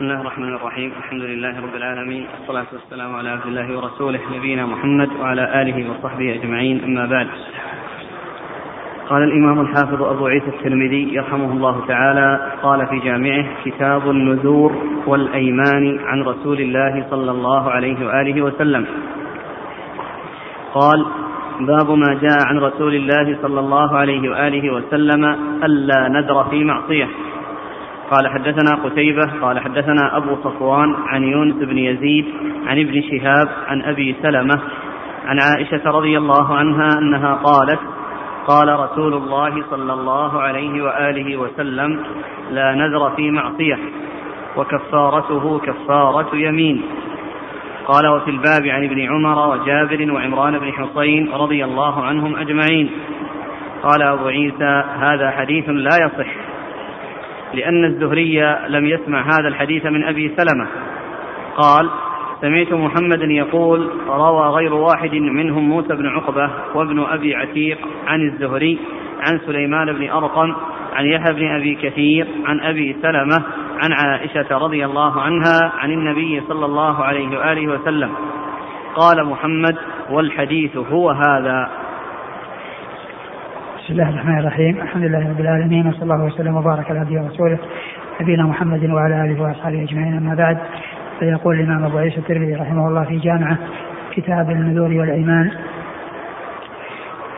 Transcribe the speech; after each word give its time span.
بسم 0.00 0.08
الله 0.08 0.20
الرحمن 0.20 0.54
الرحيم. 0.54 0.92
الحمد 0.98 1.22
لله 1.22 1.60
رب 1.60 1.74
العالمين. 1.76 2.26
والصلاة 2.32 2.66
والسلام 2.72 3.16
على 3.16 3.28
عبد 3.28 3.46
الله 3.46 3.76
ورسوله 3.76 4.20
نبينا 4.36 4.66
محمد 4.66 5.08
وعلى 5.20 5.62
آله 5.62 5.90
وصحبه 5.90 6.34
أجمعين. 6.34 6.84
أما 6.84 7.06
بعد. 7.06 7.28
قال 9.08 9.22
الإمام 9.22 9.60
الحافظ 9.60 10.02
أبو 10.02 10.26
عيسى 10.26 10.46
الترمذي 10.46 11.14
يرحمه 11.14 11.52
الله 11.52 11.86
تعالى 11.88 12.52
قال 12.62 12.86
في 12.86 12.98
جامعه 12.98 13.44
كتاب 13.64 14.10
النذور 14.10 14.72
والأيمان 15.06 15.98
عن 16.04 16.22
رسول 16.22 16.60
الله 16.60 17.06
صلى 17.10 17.30
الله 17.30 17.70
عليه 17.70 18.06
وآله 18.06 18.42
وسلم. 18.42 18.86
قال 20.74 21.06
باب 21.60 21.90
ما 21.90 22.14
جاء 22.22 22.38
عن 22.46 22.58
رسول 22.58 22.94
الله 22.94 23.38
صلى 23.42 23.60
الله 23.60 23.96
عليه 23.96 24.30
وآله 24.30 24.74
وسلم 24.74 25.24
ألا 25.64 26.08
نذر 26.08 26.44
في 26.44 26.64
معصية. 26.64 27.08
قال 28.10 28.28
حدثنا 28.28 28.84
قتيبة 28.84 29.40
قال 29.42 29.60
حدثنا 29.60 30.16
أبو 30.16 30.36
صفوان 30.36 30.94
عن 31.06 31.22
يونس 31.22 31.54
بن 31.54 31.78
يزيد 31.78 32.24
عن 32.66 32.78
ابن 32.78 33.02
شهاب 33.02 33.48
عن 33.68 33.82
أبي 33.82 34.16
سلمة 34.22 34.60
عن 35.26 35.38
عائشة 35.40 35.90
رضي 35.90 36.18
الله 36.18 36.54
عنها 36.54 36.88
أنها 36.98 37.34
قالت 37.34 37.80
قال 38.46 38.80
رسول 38.80 39.14
الله 39.14 39.64
صلى 39.70 39.92
الله 39.92 40.40
عليه 40.40 40.82
وآله 40.82 41.36
وسلم 41.36 42.02
لا 42.50 42.74
نذر 42.74 43.10
في 43.10 43.30
معصية 43.30 43.78
وكفارته 44.56 45.58
كفارة 45.58 46.36
يمين. 46.36 46.82
قال 47.86 48.08
وفي 48.08 48.30
الباب 48.30 48.66
عن 48.66 48.84
ابن 48.84 49.00
عمر 49.00 49.48
وجابر 49.48 50.12
وعمران 50.12 50.58
بن 50.58 50.72
حصين 50.72 51.32
رضي 51.32 51.64
الله 51.64 52.04
عنهم 52.04 52.36
أجمعين. 52.36 52.90
قال 53.82 54.02
أبو 54.02 54.26
عيسى 54.26 54.84
هذا 54.98 55.30
حديث 55.30 55.68
لا 55.68 55.96
يصح. 56.06 56.49
لأن 57.54 57.84
الزهري 57.84 58.56
لم 58.68 58.86
يسمع 58.86 59.22
هذا 59.22 59.48
الحديث 59.48 59.86
من 59.86 60.04
أبي 60.04 60.34
سلمة. 60.36 60.66
قال 61.56 61.90
سمعت 62.40 62.72
محمدا 62.72 63.24
يقول 63.24 63.90
روى 64.08 64.48
غير 64.48 64.74
واحد 64.74 65.14
منهم 65.14 65.68
موسى 65.68 65.96
بن 65.96 66.06
عقبة 66.06 66.50
وابن 66.74 67.00
أبي 67.00 67.34
عتيق 67.34 67.78
عن 68.06 68.20
الزهري 68.20 68.78
عن 69.20 69.40
سليمان 69.46 69.92
بن 69.92 70.10
أرقم 70.10 70.54
عن 70.92 71.04
يحيى 71.06 71.34
بن 71.34 71.46
أبي 71.46 71.74
كثير 71.74 72.26
عن 72.44 72.60
أبي 72.60 72.96
سلمة 73.02 73.44
عن 73.82 73.92
عائشة 73.92 74.58
رضي 74.58 74.84
الله 74.84 75.20
عنها 75.20 75.72
عن 75.78 75.90
النبي 75.90 76.42
صلى 76.48 76.66
الله 76.66 77.04
عليه 77.04 77.38
وآله 77.38 77.72
وسلم. 77.72 78.10
قال 78.94 79.26
محمد 79.26 79.76
والحديث 80.10 80.76
هو 80.76 81.10
هذا. 81.10 81.70
بسم 83.90 84.00
الله 84.00 84.10
الرحمن 84.10 84.38
الرحيم. 84.38 84.80
الحمد 84.82 85.04
لله 85.04 85.30
رب 85.30 85.40
العالمين 85.40 85.86
وصلى 85.86 86.02
الله 86.02 86.24
وسلم 86.24 86.56
وبارك 86.56 86.90
على 86.90 87.00
نبينا 87.00 87.22
ورسوله 87.22 87.58
نبينا 88.20 88.42
محمد 88.42 88.90
وعلى 88.90 89.24
آله 89.24 89.42
وأصحابه 89.42 89.82
أجمعين. 89.82 90.16
أما 90.16 90.34
بعد 90.34 90.58
فيقول 91.18 91.60
الإمام 91.60 91.84
أبو 91.84 91.98
عيسى 91.98 92.18
الترمذي 92.18 92.54
رحمه 92.54 92.88
الله 92.88 93.04
في 93.04 93.18
جامعة 93.18 93.56
كتاب 94.12 94.50
النذور 94.50 94.92
والإيمان 94.92 95.50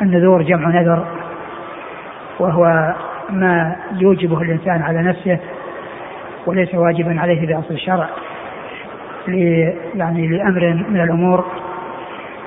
النذور 0.03 0.43
جمع 0.43 0.69
نذر 0.69 1.07
وهو 2.39 2.95
ما 3.31 3.77
يوجبه 3.93 4.43
الإنسان 4.43 4.83
على 4.83 5.03
نفسه 5.03 5.39
وليس 6.47 6.75
واجبا 6.75 7.21
عليه 7.21 7.47
بأصل 7.47 7.75
الشرع 7.75 8.09
يعني 9.95 10.29
لأمر 10.29 10.85
من 10.89 11.01
الأمور 11.01 11.45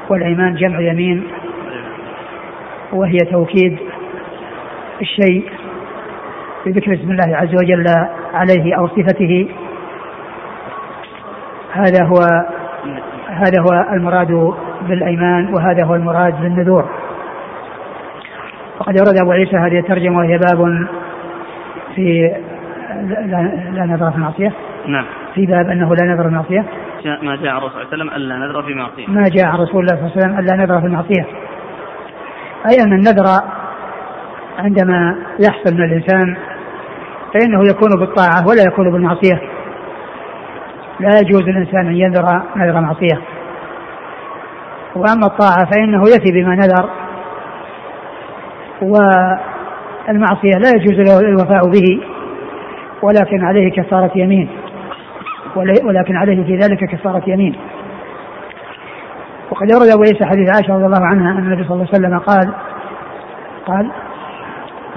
والإيمان 0.10 0.56
جمع 0.56 0.80
يمين 0.80 1.24
وهي 2.94 3.18
توكيد 3.18 3.78
الشيء 5.02 5.50
بذكر 6.66 6.94
اسم 6.94 7.12
الله 7.12 7.38
عز 7.38 7.56
وجل 7.56 7.86
عليه 8.34 8.78
أو 8.78 8.88
صفته. 8.88 9.50
هذا 11.72 12.06
هو 12.06 12.20
هذا 13.28 13.62
هو 13.62 13.94
المراد 13.94 14.54
بالأيمان 14.88 15.54
وهذا 15.54 15.84
هو 15.84 15.96
المراد 15.96 16.42
بالنذور. 16.42 16.90
وقد 18.80 19.00
ورد 19.00 19.18
أبو 19.22 19.32
عيسى 19.32 19.58
هذه 19.58 19.80
الترجمة 19.80 20.18
وهي 20.18 20.38
باب 20.38 20.88
في 21.96 22.32
لا 23.74 23.86
نذر 23.86 24.12
في 24.12 24.18
المعصيه 24.18 24.52
نعم. 24.88 25.06
في 25.36 25.46
باب 25.46 25.70
أنه 25.70 25.96
لا 25.96 26.06
نذر 26.06 26.24
في 26.24 26.30
المعصيه 26.30 26.66
ما 27.06 27.36
جاء 27.36 27.58
الرسول 27.58 27.72
صلى 27.72 27.84
الله 27.84 27.88
عليه 27.88 27.88
وسلم 27.88 28.10
ألا 28.10 28.38
نذر 28.38 28.64
في 28.64 28.74
معصية. 28.74 29.08
ما 29.08 29.24
جاء 29.24 29.56
رسول 29.56 29.82
الله 29.82 29.96
صلى 29.96 30.06
الله 30.06 30.12
عليه 30.12 30.18
وسلم 30.18 30.40
ألا 30.40 30.56
نذر 30.56 30.80
في 30.80 30.88
المعصيه 30.88 31.26
أي 32.72 32.84
أن 32.84 32.94
النذر 32.94 33.26
عندما 34.58 35.16
يحصل 35.40 35.74
من 35.74 35.84
الإنسان 35.84 36.38
فإنه 37.34 37.64
يكون 37.70 37.90
بالطاعة 38.00 38.48
ولا 38.48 38.64
يكون 38.68 38.92
بالمعصية. 38.92 39.42
لا 41.00 41.10
يجوز 41.20 41.42
للإنسان 41.42 41.88
أن 41.88 41.96
ينذر 41.96 42.42
نذر 42.56 42.82
معصية. 42.82 43.22
وأما 44.96 45.26
الطاعة 45.26 45.66
فإنه 45.72 46.02
يفي 46.02 46.32
بما 46.32 46.56
نذر 46.56 46.90
والمعصية 48.82 50.52
لا 50.60 50.70
يجوز 50.76 51.00
له 51.10 51.20
الوفاء 51.20 51.62
به 51.70 52.02
ولكن 53.02 53.46
عليه 53.46 53.72
كفارة 53.72 54.12
يمين. 54.16 54.50
ولكن 55.56 56.16
عليه 56.16 56.44
في 56.44 56.58
ذلك 56.58 56.80
كفارة 56.92 57.24
يمين. 57.28 57.56
وقد 59.52 59.74
ورد 59.74 59.90
ابو 59.90 60.02
عيسى 60.02 60.26
حديث 60.26 60.50
عائشة 60.56 60.74
رضي 60.74 60.86
الله 60.86 61.06
عنها 61.06 61.32
أن 61.32 61.38
النبي 61.38 61.64
صلى 61.64 61.74
الله 61.74 61.88
عليه 61.94 61.98
وسلم 62.06 62.20
قال 62.20 62.54
قال 63.68 63.92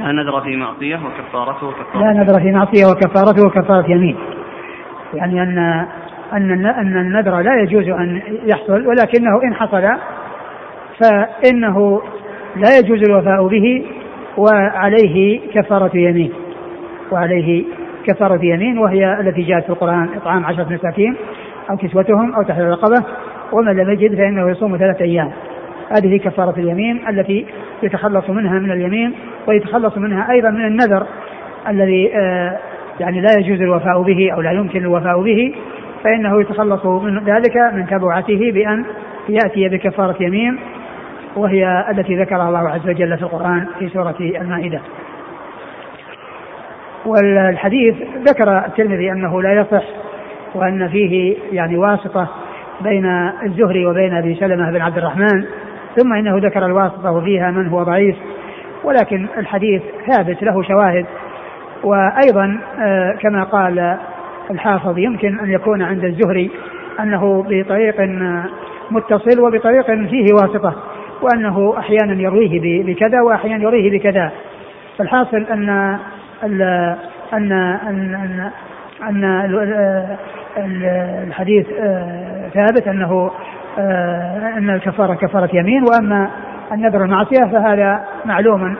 لا 0.01 0.13
نذر 0.13 0.41
في 0.41 0.57
معصية 0.57 0.97
وكفارته 0.97 1.73
كفارة 1.73 2.03
لا 2.03 2.13
نذر 2.13 2.41
في 2.41 2.53
معصية 2.53 2.87
وكفارته 2.87 3.51
كفارة 3.51 3.91
يمين. 3.91 4.17
يعني 5.15 5.43
أن 5.43 5.59
أن 6.33 6.67
أن 6.67 6.97
النذر 6.97 7.41
لا 7.41 7.63
يجوز 7.63 7.89
أن 7.89 8.23
يحصل 8.45 8.87
ولكنه 8.87 9.43
إن 9.45 9.55
حصل 9.55 9.89
فإنه 11.01 12.03
لا 12.57 12.79
يجوز 12.79 13.03
الوفاء 13.09 13.47
به 13.47 13.87
وعليه 14.37 15.41
كفارة 15.55 15.97
يمين. 15.97 16.33
وعليه 17.13 17.65
كفارة 18.07 18.45
يمين 18.45 18.79
وهي 18.79 19.21
التي 19.21 19.43
جاءت 19.43 19.65
في 19.65 19.71
القرآن 19.71 20.09
إطعام 20.17 20.45
عشرة 20.45 20.67
مساكين 20.73 21.17
أو 21.71 21.77
كسوتهم 21.77 22.35
أو 22.35 22.43
تحرير 22.43 22.69
رقبة 22.71 23.05
ومن 23.53 23.77
لم 23.77 23.91
يجد 23.91 24.17
فإنه 24.17 24.51
يصوم 24.51 24.77
ثلاثة 24.77 25.05
أيام. 25.05 25.33
هذه 25.97 26.19
كفارة 26.19 26.55
اليمين 26.59 27.09
التي 27.09 27.47
يتخلص 27.83 28.31
منها 28.31 28.59
من 28.59 28.71
اليمين 28.71 29.15
ويتخلص 29.47 29.99
منها 29.99 30.31
أيضا 30.31 30.51
من 30.51 30.67
النذر 30.67 31.07
الذي 31.69 32.17
آه 32.17 32.59
يعني 33.01 33.21
لا 33.21 33.31
يجوز 33.39 33.61
الوفاء 33.61 34.03
به 34.03 34.33
أو 34.33 34.41
لا 34.41 34.53
يمكن 34.53 34.79
الوفاء 34.79 35.23
به 35.23 35.55
فإنه 36.05 36.41
يتخلص 36.41 36.87
من 36.87 37.25
ذلك 37.25 37.57
من 37.75 37.87
تبعته 37.87 38.53
بأن 38.53 38.85
يأتي 39.29 39.69
بكفارة 39.69 40.23
يمين 40.23 40.59
وهي 41.37 41.85
التي 41.91 42.17
ذكرها 42.17 42.49
الله 42.49 42.69
عز 42.69 42.89
وجل 42.89 43.17
في 43.17 43.23
القرآن 43.23 43.67
في 43.79 43.89
سورة 43.89 44.17
المائدة. 44.21 44.81
والحديث 47.07 47.95
ذكر 48.29 48.59
الترمذي 48.59 49.13
أنه 49.13 49.43
لا 49.43 49.53
يصح 49.53 49.85
وأن 50.55 50.89
فيه 50.89 51.37
يعني 51.53 51.77
واسطة 51.77 52.29
بين 52.81 53.07
الزهري 53.43 53.87
وبين 53.87 54.15
أبي 54.15 54.35
سلمة 54.35 54.71
بن 54.71 54.81
عبد 54.81 54.99
الرحمن 54.99 55.45
ثم 55.99 56.13
إنه 56.13 56.39
ذكر 56.39 56.67
الواسطة 56.67 57.11
وفيها 57.11 57.51
من 57.51 57.69
هو 57.69 57.83
ضعيف 57.83 58.17
ولكن 58.85 59.27
الحديث 59.39 59.83
ثابت 60.07 60.43
له 60.43 60.63
شواهد. 60.63 61.07
وأيضا 61.85 62.61
كما 63.21 63.45
قال 63.45 63.97
الحافظ 64.51 64.99
يمكن 64.99 65.39
أن 65.39 65.51
يكون 65.51 65.83
عند 65.83 66.05
الزهري 66.05 66.51
أنه 67.01 67.45
بطريق 67.49 68.01
متصل 68.91 69.41
وبطريق 69.41 69.87
فيه 69.87 70.27
واسطة 70.35 70.75
وأنه 71.23 71.79
أحيانا 71.79 72.23
يرويه 72.23 72.83
بكذا 72.83 73.21
واحيانا 73.23 73.63
يرويه 73.63 73.99
بكذا. 73.99 74.31
فالحاصل 74.99 75.37
أن 75.37 75.69
ان 76.45 76.63
ان 77.33 77.53
ان, 77.53 78.51
أن 79.03 80.85
الحديث 81.27 81.67
ثابت 82.55 82.89
أنه 82.89 83.31
أن 84.59 84.71
الكفارة 84.71 85.15
كفارة 85.15 85.51
يمين 85.53 85.83
وأما 85.83 86.31
النذر 86.73 87.05
المعصية 87.05 87.45
فهذا 87.53 88.05
معلوم 88.25 88.77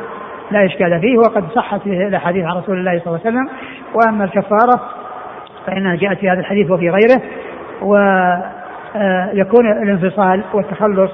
لا 0.51 0.67
إشكال 0.67 1.01
فيه 1.01 1.19
وقد 1.19 1.45
صحت 1.55 1.87
الاحاديث 1.87 2.45
عن 2.45 2.57
رسول 2.57 2.79
الله 2.79 2.99
صلى 2.99 3.07
الله 3.07 3.21
عليه 3.25 3.31
وسلم 3.31 3.49
وأما 3.95 4.25
الكفارة 4.25 4.81
فانها 5.67 5.97
جاءت 5.97 6.19
في 6.19 6.31
هذا 6.31 6.41
الحديث 6.41 6.71
وفي 6.71 6.91
غيره 6.91 7.23
ويكون 7.83 9.73
الانفصال 9.83 10.45
والتخلص 10.55 11.11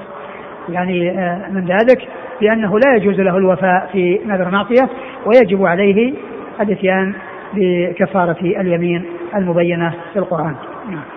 يعني 0.68 1.10
من 1.50 1.64
ذلك 1.64 2.08
بانه 2.40 2.78
لا 2.78 2.94
يجوز 2.96 3.20
له 3.20 3.36
الوفاء 3.36 3.88
في 3.92 4.20
نذر 4.26 4.50
معصيه 4.50 4.88
ويجب 5.26 5.66
عليه 5.66 6.14
الإتيان 6.60 7.14
بكفارة 7.54 8.40
اليمين 8.40 9.04
المبينة 9.34 9.94
في 10.12 10.18
القرآن. 10.18 10.54
نعم. 10.90 11.13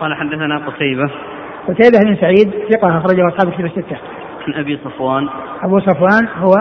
قال 0.00 0.14
حدثنا 0.14 0.58
قتيبة 0.58 1.10
قتيبة 1.68 1.98
بن 2.04 2.16
سعيد 2.16 2.50
ثقة 2.70 2.98
أخرجه 2.98 3.28
أصحاب 3.28 3.48
الكتب 3.48 3.64
الستة. 3.64 3.96
عن 4.46 4.54
أبي 4.54 4.78
صفوان 4.84 5.28
أبو 5.62 5.80
صفوان 5.80 6.28
هو 6.36 6.52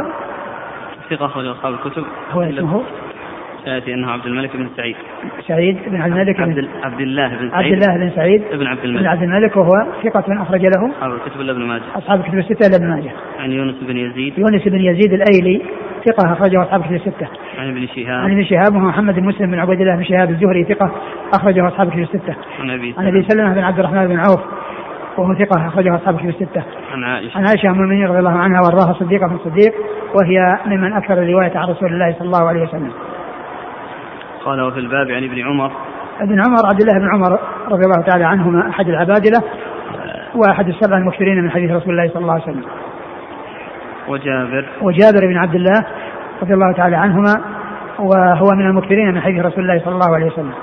ثقة 1.10 1.26
أخرج 1.26 1.46
أصحاب 1.46 1.74
الكتب 1.74 2.04
هو 2.32 2.42
اسمه 2.42 2.84
ياتي 3.68 3.94
أنه 3.94 4.12
عبد 4.12 4.25
الملك 4.25 4.57
بن 4.57 4.68
سعيد. 4.77 4.95
سعيد 5.48 5.77
بن 5.88 6.01
عبد 6.01 6.12
الملك 6.12 6.39
عبد, 6.39 6.56
بن 6.56 6.68
عبد 6.83 7.01
الله 7.01 7.27
بن 7.27 7.50
عبد 7.51 7.51
سعيد 7.51 7.74
الله 7.74 7.98
بن 7.98 8.12
سعيد 8.15 8.42
بن 8.54 8.68
عبد 8.68 8.81
بن 8.81 8.89
الملك. 8.89 9.07
عبد 9.07 9.24
الملك 9.24 9.57
وهو 9.57 9.71
ثقة 10.04 10.42
أخرج 10.42 10.62
له 10.62 10.92
أصحاب 10.92 11.12
الكتب 11.13 11.42
إلا 11.42 11.51
ابن 11.51 11.62
ماجه. 11.62 11.83
أصحاب 11.95 12.19
الكتب 12.19 12.38
الستة 12.38 12.68
إلا 12.68 12.75
ابن 12.75 12.89
ماجه. 12.89 13.12
عن 13.39 13.51
يونس 13.51 13.75
بن 13.81 13.98
يزيد. 13.98 14.38
يونس 14.38 14.68
بن 14.68 14.80
يزيد 14.80 15.13
الأيلي 15.13 15.62
ثقة 16.06 16.33
أخرجه 16.33 16.62
أصحاب 16.62 16.81
الكتب 16.81 16.95
الستة. 16.95 17.27
عن 17.60 17.69
ابن 17.69 17.81
عن 17.81 17.88
شهاب 17.88 18.31
ابن 18.31 18.44
شهاب 18.44 18.75
وهو 18.75 18.86
محمد 18.86 19.15
بن 19.15 19.24
مسلم 19.24 19.51
بن 19.51 19.60
عبيد 19.60 19.81
الله 19.81 19.95
بن 19.95 20.04
شهاب 20.04 20.30
الزهري 20.30 20.63
ثقة 20.63 20.92
أخرجه 21.33 21.68
أصحاب 21.68 21.88
الكتب 21.88 22.01
الستة. 22.01 22.36
عن 22.60 22.69
أبي 22.69 22.95
عن 22.98 23.07
أبي 23.07 23.24
سلمة 23.24 23.54
بن 23.54 23.60
عبد 23.60 23.80
الرحمن 23.80 24.07
بن 24.07 24.18
عوف 24.18 24.42
وهو 25.18 25.33
ثقة 25.33 25.68
أخرجه 25.68 25.95
أصحاب 25.95 26.15
الكتب 26.15 26.30
الستة. 26.30 26.63
عن 26.94 27.04
عائشة. 27.04 27.38
عن 27.38 27.48
عائشة 27.48 27.69
أم 27.69 27.74
المؤمنين 27.74 28.07
رضي 28.07 28.19
الله 28.19 28.38
عنها 28.38 28.62
وأرضاها 28.62 28.94
صديقة 28.94 29.27
بن 29.27 29.38
صديق 29.38 29.74
وهي 30.15 30.57
ممن 30.65 30.94
أكثر 30.94 31.13
الرواية 31.13 31.57
عن 31.57 31.68
رسول 31.68 31.94
الله 31.94 32.15
صلى 32.19 32.25
الله 32.25 32.48
عليه 32.48 32.62
وسلم. 32.62 32.92
قال 34.45 34.62
وفي 34.62 34.80
الباب 34.80 35.12
عن 35.12 35.24
ابن 35.24 35.42
عمر. 35.42 35.72
ابن 36.19 36.42
عمر 36.45 36.66
عبد 36.66 36.81
الله 36.81 37.00
بن 37.00 37.10
عمر 37.13 37.40
رضي 37.72 37.84
الله 37.86 38.01
تعالى 38.07 38.24
عنهما 38.24 38.69
أحد 38.69 38.90
العبادلة 38.90 39.44
وأحد 40.36 40.68
السبع 40.68 40.98
المكثرين 40.98 41.44
من 41.44 41.51
حديث 41.51 41.72
رسول 41.72 42.00
الله 42.00 42.13
صلى 42.13 42.22
الله 42.22 42.34
عليه 42.34 42.44
وسلم. 42.44 42.63
وجابر. 44.07 44.66
وجابر 44.81 45.28
بن 45.28 45.38
عبد 45.38 45.56
الله 45.56 45.86
رضي 46.42 46.54
الله 46.54 46.74
تعالى 46.74 46.95
عنهما 46.95 47.42
وهو 48.00 48.48
من 48.56 48.66
المكثرين 48.66 49.13
من 49.13 49.22
حديث 49.22 49.45
رسول 49.45 49.63
الله 49.63 49.81
صلى 49.86 49.94
الله 49.94 50.16
عليه 50.16 50.25
وسلم. 50.25 50.54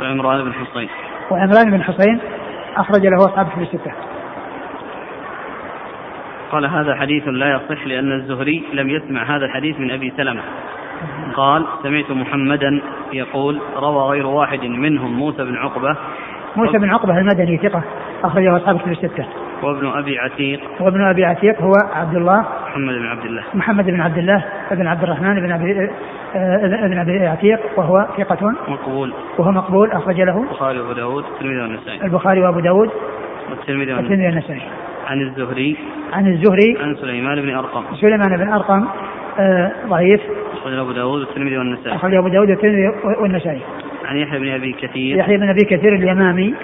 وعمران 0.00 0.44
بن 0.44 0.52
حصين. 0.52 0.88
وعمران 1.30 1.70
بن 1.70 1.82
حسين 1.82 2.18
أخرج 2.76 3.06
له 3.06 3.16
أصحاب 3.16 3.46
في 3.46 3.62
الستة. 3.62 3.92
قال 6.52 6.66
هذا 6.66 6.94
حديث 6.94 7.28
لا 7.28 7.56
يصح 7.56 7.86
لأن 7.86 8.12
الزهري 8.12 8.64
لم 8.72 8.90
يسمع 8.90 9.36
هذا 9.36 9.44
الحديث 9.44 9.80
من 9.80 9.90
أبي 9.90 10.12
سلمة. 10.16 10.42
قال 11.34 11.66
سمعت 11.82 12.10
محمدا 12.10 12.80
يقول 13.12 13.60
روى 13.76 14.02
غير 14.10 14.26
واحد 14.26 14.64
منهم 14.64 15.12
موسى 15.12 15.44
بن 15.44 15.56
عقبة. 15.56 15.96
موسى 16.56 16.78
بن 16.78 16.90
عقبة 16.90 17.18
المدني 17.18 17.56
ثقة 17.58 17.82
أخرجه 18.24 18.56
أصحاب 18.56 18.76
في 18.76 18.90
الستة. 18.90 19.26
وابن 19.62 19.86
أبي 19.86 20.18
عتيق. 20.18 20.60
وابن 20.80 21.04
أبي 21.04 21.24
عتيق 21.24 21.62
هو 21.62 21.72
عبد 21.92 22.16
الله. 22.16 22.40
محمد 22.40 22.94
بن 22.94 23.06
عبد 23.06 23.24
الله. 23.24 23.42
محمد 23.54 23.84
بن 23.84 24.00
عبد 24.00 24.18
الله 24.18 24.44
بن 24.70 24.86
عبد 24.86 25.02
الرحمن 25.02 25.40
بن 25.40 25.52
أبي 25.52 25.90
آه، 26.34 26.86
بن 26.88 26.98
أبي 26.98 27.26
عتيق 27.26 27.60
وهو 27.76 28.06
ثقة. 28.18 28.54
مقبول. 28.68 29.12
وهو 29.38 29.52
مقبول 29.52 29.90
أخرج 29.90 30.20
له. 30.20 30.42
البخاري 30.42 30.80
وأبو 30.80 30.92
داود 30.92 31.24
الترمذي 31.24 31.60
والنسائي. 31.60 32.04
البخاري 32.04 32.40
وأبو 32.40 32.60
داود 32.60 32.90
والترمذي 33.50 33.92
والنسائي. 33.92 33.96
والترمذي 33.96 34.26
والنسائي. 34.26 34.62
عن 35.06 35.20
الزهري. 35.20 35.76
عن 36.12 36.26
الزهري. 36.26 36.78
عن 36.80 36.94
سليمان 36.94 37.42
بن 37.42 37.54
أرقم. 37.54 37.82
سليمان 38.00 38.36
بن 38.36 38.52
أرقم 38.52 38.84
آه، 39.38 39.72
ضعيف. 39.86 40.20
أخرج 40.62 40.78
أبو 40.78 40.92
داود 40.92 41.20
والترمذي 41.20 41.58
والنسائي. 41.58 41.96
أخرج 41.96 42.14
أبو 42.14 42.28
داود 42.28 42.50
والترمذي 42.50 42.88
والنسائي. 43.20 43.60
عن 44.04 44.16
يحيى 44.16 44.38
بن 44.38 44.48
أبي 44.48 44.72
كثير. 44.72 45.16
يحيى 45.16 45.36
بن 45.36 45.48
أبي 45.48 45.64
كثير 45.64 45.94
اليمامي 45.94 46.54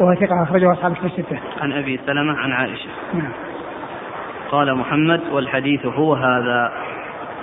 وهو 0.00 0.14
ثقة 0.14 0.42
أخرجه 0.42 0.72
أصحاب 0.72 0.92
الكتب 0.92 1.06
الستة. 1.06 1.38
عن 1.60 1.72
أبي 1.72 2.00
سلمة 2.06 2.38
عن 2.38 2.52
عائشة. 2.52 2.88
نعم. 3.14 3.32
قال 4.50 4.74
محمد 4.74 5.20
والحديث 5.32 5.86
هو 5.86 6.14
هذا. 6.14 6.72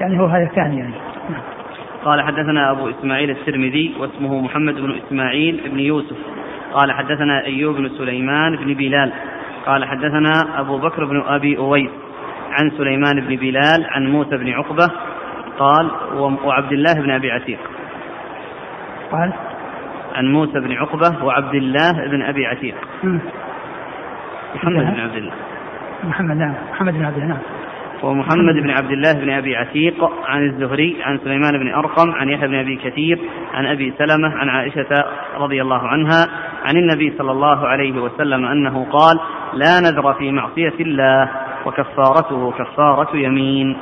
يعني 0.02 0.20
هو 0.20 0.26
هذا 0.26 0.44
الثاني 0.44 0.80
يعني. 0.80 0.94
نعم. 1.30 1.42
قال 2.06 2.22
حدثنا 2.22 2.72
أبو 2.72 2.90
إسماعيل 2.90 3.30
الترمذي 3.30 3.96
واسمه 4.00 4.42
محمد 4.42 4.76
بن 4.76 4.96
إسماعيل 5.06 5.62
بن 5.72 5.80
يوسف. 5.80 6.18
قال 6.74 6.92
حدثنا 6.92 7.46
أيوب 7.46 7.76
بن 7.76 7.90
سليمان 7.90 8.56
بن 8.56 8.74
بلال. 8.74 9.12
قال 9.66 9.86
حدثنا 9.86 10.32
أبو 10.60 10.78
بكر 10.78 11.06
بن 11.06 11.24
أبي 11.28 11.58
أويس 11.58 11.90
عن 12.52 12.72
سليمان 12.78 13.22
بن 13.22 13.36
بلال 13.36 13.86
عن 13.90 14.12
موسى 14.12 14.38
بن 14.38 14.50
عقبة 14.50 14.92
قال 15.60 15.92
وعبد 16.44 16.72
الله 16.72 16.94
بن 16.94 17.12
أبي 17.12 17.32
عتيق 17.32 17.60
قال 19.12 19.34
عن 20.16 20.26
موسى 20.32 20.60
بن 20.60 20.72
عقبة 20.72 21.26
وعبد 21.26 21.56
الله 21.56 21.92
بن 21.92 22.22
أبي 22.22 22.46
عتيق 22.46 22.76
مم. 23.04 23.20
محمد. 24.56 24.74
بن 24.74 25.00
عبد 25.00 25.16
الله 25.16 25.34
محمد 26.04 26.38
نعم 26.38 26.54
محمد 26.72 26.94
بن 26.94 27.06
عبد 27.06 27.16
الله 27.18 27.28
نعم 27.28 27.40
ومحمد 28.04 28.56
بن 28.56 28.70
عبد 28.70 28.92
الله 28.92 29.14
بن 29.14 29.30
أبي 29.30 29.56
عتيق 29.56 30.12
عن 30.28 30.44
الزهري 30.44 30.98
عن 31.04 31.18
سليمان 31.18 31.60
بن 31.60 31.74
أرقم 31.74 32.12
عن 32.12 32.30
يحيى 32.30 32.48
بن 32.48 32.56
أبي 32.56 32.76
كثير 32.76 33.20
عن 33.54 33.66
أبي 33.66 33.94
سلمة 33.98 34.38
عن 34.38 34.50
عائشة 34.50 35.06
رضي 35.38 35.62
الله 35.62 35.88
عنها 35.88 36.28
عن 36.66 36.78
النبي 36.78 37.14
صلى 37.18 37.32
الله 37.32 37.68
عليه 37.68 38.02
وسلم 38.02 38.46
أنه 38.46 38.86
قال 38.92 39.20
لا 39.54 39.80
نذر 39.80 40.14
في 40.14 40.32
معصية 40.32 40.74
الله 40.80 41.30
وكفارته 41.66 42.52
كفارة 42.52 43.18
يمين. 43.18 43.78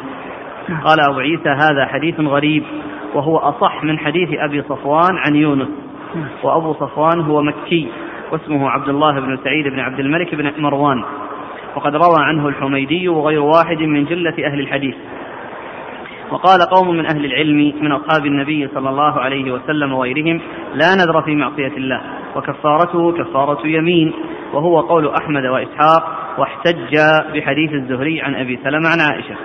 قال 0.67 0.97
أبو 1.09 1.19
عيسى 1.19 1.49
هذا 1.49 1.85
حديث 1.85 2.19
غريب 2.19 2.63
وهو 3.13 3.37
أصح 3.37 3.83
من 3.83 3.99
حديث 3.99 4.29
أبي 4.33 4.61
صفوان 4.61 5.17
عن 5.25 5.35
يونس. 5.35 5.67
نعم. 6.15 6.27
وأبو 6.43 6.73
صفوان 6.73 7.19
هو 7.21 7.41
مكي 7.41 7.87
واسمه 8.31 8.69
عبد 8.69 8.89
الله 8.89 9.19
بن 9.19 9.37
سعيد 9.43 9.67
بن 9.67 9.79
عبد 9.79 9.99
الملك 9.99 10.35
بن 10.35 10.51
مروان. 10.57 11.03
وقد 11.75 11.95
روى 11.95 12.17
عنه 12.19 12.47
الحميدي 12.47 13.09
وغير 13.09 13.41
واحد 13.41 13.81
من 13.81 14.05
جلة 14.05 14.33
أهل 14.45 14.59
الحديث. 14.59 14.95
وقال 16.31 16.59
قوم 16.61 16.97
من 16.97 17.05
أهل 17.05 17.25
العلم 17.25 17.73
من 17.81 17.91
أصحاب 17.91 18.25
النبي 18.25 18.67
صلى 18.67 18.89
الله 18.89 19.19
عليه 19.19 19.51
وسلم 19.51 19.93
وغيرهم 19.93 20.41
لا 20.73 20.95
نذر 20.95 21.21
في 21.21 21.35
معصية 21.35 21.77
الله 21.77 22.01
وكفارته 22.35 23.11
كفارة 23.11 23.67
يمين. 23.67 24.13
وهو 24.53 24.79
قول 24.79 25.07
أحمد 25.21 25.45
وإسحاق 25.45 26.17
واحتج 26.37 26.95
بحديث 27.33 27.71
الزهري 27.73 28.21
عن 28.21 28.35
أبي 28.35 28.59
سلمة 28.63 28.89
عن 28.89 28.99
عائشة. 29.11 29.35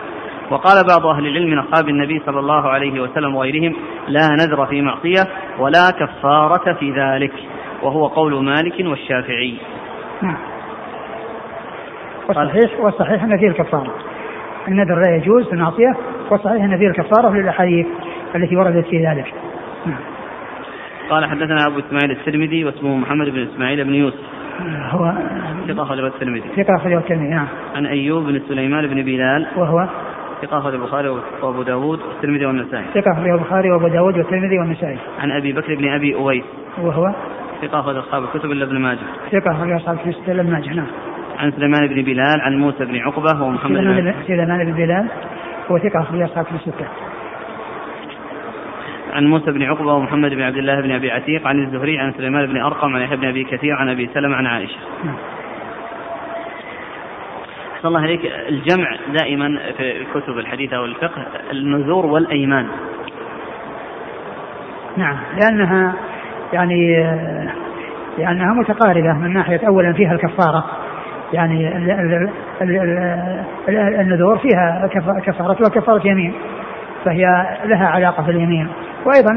وقال 0.50 0.84
بعض 0.88 1.06
أهل 1.06 1.26
العلم 1.26 1.50
من 1.50 1.58
أصحاب 1.58 1.88
النبي 1.88 2.22
صلى 2.26 2.40
الله 2.40 2.68
عليه 2.68 3.00
وسلم 3.00 3.34
وغيرهم 3.34 3.76
لا 4.08 4.28
نذر 4.40 4.66
في 4.66 4.82
معصية 4.82 5.22
ولا 5.58 5.90
كفارة 5.90 6.72
في 6.72 6.90
ذلك. 6.90 7.32
وهو 7.82 8.06
قول 8.06 8.44
مالك 8.44 8.74
والشافعي. 8.80 9.54
نعم. 10.22 10.36
والصحيح 12.28 12.80
والصحيح 12.80 13.22
أن 13.22 13.38
فيه 13.38 13.48
الكفارة. 13.48 13.94
النذر 14.68 15.00
لا 15.00 15.16
يجوز 15.16 15.46
في 15.46 15.52
المعصية 15.52 15.96
والصحيح 16.30 16.64
أن 16.64 16.78
فيه 16.78 16.88
الكفارة 16.88 17.30
للأحاديث 17.30 17.86
التي 18.34 18.56
وردت 18.56 18.86
في 18.86 19.06
ذلك. 19.06 19.34
نعم. 19.86 20.00
قال 21.10 21.24
حدثنا 21.30 21.66
أبو 21.66 21.78
إسماعيل 21.78 22.10
الترمذي 22.10 22.64
واسمه 22.64 22.96
محمد 22.96 23.28
بن 23.28 23.42
إسماعيل 23.42 23.84
بن 23.84 23.94
يوسف. 23.94 24.24
هو 24.90 25.12
ثقة 25.68 25.82
أخرجه 25.82 26.06
الترمذي. 26.06 26.48
ثقة 26.56 26.76
أخرجه 26.76 26.98
الترمذي 26.98 27.28
نعم. 27.28 27.46
عن 27.74 27.86
أيوب 27.86 28.24
بن 28.24 28.42
سليمان 28.48 28.86
بن 28.86 29.02
بلال. 29.02 29.46
وهو 29.56 29.88
ثقة 30.42 30.58
أخرج 30.58 30.74
البخاري 30.74 31.08
وأبو 31.42 31.62
داود 31.62 32.00
والترمذي 32.02 32.46
والنسائي. 32.46 32.84
ثقة 32.94 33.12
أخرجه 33.12 33.34
البخاري 33.34 33.70
وأبو 33.70 33.88
داود 33.88 34.18
والترمذي 34.18 34.58
والنسائي. 34.58 34.98
عن 35.18 35.30
أبي 35.30 35.52
بكر 35.52 35.74
بن 35.74 35.88
أبي 35.88 36.14
أويس. 36.14 36.44
وهو؟ 36.78 37.14
ثقة 37.62 37.80
أخرج 37.80 37.96
أصحاب 37.96 38.22
الكتب 38.22 38.50
إلا 38.50 38.64
ابن 38.64 38.78
ماجه. 38.78 38.98
ثقة 39.32 39.52
أخرجه 39.52 39.76
أصحاب 39.76 39.98
في 39.98 40.12
ستة 40.12 40.32
لم 40.32 40.46
ماجه 40.46 40.74
نعم. 40.74 40.86
عن 41.38 41.52
سليمان 41.52 41.86
بن 41.86 42.02
بلال 42.02 42.40
عن 42.40 42.56
موسى 42.56 42.84
بن 42.84 42.96
عقبة 42.96 43.42
ومحمد 43.42 43.78
بن 43.80 44.14
سليمان 44.26 44.64
بن 44.64 44.72
بلال. 44.72 45.08
هو 45.70 45.78
ثقة 45.78 46.00
أخرجه 46.00 46.24
أصحاب 46.24 46.46
ستة 46.60 46.86
عن 49.12 49.26
موسى 49.26 49.50
بن 49.50 49.62
عقبة 49.62 49.94
ومحمد 49.94 50.30
بن 50.30 50.42
عبد 50.42 50.56
الله 50.56 50.80
بن 50.80 50.90
أبي 50.90 51.10
عتيق 51.10 51.46
عن 51.46 51.64
الزهري 51.64 51.98
عن 51.98 52.12
سليمان 52.12 52.46
بن 52.46 52.56
أرقم 52.56 52.96
عن 52.96 53.02
يحيى 53.02 53.16
بن 53.16 53.28
أبي 53.28 53.44
كثير 53.44 53.76
عن 53.76 53.88
أبي 53.88 54.10
سلمة 54.14 54.36
عن 54.36 54.46
عائشة. 54.46 54.78
نعم. 55.04 55.14
أحسن 57.82 57.88
الله 57.88 58.00
عليك 58.00 58.20
الجمع 58.48 58.96
دائما 59.20 59.58
في 59.76 60.04
كتب 60.14 60.38
الحديث 60.38 60.72
أو 60.72 60.84
الفقه 60.84 61.22
النذور 61.52 62.06
والأيمان. 62.06 62.66
نعم 64.96 65.16
لأنها 65.40 65.94
يعني 66.52 66.96
لأنها 68.18 68.54
متقاربة 68.54 69.12
من 69.12 69.32
ناحية 69.32 69.60
أولا 69.68 69.92
فيها 69.92 70.12
الكفارة. 70.12 70.64
يعني 71.32 71.76
ال- 71.76 71.90
ال- 71.90 72.30
ال- 72.62 72.78
ال- 73.68 73.78
ال- 73.78 74.00
النذور 74.00 74.38
فيها 74.38 74.88
كف- 74.92 75.24
كفارة 75.26 75.56
وكفارة 75.66 76.06
يمين 76.08 76.34
فهي 77.04 77.22
لها 77.64 77.86
علاقة 77.88 78.22
باليمين. 78.26 78.68
وأيضا 79.06 79.30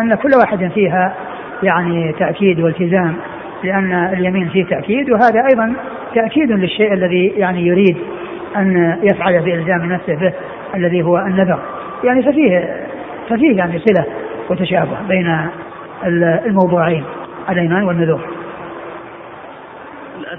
أن 0.00 0.14
كل 0.14 0.30
واحد 0.40 0.70
فيها 0.74 1.14
يعني 1.62 2.12
تأكيد 2.12 2.60
والتزام. 2.60 3.16
لأن 3.64 3.92
اليمين 3.92 4.48
فيه 4.48 4.64
تأكيد 4.64 5.10
وهذا 5.10 5.46
أيضا 5.50 5.74
تأكيد 6.14 6.52
للشيء 6.52 6.92
الذي 6.92 7.26
يعني 7.26 7.66
يريد 7.66 7.96
أن 8.56 8.98
يفعل 9.02 9.42
بإلزام 9.42 9.92
نفسه 9.92 10.14
به 10.14 10.32
الذي 10.74 11.02
هو 11.02 11.18
النذر 11.18 11.60
يعني 12.04 12.22
ففيه 12.22 12.86
ففيه 13.28 13.56
يعني 13.56 13.78
صلة 13.78 14.06
وتشابه 14.50 14.96
بين 15.08 15.48
الموضوعين 16.46 17.04
الأيمان 17.50 17.82
والنذور. 17.82 18.20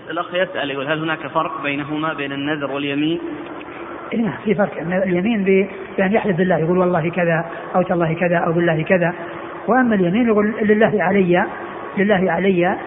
الأخ 0.09 0.33
يسأل 0.33 0.71
يقول 0.71 0.87
هل 0.87 0.99
هناك 0.99 1.27
فرق 1.27 1.63
بينهما 1.63 2.13
بين 2.13 2.31
النذر 2.31 2.71
واليمين؟ 2.71 3.19
نعم 4.17 4.33
في 4.43 4.55
فرق 4.55 4.71
اليمين 4.79 5.43
بأن 5.97 6.13
يحلف 6.13 6.37
بالله 6.37 6.57
يقول 6.57 6.77
والله 6.77 7.09
كذا 7.09 7.45
أو 7.75 7.81
تالله 7.81 8.13
كذا 8.13 8.37
أو 8.37 8.53
بالله 8.53 8.83
كذا 8.83 9.13
وأما 9.67 9.95
اليمين 9.95 10.27
يقول 10.27 10.53
لله 10.61 11.03
علي 11.03 11.45
لله 11.97 12.31
علي 12.31 12.77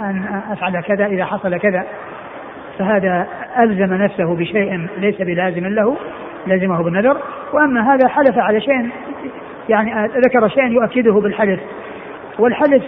أن 0.00 0.42
أفعل 0.50 0.80
كذا 0.80 1.06
إذا 1.06 1.24
حصل 1.24 1.56
كذا. 1.56 1.84
فهذا 2.78 3.26
ألزم 3.58 3.94
نفسه 3.94 4.36
بشيء 4.36 4.86
ليس 4.98 5.22
بلازم 5.22 5.66
له 5.66 5.96
لزمه 6.46 6.82
بالنذر. 6.82 7.16
وأما 7.52 7.94
هذا 7.94 8.08
حلف 8.08 8.38
على 8.38 8.60
شيء 8.60 8.88
يعني 9.68 10.06
ذكر 10.06 10.48
شيئا 10.48 10.66
يؤكده 10.66 11.12
بالحلف. 11.12 11.60
والحلف 12.38 12.84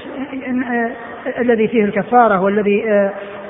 الذي 1.38 1.68
فيه 1.68 1.84
الكفارة 1.84 2.40
والذي 2.40 2.84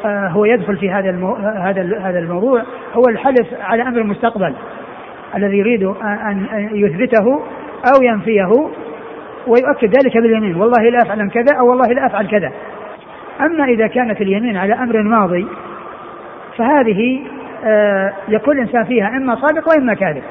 هو 0.04 0.44
يدخل 0.44 0.76
في 0.76 0.90
هذا 0.90 1.10
هذا 1.56 2.00
هذا 2.00 2.18
الموضوع 2.18 2.62
هو 2.94 3.02
الحلف 3.08 3.46
على 3.60 3.82
أمر 3.82 3.98
المستقبل 3.98 4.54
الذي 5.36 5.58
يريد 5.58 5.84
أن 6.02 6.46
يثبته 6.72 7.42
أو 7.94 8.02
ينفيه 8.02 8.48
ويؤكد 9.46 9.96
ذلك 9.96 10.16
باليمين. 10.16 10.56
والله 10.56 10.82
لا 10.90 10.98
أفعل 11.02 11.30
كذا 11.30 11.58
أو 11.58 11.68
والله 11.68 11.94
لا 11.94 12.06
أفعل 12.06 12.26
كذا. 12.26 12.52
أما 13.40 13.64
إذا 13.64 13.86
كانت 13.86 14.20
اليمين 14.20 14.56
على 14.56 14.74
أمر 14.74 15.02
ماضي 15.02 15.46
فهذه 16.56 17.20
آه، 17.64 18.12
يكون 18.28 18.58
الإنسان 18.58 18.84
فيها 18.84 19.08
إما 19.08 19.34
صادق 19.34 19.68
وإما 19.68 19.94
كاذب. 19.94 20.22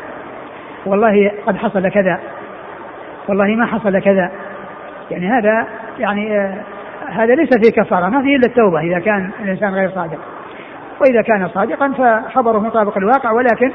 والله 0.85 1.31
قد 1.45 1.57
حصل 1.57 1.89
كذا. 1.89 2.19
والله 3.27 3.55
ما 3.55 3.65
حصل 3.65 3.99
كذا. 3.99 4.31
يعني 5.11 5.27
هذا 5.27 5.67
يعني 5.99 6.39
آه، 6.39 6.53
هذا 7.09 7.35
ليس 7.35 7.49
فيه 7.49 7.81
كفارة 7.81 8.09
ما 8.09 8.21
فيه 8.21 8.35
إلا 8.35 8.47
التوبة 8.47 8.79
إذا 8.79 8.99
كان 8.99 9.29
الإنسان 9.43 9.73
غير 9.73 9.89
صادق. 9.89 10.19
وإذا 11.01 11.21
كان 11.21 11.47
صادقا 11.47 11.91
فخبره 11.91 12.59
مطابق 12.59 12.97
الواقع 12.97 13.31
ولكن 13.31 13.71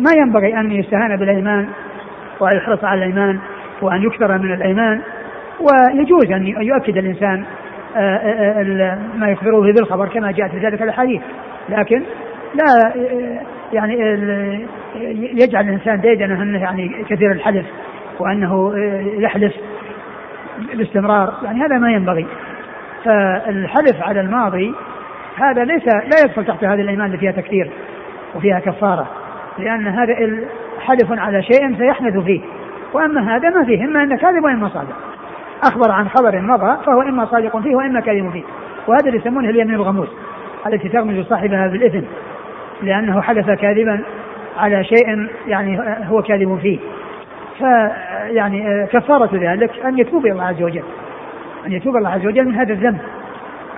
ما 0.00 0.10
ينبغي 0.16 0.60
أن 0.60 0.72
يستهان 0.72 1.16
بالأيمان 1.16 1.68
وأن 2.40 2.56
يحرص 2.56 2.84
على 2.84 2.98
الأيمان 2.98 3.38
وأن 3.82 4.02
يكثر 4.02 4.38
من 4.38 4.54
الأيمان 4.54 5.00
ويجوز 5.60 6.30
أن 6.30 6.46
يؤكد 6.46 6.96
الإنسان 6.96 7.44
ما 9.16 9.28
يخبره 9.30 9.72
بالخبر 9.72 10.08
كما 10.08 10.32
جاءت 10.32 10.50
في 10.50 10.58
ذلك 10.58 10.82
الأحاديث. 10.82 11.22
لكن 11.68 12.02
لا 12.54 12.92
يعني 13.72 13.94
يجعل 15.14 15.64
الإنسان 15.68 16.00
ديدنه 16.00 16.42
أنه 16.42 16.58
يعني 16.58 17.04
كثير 17.08 17.32
الحلف 17.32 17.66
وأنه 18.18 18.72
يحلف 19.18 19.54
باستمرار. 20.74 21.34
يعني 21.42 21.60
هذا 21.60 21.78
ما 21.78 21.92
ينبغي. 21.92 22.26
فالحلف 23.04 24.02
على 24.02 24.20
الماضي 24.20 24.74
هذا 25.36 25.64
ليس 25.64 25.86
لا 25.86 26.24
يدخل 26.24 26.44
تحت 26.44 26.64
هذه 26.64 26.80
الأيمان 26.80 27.06
اللي 27.06 27.18
فيها 27.18 27.32
تكثير 27.32 27.70
وفيها 28.34 28.60
كفارة. 28.60 29.06
لأن 29.58 29.86
هذا 29.86 30.14
حلف 30.80 31.12
على 31.12 31.42
شيء 31.42 31.76
سيحدث 31.78 32.18
فيه. 32.18 32.40
وأما 32.92 33.36
هذا 33.36 33.50
ما 33.50 33.64
فيه 33.64 33.84
إما 33.84 34.02
انه 34.02 34.16
كاذب 34.16 34.44
واما 34.44 34.68
صادق 34.68 34.96
أخبر 35.64 35.90
عن 35.90 36.08
خبر 36.08 36.40
مضى 36.40 36.84
فهو 36.86 37.02
إما 37.02 37.26
صادق 37.26 37.58
فيه 37.58 37.76
وإما 37.76 38.00
كاذب 38.00 38.30
فيه. 38.30 38.42
وهذا 38.86 39.06
اللي 39.06 39.18
يسمونه 39.18 39.50
اليمين 39.50 39.74
الغموس 39.74 40.08
التي 40.66 40.88
تغمز 40.88 41.26
صاحبها 41.26 41.66
بالاثم 41.66 42.06
لأنه 42.82 43.20
حدث 43.20 43.50
كاذبا 43.50 44.00
على 44.58 44.84
شيء 44.84 45.28
يعني 45.46 45.80
هو 46.10 46.22
كاذب 46.22 46.58
فيه. 46.62 46.78
فيعني 47.58 48.86
كفارة 48.86 49.30
ذلك 49.32 49.70
أن 49.84 49.98
يتوب 49.98 50.26
إلى 50.26 50.32
الله 50.32 50.44
عز 50.44 50.62
وجل 50.62 50.82
أن 51.66 51.72
يتوب 51.72 51.96
الله 51.96 52.10
عز 52.10 52.26
وجل 52.26 52.44
من 52.44 52.54
هذا 52.54 52.72
الذنب 52.72 52.98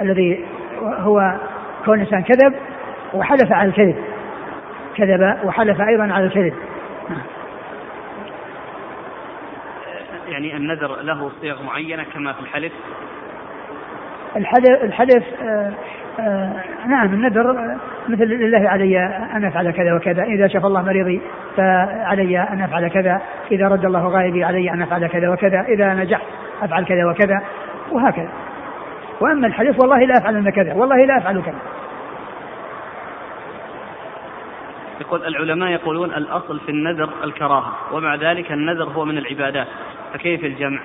الذي 0.00 0.44
هو 0.82 1.34
كون 1.84 1.94
الإنسان 1.94 2.22
كذب 2.22 2.54
وحلف 3.14 3.52
على 3.52 3.68
الكذب 3.68 3.96
كذب 4.96 5.36
وحلف 5.44 5.80
أيضا 5.80 6.02
على 6.02 6.24
الكذب. 6.26 6.52
يعني 10.36 10.56
النذر 10.56 10.96
له 11.02 11.30
صيغ 11.40 11.62
معينة 11.62 12.04
كما 12.14 12.32
في 12.32 12.40
الحلف 12.40 12.72
الحلف, 14.36 14.82
الحلف 14.82 15.24
آه 15.42 15.72
آه 16.20 16.52
نعم 16.88 17.14
النذر 17.14 17.76
مثل 18.08 18.24
لله 18.24 18.68
علي 18.68 18.98
أن 19.06 19.44
أفعل 19.44 19.70
كذا 19.70 19.94
وكذا، 19.94 20.22
إذا 20.22 20.48
شفى 20.48 20.66
الله 20.66 20.82
مريضي 20.82 21.20
فعلي 21.56 22.40
أن 22.40 22.60
أفعل 22.60 22.88
كذا، 22.88 23.20
إذا 23.50 23.68
رد 23.68 23.84
الله 23.84 24.08
غائبي 24.08 24.44
علي 24.44 24.70
أن 24.70 24.82
أفعل 24.82 25.06
كذا 25.06 25.28
وكذا، 25.28 25.60
إذا 25.68 25.94
نجحت 25.94 26.22
أفعل 26.62 26.84
كذا 26.84 27.04
وكذا 27.10 27.42
وهكذا. 27.92 28.30
وأما 29.20 29.46
الحلف 29.46 29.80
والله 29.80 29.98
لا 29.98 30.14
افعلن 30.18 30.50
كذا، 30.50 30.74
والله 30.74 30.96
لا 30.96 31.18
أفعل 31.18 31.42
كذا. 31.42 31.58
يقول 35.00 35.26
العلماء 35.26 35.70
يقولون 35.70 36.10
الأصل 36.10 36.60
في 36.60 36.68
النذر 36.68 37.10
الكراهة، 37.24 37.72
ومع 37.92 38.14
ذلك 38.14 38.52
النذر 38.52 38.84
هو 38.84 39.04
من 39.04 39.18
العبادات، 39.18 39.66
فكيف 40.16 40.44
الجمع؟ 40.44 40.80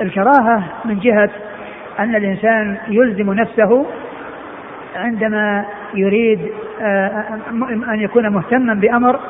الكراهة 0.00 0.64
من 0.84 0.98
جهة 0.98 1.30
أن 1.98 2.14
الإنسان 2.14 2.78
يلزم 2.88 3.32
نفسه 3.32 3.86
عندما 4.96 5.64
يريد 5.94 6.52
آه، 6.80 7.24
أن 7.92 8.00
يكون 8.00 8.28
مهتما 8.28 8.74
بأمر 8.74 9.20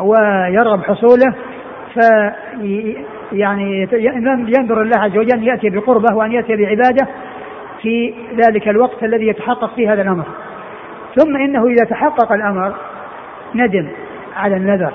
ويرغب 0.00 0.82
حصوله 0.82 1.34
ف 1.94 1.98
يعني 3.32 3.88
ينظر 4.58 4.82
الله 4.82 4.98
عز 4.98 5.16
وجل 5.16 5.38
أن 5.38 5.42
يأتي 5.42 5.70
بقربة 5.70 6.16
وأن 6.16 6.32
يأتي 6.32 6.56
بعبادة 6.56 7.08
في 7.82 8.14
ذلك 8.36 8.68
الوقت 8.68 9.02
الذي 9.02 9.26
يتحقق 9.26 9.74
فيه 9.74 9.92
هذا 9.92 10.02
الأمر 10.02 10.24
ثم 11.16 11.36
إنه 11.36 11.66
إذا 11.66 11.84
تحقق 11.90 12.32
الأمر 12.32 12.74
ندم 13.54 13.88
على 14.36 14.56
النذر 14.56 14.92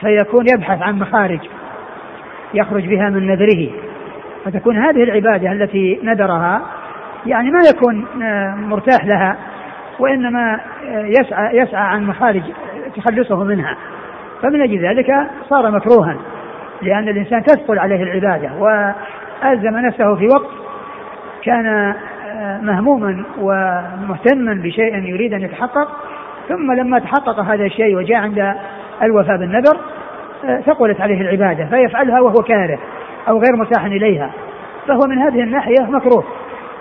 فيكون 0.00 0.44
يبحث 0.54 0.82
عن 0.82 0.98
مخارج 0.98 1.40
يخرج 2.54 2.86
بها 2.86 3.10
من 3.10 3.26
نذره. 3.26 3.68
فتكون 4.44 4.76
هذه 4.76 5.02
العبادة 5.02 5.52
التي 5.52 6.00
نذرها 6.02 6.62
يعني 7.26 7.50
ما 7.50 7.58
يكون 7.74 8.22
آه، 8.22 8.54
مرتاح 8.54 9.04
لها 9.04 9.36
وإنما 9.98 10.60
آه، 10.88 11.04
يسعى 11.04 11.56
يسعى 11.56 11.82
عن 11.82 12.06
مخارج 12.06 12.42
تخلصه 12.96 13.44
منها. 13.44 13.76
فمن 14.42 14.62
أجل 14.62 14.78
ذلك 14.78 15.12
صار 15.48 15.70
مكروها 15.70 16.16
لأن 16.82 17.08
الإنسان 17.08 17.42
تثقل 17.42 17.78
عليه 17.78 18.02
العبادة 18.02 18.50
وألزم 18.58 19.78
نفسه 19.78 20.14
في 20.14 20.26
وقت 20.26 20.50
كان 21.42 21.66
آه، 21.66 22.60
مهموما 22.62 23.24
ومهتما 23.38 24.54
بشيء 24.54 24.96
يريد 24.96 25.32
أن 25.32 25.42
يتحقق 25.42 25.88
ثم 26.48 26.72
لما 26.72 26.98
تحقق 26.98 27.40
هذا 27.40 27.64
الشيء 27.64 27.96
وجاء 27.96 28.18
عند 28.18 28.54
الوفاء 29.02 29.36
بالنذر 29.36 29.76
ثقلت 30.66 31.00
عليه 31.00 31.20
العبادة 31.20 31.66
فيفعلها 31.66 32.20
وهو 32.20 32.42
كاره 32.42 32.78
أو 33.28 33.38
غير 33.38 33.56
مرتاح 33.56 33.84
إليها. 33.84 34.30
فهو 34.88 35.00
من 35.08 35.18
هذه 35.18 35.42
الناحية 35.42 35.82
مكروه. 35.88 36.24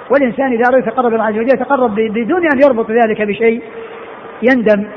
والإنسان 0.09 0.53
إذا 0.53 0.63
أراد 0.69 0.87
يتقرب 0.87 1.13
الله 1.13 1.23
عز 1.23 1.37
وجل 1.37 1.53
يتقرب 1.53 1.95
بدون 1.95 2.45
أن 2.53 2.59
يربط 2.65 2.91
ذلك 2.91 3.21
بشيء 3.21 3.61
يندم 4.41 4.87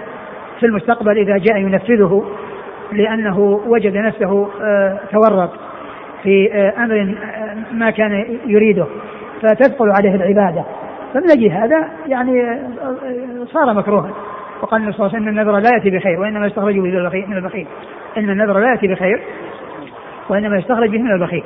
في 0.61 0.66
المستقبل 0.66 1.19
إذا 1.19 1.37
جاء 1.37 1.57
ينفذه 1.57 2.25
لأنه 2.92 3.61
وجد 3.66 3.97
نفسه 3.97 4.49
آه، 4.62 4.99
تورط 5.12 5.50
في 6.23 6.52
آه، 6.52 6.85
أمر 6.85 7.00
آه، 7.00 7.75
ما 7.75 7.90
كان 7.90 8.38
يريده 8.47 8.87
فتثقل 9.42 9.90
عليه 9.90 10.14
العبادة. 10.14 10.64
فمن 11.14 11.31
أجل 11.31 11.50
هذا 11.50 11.88
يعني 12.07 12.59
صار 13.52 13.75
مكروها. 13.75 14.11
وقال 14.62 14.81
النبي 14.81 14.97
صلى 14.97 15.07
الله 15.07 15.16
عليه 15.16 15.25
وسلم 15.25 15.28
إن 15.28 15.38
النذر 15.38 15.59
لا 15.59 15.71
يأتي 15.75 15.90
بخير 15.90 16.21
وإنما 16.21 16.47
يستخرج 16.47 16.75
به 16.75 16.81
من 16.81 17.37
البخيل. 17.37 17.66
إن 18.16 18.31
النذر 18.31 18.59
لا 18.59 18.69
يأتي 18.71 18.88
بخير 18.88 19.23
وإنما 20.28 20.59
يستخرج 20.59 20.90
به 20.90 20.99
من 20.99 21.12
البخيل. 21.12 21.45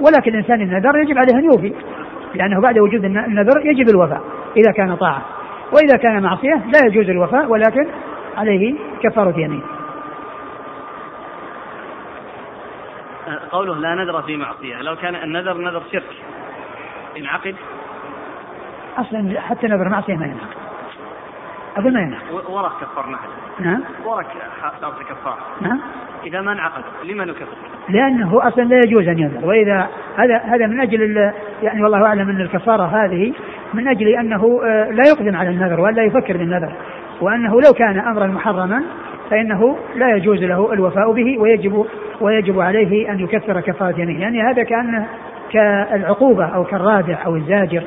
ولكن 0.00 0.30
الإنسان 0.30 0.60
النذر 0.60 0.98
يجب 0.98 1.18
عليه 1.18 1.38
أن 1.38 1.44
يوفي 1.44 1.74
لأنه 2.34 2.60
بعد 2.60 2.78
وجود 2.78 3.04
النذر 3.04 3.60
يجب 3.64 3.88
الوفاء 3.88 4.20
إذا 4.56 4.72
كان 4.72 4.96
طاعة. 4.96 5.22
وإذا 5.72 5.96
كان 6.02 6.22
معصية 6.22 6.54
لا 6.54 6.86
يجوز 6.86 7.10
الوفاء 7.10 7.50
ولكن 7.50 7.86
عليه 8.36 8.74
كفارة 9.02 9.40
يمين. 9.40 9.62
قوله 13.50 13.74
لا 13.74 13.94
نذر 13.94 14.22
في 14.22 14.36
معصية 14.36 14.82
لو 14.82 14.96
كان 14.96 15.14
النذر 15.14 15.56
نذر 15.58 15.82
شرك 15.92 16.02
ينعقد؟ 17.16 17.54
أصلا 18.98 19.40
حتى 19.40 19.66
نذر 19.66 19.88
معصية 19.88 20.14
ما 20.14 20.26
ينعقد. 20.26 20.65
أقول 21.76 21.92
ما 21.92 22.00
ينعقد 22.00 22.50
ورق 22.50 22.80
كفرنا 22.80 23.18
نعم. 23.60 23.80
ورق 24.04 24.26
صار 24.80 24.92
كفارة 25.10 25.38
نعم. 25.60 25.80
إذا 26.26 26.40
ما 26.40 26.52
انعقد 26.52 26.82
لما 27.04 27.24
نكفر؟ 27.24 27.46
لأنه 27.88 28.48
أصلا 28.48 28.64
لا 28.64 28.76
يجوز 28.76 29.08
أن 29.08 29.18
ينذر. 29.18 29.46
وإذا 29.46 29.88
هذا 30.16 30.36
هذا 30.36 30.66
من 30.66 30.80
أجل 30.80 31.32
يعني 31.62 31.82
والله 31.82 32.06
أعلم 32.06 32.30
أن 32.30 32.40
الكفارة 32.40 32.84
هذه 32.84 33.32
من 33.74 33.88
أجل 33.88 34.08
أنه 34.08 34.60
آه، 34.64 34.90
لا 34.90 35.08
يقدم 35.08 35.36
على 35.36 35.50
النذر 35.50 35.80
ولا 35.80 36.02
يفكر 36.02 36.36
بالنذر. 36.36 36.72
وأنه 37.20 37.60
لو 37.60 37.72
كان 37.72 37.98
أمرا 37.98 38.26
محرما 38.26 38.82
فإنه 39.30 39.76
لا 39.94 40.16
يجوز 40.16 40.44
له 40.44 40.72
الوفاء 40.72 41.12
به 41.12 41.38
ويجب 41.38 41.86
ويجب 42.20 42.60
عليه 42.60 43.10
أن 43.10 43.20
يكفر 43.20 43.60
كفارة 43.60 44.00
يمين 44.00 44.20
يعني 44.20 44.42
هذا 44.42 44.62
كأنه 44.62 45.06
كالعقوبة 45.52 46.44
أو 46.44 46.64
كالرادع 46.64 47.24
أو 47.26 47.36
الزاجر 47.36 47.82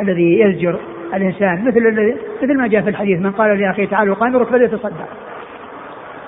الذي 0.00 0.40
يزجر. 0.40 0.78
الإنسان 1.14 1.64
مثل 1.64 2.14
مثل 2.42 2.56
ما 2.56 2.66
جاء 2.66 2.82
في 2.82 2.90
الحديث 2.90 3.20
من 3.20 3.32
قال 3.32 3.58
لأخيه 3.58 3.86
تعالوا 3.86 4.14
قامرك 4.14 4.48
فليتصدق. 4.48 5.08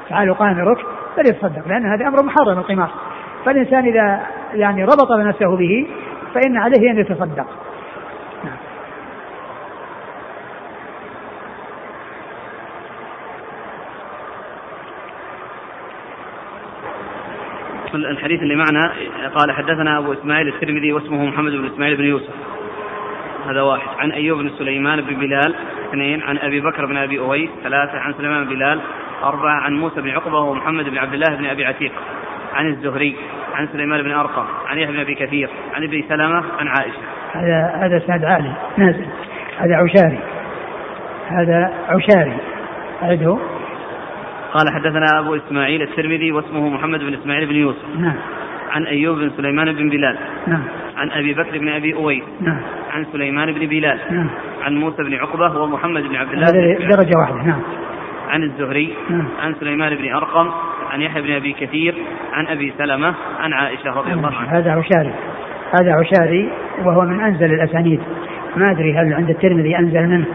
تعالوا 0.09 0.35
قامرك 0.35 0.79
فليتصدق. 1.17 1.69
لأن 1.69 1.87
هذا 1.87 2.09
أمر 2.09 2.23
محرم 2.23 2.59
القمار. 2.59 2.91
فالإنسان 3.45 3.85
إذا 3.85 4.27
يعني 4.55 4.85
ربط 4.85 5.13
نفسه 5.13 5.57
به 5.57 5.87
فإن 6.35 6.57
عليه 6.57 6.91
أن 6.91 6.99
يتصدق. 6.99 7.47
نعم. 8.45 8.57
الحديث 17.95 18.43
اللي 18.43 18.57
معنا 18.57 18.93
قال 19.35 19.53
حدثنا 19.53 19.99
أبو 19.99 20.13
إسماعيل 20.13 20.49
الترمذي 20.49 20.93
واسمه 20.93 21.25
محمد 21.25 21.53
بن 21.53 21.67
إسماعيل 21.67 21.97
بن 21.97 22.05
يوسف. 22.05 22.56
هذا 23.51 23.63
واحد. 23.63 23.89
عن 23.99 24.13
أيوب 24.13 24.39
بن 24.39 24.51
سليمان 24.59 25.01
بن 25.01 25.15
بلال 25.15 25.55
اثنين. 25.89 26.23
عن 26.23 26.39
أبي 26.39 26.61
بكر 26.61 26.87
بن 26.87 26.97
أبي 26.97 27.19
اويس 27.19 27.51
ثلاثة. 27.63 27.99
عن 27.99 28.15
سليمان 28.15 28.45
بن 28.45 28.51
بلال 28.51 28.81
أربعة. 29.23 29.61
عن 29.61 29.73
موسى 29.73 30.01
بن 30.01 30.11
عقبة 30.11 30.39
ومحمد 30.39 30.85
بن 30.85 30.99
عبد 30.99 31.15
الله 31.15 31.37
بن 31.37 31.47
أبي 31.47 31.65
عتيق. 31.65 31.93
عن 32.55 32.67
الزهري 32.67 33.17
عن 33.55 33.69
سليمان 33.73 34.03
بن 34.03 34.13
أرقم 34.13 34.45
عن 34.67 34.79
يحيى 34.79 34.95
بن 34.95 35.01
أبي 35.01 35.15
كثير 35.15 35.49
عن 35.75 35.83
ابن 35.83 36.03
سلمة 36.09 36.45
عن 36.59 36.69
عائشة. 36.69 36.99
هذا 37.33 37.87
هذا 37.87 37.97
أسناد 37.97 38.25
عالي. 38.25 38.53
نازل. 38.77 39.07
هذا 39.59 39.77
عشاري. 39.77 40.19
هذا 41.29 41.73
عشاري. 41.89 42.37
أعده. 43.03 43.39
قال 44.53 44.75
حدثنا 44.75 45.07
أبو 45.19 45.35
إسماعيل 45.35 45.83
الترمذي 45.83 46.33
واسمه 46.33 46.69
محمد 46.69 47.01
بن 47.01 47.15
إسماعيل 47.15 47.47
بن 47.47 47.55
يوسف. 47.55 47.97
نعم. 47.99 48.17
عن 48.77 48.87
أيوب 48.87 49.19
بن 49.19 49.31
سليمان 49.37 49.73
بن 49.73 49.89
بلال. 49.89 50.17
نعم. 50.47 50.63
عن 50.97 51.11
أبي 51.11 51.35
بكر 51.35 51.59
بن 51.59 51.69
أبي 51.69 51.95
أويس 51.95 52.23
نعم. 52.41 52.61
عن 52.91 53.07
سليمان 53.13 53.53
بن 53.53 53.67
بلال. 53.67 53.99
نعم. 54.11 54.29
عن 54.63 54.75
موسى 54.75 55.03
بن 55.03 55.15
عقبة 55.15 55.63
ومحمد 55.63 56.03
بن 56.03 56.17
عبد 56.17 56.33
الله 56.33 56.47
درجة 56.97 57.19
واحدة. 57.19 57.43
نعم. 57.43 57.61
عن 58.29 58.43
الزهري. 58.43 58.95
نعم. 59.11 59.29
عن 59.43 59.55
سليمان 59.61 59.95
بن 59.95 60.15
أرقم. 60.15 60.51
عن 60.93 61.03
يحيى 61.03 61.23
بن 61.23 61.33
أبي 61.33 61.53
كثير. 61.53 61.95
عن 62.33 62.47
أبي 62.47 62.73
سلمة. 62.79 63.15
عن 63.41 63.53
عائشة 63.53 63.91
رضي 63.91 64.13
الله 64.13 64.33
عنها. 64.37 64.59
هذا 64.59 64.71
عشاري. 64.71 65.13
هذا 65.81 65.93
عشاري 65.93 66.51
وهو 66.85 67.01
من 67.01 67.21
أنزل 67.21 67.55
الأسانيد. 67.55 68.01
ما 68.57 68.71
أدري 68.71 68.93
هل 68.93 69.15
عند 69.15 69.31
الترمذي 69.31 69.79
أنزل 69.79 70.07
منه 70.07 70.27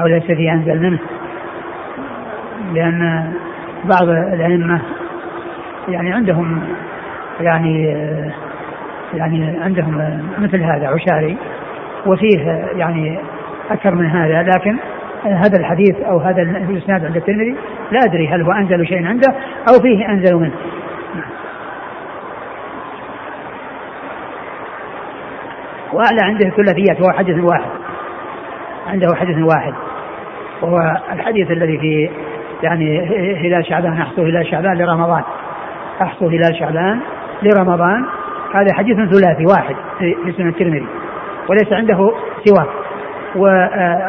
أو 0.00 0.06
ليس 0.06 0.24
فيه 0.24 0.52
أنزل 0.52 0.82
منه. 0.82 0.98
لأن 2.74 3.32
بعض 3.84 4.08
الأئمة 4.08 4.80
يعني 5.88 6.12
عندهم 6.12 6.62
يعني 7.40 7.84
يعني 9.14 9.58
عندهم 9.60 10.22
مثل 10.38 10.62
هذا 10.62 10.88
عشاري. 10.88 11.36
وفيه 12.06 12.38
يعني 12.76 13.18
أكثر 13.70 13.94
من 13.94 14.06
هذا. 14.06 14.42
لكن 14.42 14.76
هذا 15.24 15.58
الحديث 15.58 16.00
أو 16.00 16.18
هذا 16.18 16.42
الإسناد 16.42 17.04
عند 17.04 17.16
الترمذي 17.16 17.56
لا 17.90 17.98
أدري 18.04 18.28
هل 18.28 18.42
هو 18.42 18.52
أنزل 18.52 18.86
شيء 18.86 19.06
عنده 19.06 19.34
أو 19.68 19.82
فيه 19.82 20.08
أنزل 20.08 20.36
منه. 20.36 20.54
وأعلى 25.92 26.20
عنده 26.22 26.50
ثلاثيات 26.50 27.00
وهو 27.00 27.12
حديث 27.12 27.44
واحد. 27.44 27.70
عنده 28.86 29.08
حديث 29.14 29.36
واحد. 29.54 29.74
وهو 30.62 30.78
الحديث 31.12 31.50
الذي 31.50 31.78
في 31.78 32.10
يعني 32.62 33.00
هلال 33.36 33.66
شعبان 33.66 33.92
احصوا 33.92 34.24
هلال 34.24 34.46
شعبان 34.46 34.78
لرمضان. 34.78 35.22
احصوا 36.02 36.30
هلال 36.30 36.56
شعبان. 36.58 37.00
لرمضان 37.42 38.04
هذا 38.54 38.74
حديث 38.74 38.96
ثلاثي 38.96 39.44
واحد 39.46 39.76
في 39.98 40.32
سنة 40.36 40.48
الترمذي 40.48 40.86
وليس 41.48 41.72
عنده 41.72 42.12
سواه. 42.44 42.66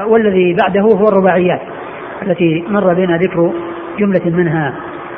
والذي 0.08 0.54
بعده 0.54 0.82
هو 0.82 1.08
الرباعيات 1.08 1.62
التي 2.22 2.66
مر 2.68 2.94
بنا 2.94 3.18
ذكر 3.18 3.54
جملة 4.00 4.26
منها. 4.26 4.76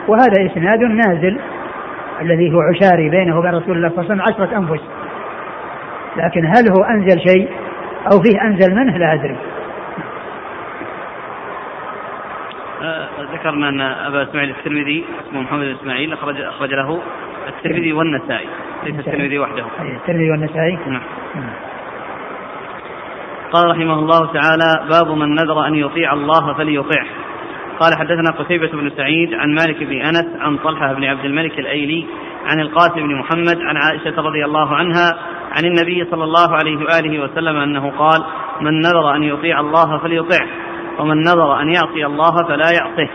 وهذا 0.08 0.46
إسناد 0.46 0.80
نازل 0.80 1.40
الذي 2.22 2.54
هو 2.54 2.62
عشاري 2.62 3.10
بينه 3.10 3.40
وبين 3.40 3.52
رسول 3.52 3.78
الله 3.78 3.90
صلى 3.90 4.00
الله 4.00 4.12
عليه 4.12 4.14
وسلم 4.14 4.22
عشرة 4.22 4.58
أنفس. 4.58 4.84
لكن 6.18 6.46
هل 6.46 6.70
هو 6.78 6.84
أنزل 6.84 7.20
شيء 7.30 7.50
أو 8.14 8.22
فيه 8.22 8.42
أنزل 8.42 8.76
منه؟ 8.76 8.98
لا 8.98 9.14
أدري. 9.14 9.38
آه، 12.84 13.08
ذكرنا 13.34 13.70
أن 13.70 13.82
أبا 13.82 14.24
إسماعيل 14.24 14.50
الترمذي 14.50 15.06
اسمه 15.28 15.42
محمد 15.42 15.66
بن 15.66 15.76
إسماعيل 15.82 16.14
اخرج 16.14 16.42
أخرج 16.42 16.74
له 16.74 17.00
الترمذي 17.66 17.94
والنسائي 17.94 18.48
ليس 18.84 19.00
الترمذي 19.00 19.40
وحده؟ 19.40 19.66
الترمذي 19.80 20.32
والنسائي؟ 20.32 20.80
نعم. 20.88 21.02
قال 23.52 23.70
رحمه 23.72 23.94
الله 23.94 24.34
تعالى 24.34 24.90
باب 24.90 25.18
من 25.18 25.36
نذر 25.36 25.68
أن 25.68 25.76
يطيع 25.76 26.14
الله 26.14 26.54
فليطعه 26.54 27.06
قال 27.80 27.98
حدثنا 27.98 28.32
قتيبة 28.32 28.68
بن 28.68 28.92
سعيد 28.98 29.34
عن 29.34 29.54
مالك 29.54 29.84
بن 29.84 30.02
أنس 30.02 30.26
عن 30.40 30.58
طلحة 30.58 30.94
بن 30.94 31.04
عبد 31.04 31.26
الملك 31.26 31.60
الأيلي 31.60 32.06
عن 32.46 32.60
القاسم 32.60 32.96
بن 32.96 33.16
محمد 33.16 33.58
عن 33.62 33.78
عائشة 33.78 34.22
رضي 34.22 34.46
الله 34.46 34.76
عنها 34.76 35.18
عن 35.52 35.66
النبي 35.66 36.06
صلى 36.12 36.24
الله 36.24 36.56
عليه 36.56 36.78
وآله 36.78 37.24
وسلم 37.24 37.58
أنه 37.58 37.90
قال 37.90 38.24
من 38.62 38.80
نذر 38.80 39.16
أن 39.16 39.24
يطيع 39.24 39.60
الله 39.60 39.98
فليطعه 39.98 40.48
ومن 41.00 41.22
نظر 41.22 41.62
أن 41.62 41.74
يعصي 41.74 42.06
الله 42.06 42.48
فلا 42.48 42.72
يعصه 42.72 43.10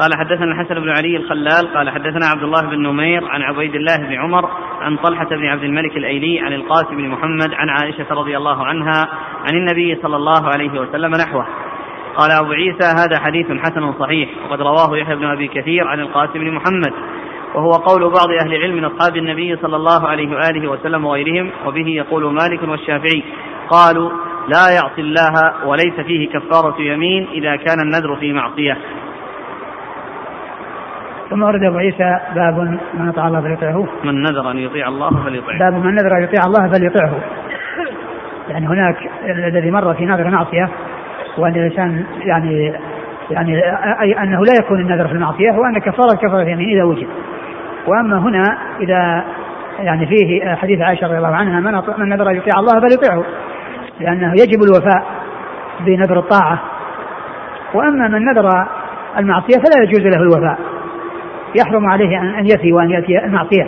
قال 0.00 0.10
حدثنا 0.14 0.44
الحسن 0.44 0.74
بن 0.74 0.90
علي 0.90 1.16
الخلال 1.16 1.74
قال 1.74 1.90
حدثنا 1.90 2.26
عبد 2.26 2.42
الله 2.42 2.60
بن 2.60 2.82
نمير 2.82 3.24
عن 3.24 3.42
عبيد 3.42 3.74
الله 3.74 3.96
بن 3.96 4.12
عمر 4.12 4.50
عن 4.80 4.96
طلحة 4.96 5.28
بن 5.28 5.46
عبد 5.46 5.64
الملك 5.64 5.96
الأيلي 5.96 6.40
عن 6.40 6.52
القاسم 6.52 6.96
بن 6.96 7.08
محمد 7.08 7.54
عن 7.54 7.68
عائشة 7.68 8.06
رضي 8.10 8.36
الله 8.36 8.66
عنها 8.66 9.08
عن 9.48 9.56
النبي 9.56 9.98
صلى 10.02 10.16
الله 10.16 10.48
عليه 10.48 10.80
وسلم 10.80 11.14
نحوه. 11.14 11.46
قال 12.16 12.30
أبو 12.30 12.52
عيسى 12.52 12.84
هذا 12.84 13.18
حديث 13.18 13.46
حسن 13.46 13.92
صحيح 13.92 14.28
وقد 14.44 14.62
رواه 14.62 14.96
يحيى 14.96 15.16
بن 15.16 15.24
أبي 15.24 15.48
كثير 15.48 15.88
عن 15.88 16.00
القاسم 16.00 16.38
بن 16.38 16.50
محمد 16.50 16.92
وهو 17.54 17.70
قول 17.70 18.00
بعض 18.00 18.28
أهل 18.40 18.54
العلم 18.54 18.76
من 18.76 18.84
أصحاب 18.84 19.16
النبي 19.16 19.56
صلى 19.56 19.76
الله 19.76 20.08
عليه 20.08 20.36
وآله 20.36 20.70
وسلم 20.70 21.04
وغيرهم 21.04 21.50
وبه 21.66 21.88
يقول 21.88 22.32
مالك 22.32 22.62
والشافعي 22.62 23.22
قالوا 23.70 24.10
لا 24.48 24.70
يعصي 24.74 25.00
الله 25.00 25.66
وليس 25.66 26.00
فيه 26.06 26.28
كفارة 26.28 26.80
يمين 26.80 27.28
إذا 27.32 27.56
كان 27.56 27.80
النذر 27.80 28.16
في 28.16 28.32
معصية. 28.32 28.78
ثم 31.32 31.42
ورد 31.42 31.64
أبو 31.64 31.78
عيسى 31.78 32.18
باب 32.34 32.78
من 32.94 33.08
أطاع 33.08 33.28
الله 33.28 33.40
فليطعه. 33.40 33.88
من 34.04 34.22
نذر 34.22 34.50
أن 34.50 34.58
يطيع 34.58 34.88
الله 34.88 35.24
فليطعه. 35.24 35.58
باب 35.58 35.72
من 35.72 35.94
نذر 35.94 36.16
أن 36.16 36.22
يطيع 36.22 36.40
الله 36.46 36.68
فليطعه. 36.68 37.20
يعني 38.48 38.66
هناك 38.66 38.96
الذي 39.24 39.70
مر 39.70 39.94
في 39.94 40.06
نذر 40.06 40.30
معصيه 40.30 40.68
وأن 41.38 41.54
الإنسان 41.54 42.04
يعني 42.20 42.74
يعني 43.30 43.60
أي 44.00 44.22
أنه 44.22 44.44
لا 44.44 44.54
يكون 44.60 44.80
النذر 44.80 45.08
في 45.08 45.12
المعصية 45.12 45.50
وأن 45.52 45.78
كفارة 45.78 46.16
كفارة 46.22 46.48
يمين 46.48 46.68
إذا 46.68 46.84
وجد. 46.84 47.08
وأما 47.86 48.18
هنا 48.18 48.58
إذا 48.80 49.24
يعني 49.78 50.06
فيه 50.06 50.54
حديث 50.54 50.80
عائشة 50.80 51.06
رضي 51.06 51.16
الله 51.16 51.36
عنها 51.36 51.60
من 51.60 51.72
من 51.98 52.08
نذر 52.08 52.30
أن 52.30 52.36
يطيع 52.36 52.52
الله 52.58 52.80
فليطعه. 52.80 53.24
لأنه 54.00 54.32
يجب 54.32 54.62
الوفاء 54.62 55.04
بنذر 55.80 56.18
الطاعة. 56.18 56.62
وأما 57.74 58.08
من 58.08 58.24
نذر 58.24 58.66
المعصية 59.18 59.56
فلا 59.56 59.82
يجوز 59.82 60.00
له 60.00 60.22
الوفاء. 60.22 60.71
يحرم 61.54 61.86
عليه 61.86 62.20
أن 62.20 62.46
يفي 62.46 62.72
وأن 62.72 62.90
يأتي 62.90 63.24
المعصية 63.24 63.66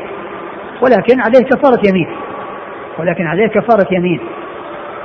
ولكن 0.83 1.21
عليه 1.21 1.45
كفارة 1.45 1.81
يمين. 1.89 2.09
ولكن 2.99 3.27
عليه 3.27 3.47
كفارة 3.47 3.87
يمين. 3.91 4.21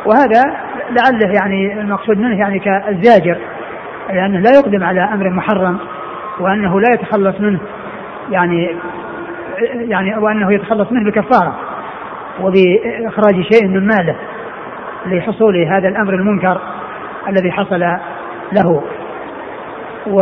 وهذا 0.05 0.43
لعله 0.89 1.33
يعني 1.41 1.81
المقصود 1.81 2.17
منه 2.17 2.39
يعني 2.39 2.59
كالزاجر. 2.59 3.37
لأنه 4.09 4.39
لا 4.39 4.51
يقدم 4.59 4.83
على 4.83 5.03
أمر 5.03 5.29
محرم 5.29 5.79
وأنه 6.39 6.79
لا 6.79 6.93
يتخلص 6.93 7.39
منه. 7.39 7.59
يعني 8.31 8.75
يعني 9.77 10.17
وأنه 10.17 10.53
يتخلص 10.53 10.91
منه 10.91 11.11
بكفارة 11.11 11.55
وبإخراج 12.41 13.41
شيء 13.53 13.67
من 13.67 13.87
ماله 13.87 14.15
لحصول 15.05 15.57
هذا 15.57 15.87
الأمر 15.87 16.13
المنكر 16.13 16.61
الذي 17.27 17.51
حصل 17.51 17.79
له. 18.51 18.83
و 20.07 20.21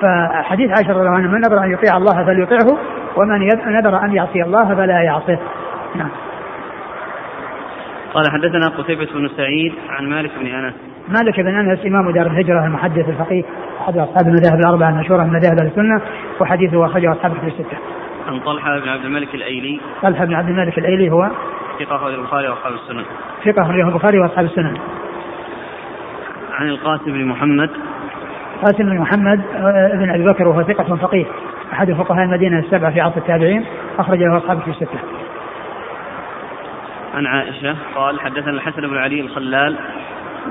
فحديث 0.00 0.70
عائشة 0.70 0.90
رضي 0.90 1.00
الله 1.00 1.10
عنها 1.10 1.28
من 1.28 1.40
نذر 1.40 1.64
أن 1.64 1.72
يطيع 1.72 1.96
الله 1.96 2.24
فليطيعه 2.24 2.78
ومن 3.16 3.48
نذر 3.66 4.04
أن 4.04 4.12
يعصي 4.12 4.42
الله 4.42 4.74
فلا 4.74 5.02
يعصه 5.02 5.38
نعم 5.94 6.10
قال 8.14 8.30
حدثنا 8.30 8.68
قتيبة 8.68 9.08
بن 9.14 9.28
سعيد 9.36 9.72
عن 9.88 10.08
مالك 10.08 10.30
بن 10.40 10.46
أنس 10.46 10.74
مالك 11.08 11.40
بن 11.40 11.58
أنس 11.58 11.86
إمام 11.86 12.10
دار 12.10 12.26
الهجرة 12.26 12.66
المحدث 12.66 13.08
الفقيه 13.08 13.44
أحد 13.80 13.98
أصحاب 13.98 14.26
المذاهب 14.26 14.58
الأربعة 14.58 14.90
المشهورة 14.90 15.22
من 15.22 15.32
مذاهب 15.32 15.66
السنة 15.66 16.02
وحديثه 16.40 16.86
أخرجه 16.86 17.12
أصحاب 17.12 17.32
الكتب 17.32 17.48
الستة. 17.48 17.78
عن 18.26 18.40
طلحة 18.40 18.78
بن 18.78 18.88
عبد 18.88 19.04
الملك 19.04 19.34
الأيلي 19.34 19.80
طلحة 20.02 20.24
بن 20.24 20.34
عبد 20.34 20.48
الملك 20.48 20.78
الأيلي 20.78 21.10
هو 21.10 21.30
ثقة 21.78 21.96
أخرجه 21.96 22.14
البخاري 22.14 22.48
وأصحاب 22.48 22.72
السنن. 22.72 23.04
ثقة 23.44 23.62
أخرجه 23.62 23.88
البخاري 23.88 24.18
وأصحاب 24.18 24.44
السنن. 24.44 24.76
عن 26.52 26.68
القاسم 26.68 27.12
بن 27.12 27.24
محمد 27.24 27.70
قاسم 28.64 28.84
بن 28.84 28.98
محمد 28.98 29.40
آه، 29.56 29.90
بن 29.94 30.10
أبي 30.10 30.24
بكر 30.24 30.48
وهو 30.48 30.62
ثقة 30.62 30.96
فقيه 30.96 31.24
أحد 31.72 31.92
فقهاء 31.92 32.24
المدينة 32.24 32.58
السبعة 32.58 32.92
في 32.92 33.00
عصر 33.00 33.16
التابعين 33.16 33.64
أخرج 33.98 34.18
له 34.18 34.36
اصحابه 34.36 34.60
في 34.60 34.70
الستة. 34.70 34.98
عن 37.14 37.26
عائشة 37.26 37.76
قال 37.94 38.20
حدثنا 38.20 38.50
الحسن 38.50 38.82
بن 38.82 38.96
علي 38.96 39.20
الخلال 39.20 39.76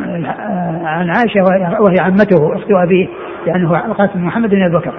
آه، 0.05 0.87
عن 0.87 1.09
عائشة 1.09 1.41
وهي 1.79 1.99
عمته 1.99 2.55
أخت 2.55 2.71
أبيه 2.71 3.07
لأنه 3.45 3.73
يعني 3.73 3.87
القاسم 3.87 4.13
بن 4.13 4.25
محمد 4.25 4.49
بن 4.49 4.63
أبي 4.63 4.77
بكر. 4.77 4.93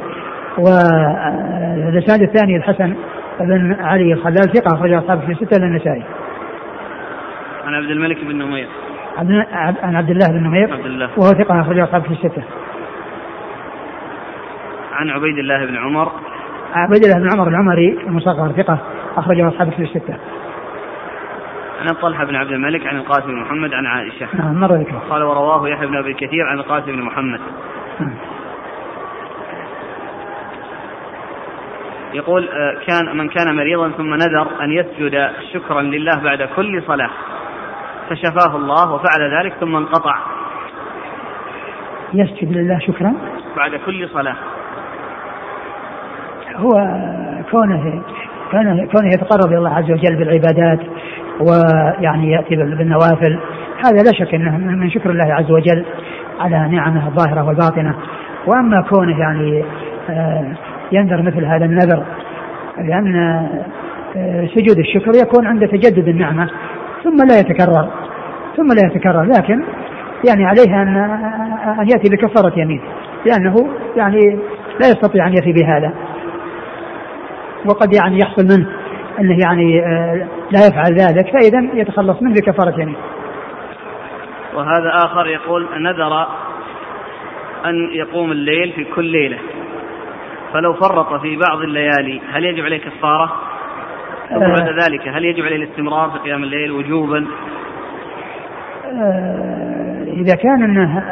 والاسناد 0.59 2.23
الثاني 2.23 2.57
الحسن 2.57 2.95
بن 3.41 3.77
علي 3.81 4.13
الخلال 4.13 4.53
ثقة 4.53 4.77
أخرج 4.77 4.93
أصحابه 4.93 5.27
في 5.27 5.35
ستة 5.35 5.59
للنسائي. 5.59 6.03
عن 7.67 7.75
عبد 7.75 7.91
الملك 7.91 8.25
بن 8.25 8.39
نمير. 8.39 8.69
عن 9.83 9.95
عبد 9.97 10.11
الله 10.11 10.29
بن 10.29 10.45
نمير 10.45 10.73
عبد 10.73 10.87
الله 10.87 11.11
وهو 11.19 11.31
ثقة 11.31 11.61
أخرج 11.61 11.79
أصحابه 11.79 12.09
في 12.09 12.15
ستة. 12.15 12.43
عن 15.01 15.11
عبيد 15.11 15.39
الله 15.39 15.67
بن 15.67 15.77
عمر 15.77 16.13
عبد 16.75 17.05
الله 17.05 17.19
بن 17.19 17.33
عمر 17.33 17.49
العمري 17.49 17.99
المصغر 18.07 18.53
ثقة 18.53 18.79
أخرجه 19.17 19.49
أصحاب 19.49 19.69
الكتب 19.69 19.83
الستة. 19.83 20.17
عن 21.81 21.95
طلحة 21.95 22.25
بن 22.25 22.37
عبد 22.37 22.51
الملك 22.51 22.87
عن 22.87 22.97
القاسم 22.97 23.27
بن 23.27 23.41
محمد 23.41 23.75
عن 23.75 23.87
عائشة. 23.87 24.29
نعم 24.35 24.61
مر 24.61 24.75
ذكره. 24.75 25.03
قال 25.11 25.23
ورواه 25.23 25.69
يحيى 25.69 25.87
بن 25.87 25.97
أبي 25.97 26.15
كثير 26.15 26.47
عن 26.47 26.59
القاسم 26.59 26.87
بن 26.87 27.03
محمد. 27.03 27.41
نعم. 28.01 28.15
يقول 32.15 32.49
آه، 32.49 32.77
كان 32.87 33.17
من 33.17 33.29
كان 33.29 33.57
مريضا 33.57 33.91
ثم 33.91 34.15
نذر 34.15 34.47
أن 34.63 34.73
يسجد 34.73 35.31
شكرا 35.53 35.83
لله 35.83 36.21
بعد 36.25 36.43
كل 36.57 36.83
صلاة 36.83 37.11
فشفاه 38.11 38.57
الله 38.57 38.93
وفعل 38.93 39.39
ذلك 39.39 39.55
ثم 39.61 39.77
انقطع 39.77 40.19
يسجد 42.15 42.53
لله 42.53 42.79
شكرا 42.79 43.15
بعد 43.57 43.75
كل 43.87 44.09
صلاة 44.09 44.37
هو 46.61 46.73
كونه 47.51 48.03
كونه 48.51 48.87
كونه 48.87 49.09
يتقرب 49.09 49.47
إلى 49.47 49.59
الله 49.59 49.75
عز 49.75 49.91
وجل 49.91 50.17
بالعبادات 50.17 50.81
ويعني 51.41 52.31
يأتي 52.31 52.57
بالنوافل 52.57 53.39
هذا 53.85 54.03
لا 54.03 54.13
شك 54.13 54.35
إنه 54.35 54.57
من 54.57 54.91
شكر 54.91 55.11
الله 55.11 55.35
عز 55.35 55.51
وجل 55.51 55.85
على 56.41 56.69
نعمه 56.69 57.09
الظاهرة 57.09 57.47
والباطنة. 57.47 57.95
وأما 58.47 58.83
كونه 58.91 59.21
يعني 59.21 59.65
آه، 60.11 60.45
ينذر 60.93 61.23
مثل 61.23 61.45
هذا 61.45 61.65
النذر 61.65 62.05
لأن 62.79 63.17
آه، 64.17 64.47
سجود 64.47 64.79
الشكر 64.79 65.13
يكون 65.23 65.47
عند 65.47 65.69
تجدد 65.69 66.09
النعمة 66.09 66.51
ثم 67.05 67.17
لا 67.17 67.39
يتكرر 67.39 67.89
ثم 68.57 68.67
لا 68.67 68.87
يتكرر 68.87 69.23
لكن 69.23 69.63
يعني 70.29 70.45
عليه 70.45 70.83
أن 70.83 70.97
أن 71.81 71.89
يأتي 71.89 72.11
بكفارة 72.11 72.59
يمين 72.59 72.81
لأنه 73.27 73.55
يعني 73.97 74.39
لا 74.81 74.89
يستطيع 74.89 75.27
أن 75.27 75.33
يفي 75.33 75.53
بهذا. 75.53 75.93
وقد 77.67 77.95
يعني 77.95 78.19
يحصل 78.19 78.45
منه 78.45 78.67
أنه 79.21 79.41
يعني 79.41 79.81
آه، 79.81 80.27
لا 80.51 80.67
يفعل 80.67 80.95
ذلك 80.95 81.33
فإذا 81.33 81.81
يتخلص 81.81 82.23
منه 82.23 82.35
بكفارة 82.35 82.81
يمين. 82.81 82.97
وهذا 84.55 84.91
آخر 84.95 85.27
يقول 85.27 85.69
نذر 85.79 86.27
أن 87.67 87.89
يقوم 87.93 88.33
الليل 88.33 88.73
في 88.73 88.85
كل 88.85 89.05
ليلة 89.05 89.39
فلو 90.53 90.75
فرط 90.75 91.21
في 91.21 91.37
بعض 91.37 91.61
الليالي 91.61 92.21
هل 92.33 92.45
يجب 92.45 92.65
عليه 92.65 92.79
كفاره؟ 92.79 93.33
وبعد 94.37 94.69
آه. 94.69 94.85
ذلك 94.85 95.09
هل 95.09 95.25
يجب 95.25 95.45
عليه 95.45 95.57
الاستمرار 95.57 96.11
في 96.11 96.19
قيام 96.19 96.43
الليل 96.43 96.73
وجوبا؟ 96.73 97.27
آه، 98.87 100.05
إذا 100.07 100.35
كان 100.35 100.63
أنه 100.63 101.03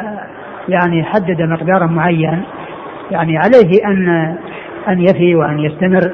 يعني 0.69 1.03
حدد 1.03 1.41
مقدارا 1.41 1.85
معين 1.85 2.43
يعني 3.11 3.37
عليه 3.37 3.85
أن 3.85 4.37
أن 4.87 5.01
يفي 5.01 5.35
وأن 5.35 5.59
يستمر 5.59 6.11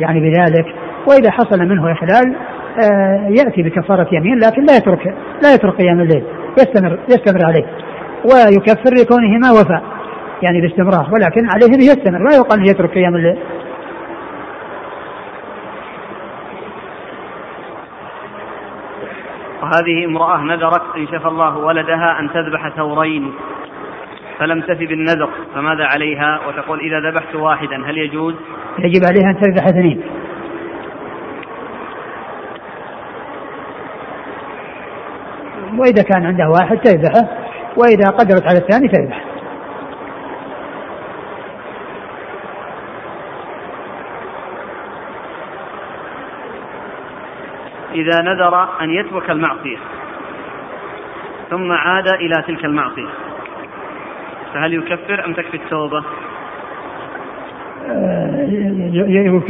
يعني 0.00 0.20
بذلك 0.20 0.66
وإذا 1.06 1.30
حصل 1.30 1.60
منه 1.60 1.92
إخلال 1.92 2.36
آه، 2.84 3.28
يأتي 3.28 3.62
بكفارة 3.62 4.08
يمين 4.12 4.38
لكن 4.38 4.64
لا 4.64 4.76
يترك 4.76 5.14
لا 5.42 5.54
يترك 5.54 5.74
قيام 5.74 6.00
الليل 6.00 6.24
يستمر 6.58 6.98
يستمر 7.08 7.44
عليه 7.44 7.64
ويكفر 8.24 8.94
لكونه 8.94 9.38
ما 9.38 9.50
وفى 9.50 9.80
يعني 10.42 10.60
باستمرار 10.60 11.08
ولكن 11.12 11.48
عليه 11.54 11.74
أن 11.74 11.80
يستمر 11.80 12.18
لا 12.18 12.36
يقال 12.36 12.60
أن 12.60 12.66
يترك 12.66 12.90
قيام 12.90 13.16
الليل. 13.16 13.38
وهذه 19.62 20.04
امرأة 20.04 20.40
نذرت 20.40 20.96
إن 20.96 21.06
شفى 21.06 21.28
الله 21.28 21.56
ولدها 21.56 22.20
أن 22.20 22.30
تذبح 22.32 22.68
ثورين 22.76 23.32
فلم 24.38 24.60
تفي 24.60 24.86
بالنذر 24.86 25.30
فماذا 25.54 25.84
عليها؟ 25.84 26.40
وتقول 26.48 26.80
إذا 26.80 27.10
ذبحت 27.10 27.34
واحدا 27.34 27.76
هل 27.86 27.98
يجوز؟ 27.98 28.34
يجب 28.78 29.04
عليها 29.04 29.30
أن 29.30 29.40
تذبح 29.40 29.66
اثنين 29.66 30.02
وإذا 35.78 36.02
كان 36.02 36.26
عندها 36.26 36.48
واحد 36.48 36.76
تذبحه 36.78 37.28
وإذا 37.76 38.10
قدرت 38.10 38.46
على 38.46 38.58
الثاني 38.58 38.88
تذبح 38.88 39.24
إذا 47.94 48.22
نذر 48.22 48.68
أن 48.80 48.90
يترك 48.90 49.30
المعصية 49.30 49.76
ثم 51.50 51.72
عاد 51.72 52.08
إلى 52.08 52.42
تلك 52.46 52.64
المعصية 52.64 53.08
فهل 54.54 54.74
يكفر 54.74 55.24
أم 55.24 55.32
تكفي 55.34 55.56
التوبة؟ 55.56 56.04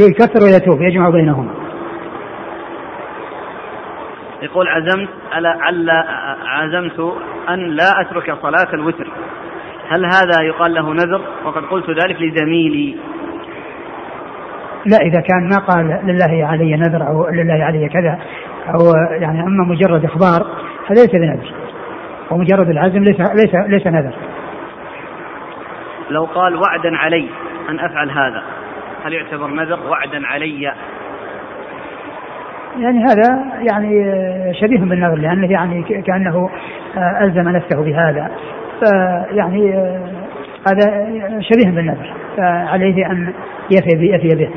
يكفر 0.00 0.44
ويتوب 0.44 0.82
يجمع 0.82 1.10
بينهما. 1.10 1.50
يقول 4.42 4.68
عزمت 4.68 5.08
على 5.32 5.48
عزمت 6.46 7.00
أن 7.48 7.68
لا 7.68 8.00
أترك 8.00 8.34
صلاة 8.42 8.74
الوتر. 8.74 9.08
هل 9.88 10.04
هذا 10.04 10.42
يقال 10.42 10.74
له 10.74 10.94
نذر؟ 10.94 11.20
وقد 11.44 11.62
قلت 11.64 11.90
ذلك 11.90 12.16
لزميلي. 12.22 12.96
لا 14.86 14.96
إذا 14.96 15.20
كان 15.20 15.48
ما 15.48 15.58
قال 15.58 16.00
لله 16.04 16.46
علي 16.46 16.76
نذر 16.76 17.08
أو 17.08 17.28
لله 17.28 17.64
علي 17.64 17.88
كذا 17.88 18.18
أو 18.68 18.92
يعني 19.20 19.40
أما 19.40 19.64
مجرد 19.64 20.04
إخبار 20.04 20.46
هذا 20.90 21.02
ليس 21.02 21.12
بنذر. 21.12 21.52
ومجرد 22.30 22.68
العزم 22.68 23.04
ليس 23.04 23.20
ليس 23.20 23.54
ليس 23.54 23.86
نذر. 23.86 24.14
لو 26.10 26.24
قال 26.24 26.56
وعدا 26.56 26.96
علي 26.96 27.28
أن 27.68 27.80
أفعل 27.80 28.10
هذا. 28.10 28.42
هل 29.04 29.12
يعتبر 29.12 29.46
نذر 29.46 29.78
وعدا 29.88 30.26
علي. 30.26 30.72
يعني 32.78 33.04
هذا 33.04 33.44
يعني 33.70 34.04
شبيه 34.60 34.78
بالنذر 34.78 35.14
لأنه 35.14 35.52
يعني 35.52 36.02
كأنه 36.02 36.50
ألزم 37.20 37.48
نفسه 37.48 37.84
بهذا. 37.84 38.30
فيعني 38.80 39.74
هذا 40.68 41.10
شبيه 41.40 41.70
بالنذر 41.70 42.14
فعليه 42.36 43.06
أن 43.06 43.34
يفي 43.70 44.14
يفي 44.14 44.28
به. 44.28 44.50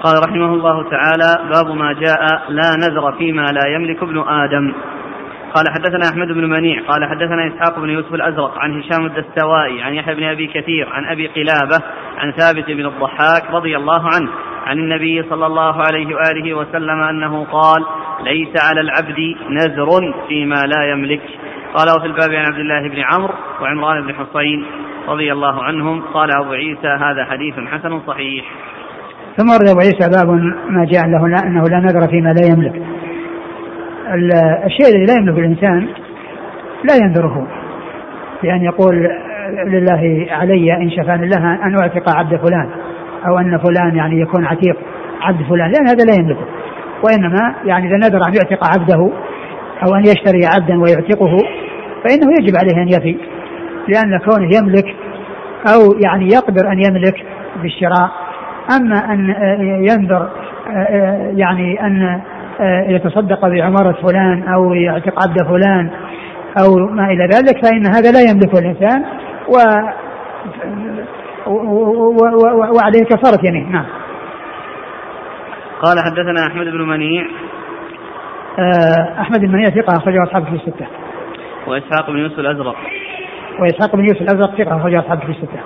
قال 0.00 0.14
رحمه 0.28 0.54
الله 0.54 0.90
تعالى 0.90 1.50
باب 1.54 1.76
ما 1.76 1.92
جاء 1.92 2.20
لا 2.48 2.76
نذر 2.76 3.12
فيما 3.12 3.42
لا 3.42 3.68
يملك 3.74 4.02
ابن 4.02 4.18
آدم. 4.18 4.72
قال 5.54 5.64
حدثنا 5.68 6.08
أحمد 6.12 6.28
بن 6.28 6.50
منيع 6.50 6.82
قال 6.82 7.04
حدثنا 7.04 7.46
إسحاق 7.46 7.78
بن 7.78 7.90
يوسف 7.90 8.14
الأزرق 8.14 8.58
عن 8.58 8.80
هشام 8.80 9.06
الدستوائي 9.06 9.82
عن 9.82 9.94
يحيى 9.94 10.14
بن 10.14 10.24
أبي 10.24 10.46
كثير 10.46 10.88
عن 10.92 11.04
أبي 11.04 11.26
قلابة 11.26 11.84
عن 12.18 12.32
ثابت 12.32 12.70
بن 12.70 12.86
الضحاك 12.86 13.50
رضي 13.50 13.76
الله 13.76 14.02
عنه 14.14 14.30
عن 14.66 14.78
النبي 14.78 15.22
صلى 15.22 15.46
الله 15.46 15.82
عليه 15.82 16.14
وآله 16.14 16.54
وسلم 16.54 17.00
أنه 17.00 17.44
قال 17.44 17.84
ليس 18.24 18.54
على 18.62 18.80
العبد 18.80 19.36
نذر 19.50 20.14
فيما 20.28 20.54
لا 20.54 20.90
يملك. 20.92 21.22
قال 21.74 21.88
وفي 21.96 22.06
الباب 22.06 22.30
عن 22.30 22.46
عبد 22.46 22.58
الله 22.58 22.88
بن 22.88 23.02
عمرو 23.12 23.34
وعمران 23.62 24.06
بن 24.06 24.14
حصين 24.14 24.66
رضي 25.08 25.32
الله 25.32 25.64
عنهم. 25.64 26.02
قال 26.14 26.30
أبو 26.42 26.52
عيسى 26.52 26.88
هذا 26.88 27.24
حديث 27.24 27.54
حسن 27.54 28.00
صحيح. 28.06 28.44
ثم 29.36 29.50
ورد 29.50 29.68
أبو 29.68 29.80
عيسى 29.80 30.10
باب 30.10 30.30
ما 30.70 30.84
جاء 30.84 31.06
له 31.06 31.26
أنه 31.46 31.62
لا 31.62 31.78
نذر 31.78 32.08
فيما 32.08 32.28
لا 32.28 32.46
يملك. 32.52 32.82
الشيء 34.66 34.86
الذي 34.86 35.06
لا 35.06 35.14
يملك 35.20 35.38
الإنسان 35.38 35.88
لا 36.84 36.94
ينذره. 36.94 37.48
بان 38.42 38.64
يقول 38.64 39.08
لله 39.50 40.26
علي 40.30 40.72
إن 40.76 40.90
شفاني 40.90 41.24
الله 41.24 41.66
أن 41.66 41.78
أعتق 41.80 42.16
عبد 42.16 42.36
فلان 42.36 42.68
أو 43.28 43.38
أن 43.38 43.58
فلان 43.58 43.96
يعني 43.96 44.20
يكون 44.20 44.44
عتيق 44.44 44.76
عبد 45.22 45.42
فلان 45.42 45.70
لأن 45.70 45.88
هذا 45.88 46.04
لا 46.04 46.14
يملكه 46.20 46.46
وإنما 47.04 47.54
يعني 47.64 47.86
إذا 47.86 47.96
نذر 47.96 48.28
أن 48.28 48.34
يعتق 48.34 48.64
عبده 48.74 49.10
أو 49.86 49.94
أن 49.94 50.02
يشتري 50.04 50.46
عبدا 50.54 50.80
ويعتقه 50.80 51.36
فإنه 52.04 52.32
يجب 52.40 52.56
عليه 52.56 52.82
أن 52.82 52.88
يفي 52.88 53.16
لأن 53.88 54.18
كونه 54.18 54.48
يملك 54.56 54.86
أو 55.74 55.98
يعني 56.04 56.28
يقدر 56.28 56.72
أن 56.72 56.78
يملك 56.78 57.24
بالشراء 57.62 58.10
أما 58.76 59.12
أن 59.12 59.34
ينذر 59.88 60.28
يعني 61.36 61.86
أن 61.86 62.20
يتصدق 62.88 63.48
بعمارة 63.48 63.92
فلان 63.92 64.42
أو 64.42 64.74
يعتق 64.74 65.22
عبد 65.22 65.42
فلان 65.42 65.90
أو 66.58 66.76
ما 66.76 67.06
إلى 67.06 67.24
ذلك 67.24 67.66
فإن 67.66 67.86
هذا 67.86 68.10
لا 68.10 68.20
يملكه 68.30 68.58
الإنسان 68.58 69.04
و 69.48 69.56
وعليه 72.76 73.04
كفارة 73.04 73.48
يمين 73.48 73.72
نعم 73.72 73.86
قال 75.82 75.96
حدثنا 75.98 76.46
أحمد 76.46 76.66
بن 76.66 76.88
منيع 76.88 77.26
أحمد 79.20 79.40
بن 79.40 79.52
منيع 79.52 79.70
ثقة 79.70 79.96
أخرجه 79.96 80.22
أصحاب 80.22 80.44
في 80.44 80.54
الستة 80.54 80.86
وإسحاق 81.66 82.10
بن 82.10 82.18
يوسف 82.18 82.38
الأزرق 82.38 82.76
وإسحاق 83.60 83.96
بن 83.96 84.04
يوسف 84.04 84.22
الأزرق 84.22 84.54
ثقة 84.54 84.76
أخرجه 84.76 84.98
أصحاب 84.98 85.18
في 85.18 85.30
الستة 85.30 85.60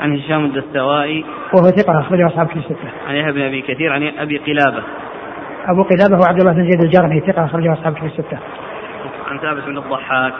عن 0.00 0.16
هشام 0.16 0.44
الدستوائي 0.44 1.24
وهو 1.54 1.64
ثقة 1.64 2.00
أخرجه 2.00 2.26
أصحاب 2.26 2.48
في 2.48 2.56
الستة. 2.56 2.90
عن 3.08 3.14
يحيى 3.14 3.32
بن 3.32 3.40
أبي 3.40 3.62
كثير 3.62 3.92
عن 3.92 4.02
أبي 4.02 4.38
قلابة. 4.38 4.82
أبو 5.66 5.82
قلابة 5.82 6.16
هو 6.16 6.28
عبد 6.28 6.40
الله 6.40 6.52
بن 6.52 6.70
زيد 6.70 6.84
الجرمي 6.84 7.20
ثقة 7.20 7.44
أخرجه 7.44 7.72
أصحاب 7.72 7.96
في 7.96 8.06
الستة. 8.06 8.38
عن 9.30 9.38
ثابت 9.38 9.64
بن 9.64 9.78
الضحاك. 9.78 10.34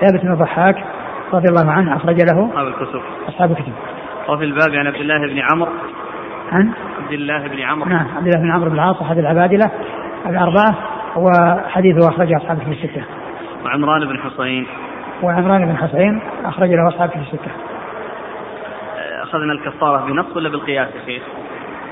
ثابت 0.00 0.22
بن 0.22 0.32
الضحاك 0.32 0.76
رضي 1.32 1.48
الله 1.48 1.70
عنه 1.72 1.96
أخرج 1.96 2.22
له 2.22 2.48
أصحاب 2.48 2.66
الكتب. 2.66 3.00
أصحاب 3.28 3.50
الكتب. 3.50 3.72
وفي 4.28 4.44
الباب 4.44 4.74
عن 4.74 4.86
عبد 4.86 5.00
الله 5.00 5.18
بن 5.18 5.38
عمرو 5.38 5.72
عن 6.52 6.72
عبد 7.02 7.12
الله 7.12 7.48
بن 7.48 7.60
عمرو 7.60 7.90
نعم 7.90 8.06
عبد 8.16 8.26
الله 8.26 8.40
بن 8.40 8.50
عمرو 8.50 8.70
بن 8.70 8.76
العاص 8.76 9.02
أحد 9.02 9.18
العبادلة 9.18 9.70
الأربعة 10.26 10.74
وحديثه 11.16 12.08
أخرجه 12.08 12.36
أصحاب 12.36 12.58
في 12.58 12.70
الستة. 12.70 13.04
وعمران 13.64 14.08
بن 14.08 14.18
حصين 14.18 14.66
وعمران 15.22 15.66
بن 15.66 15.76
حصين 15.76 16.20
أخرج 16.44 16.70
له 16.70 16.88
أصحاب 16.88 17.10
في 17.10 17.16
الستة. 17.16 17.50
أخذنا 19.22 19.52
الكفارة 19.52 20.06
بنص 20.06 20.36
ولا 20.36 20.48
بالقياس 20.48 20.88
يا 20.88 21.06
شيخ؟ 21.06 21.22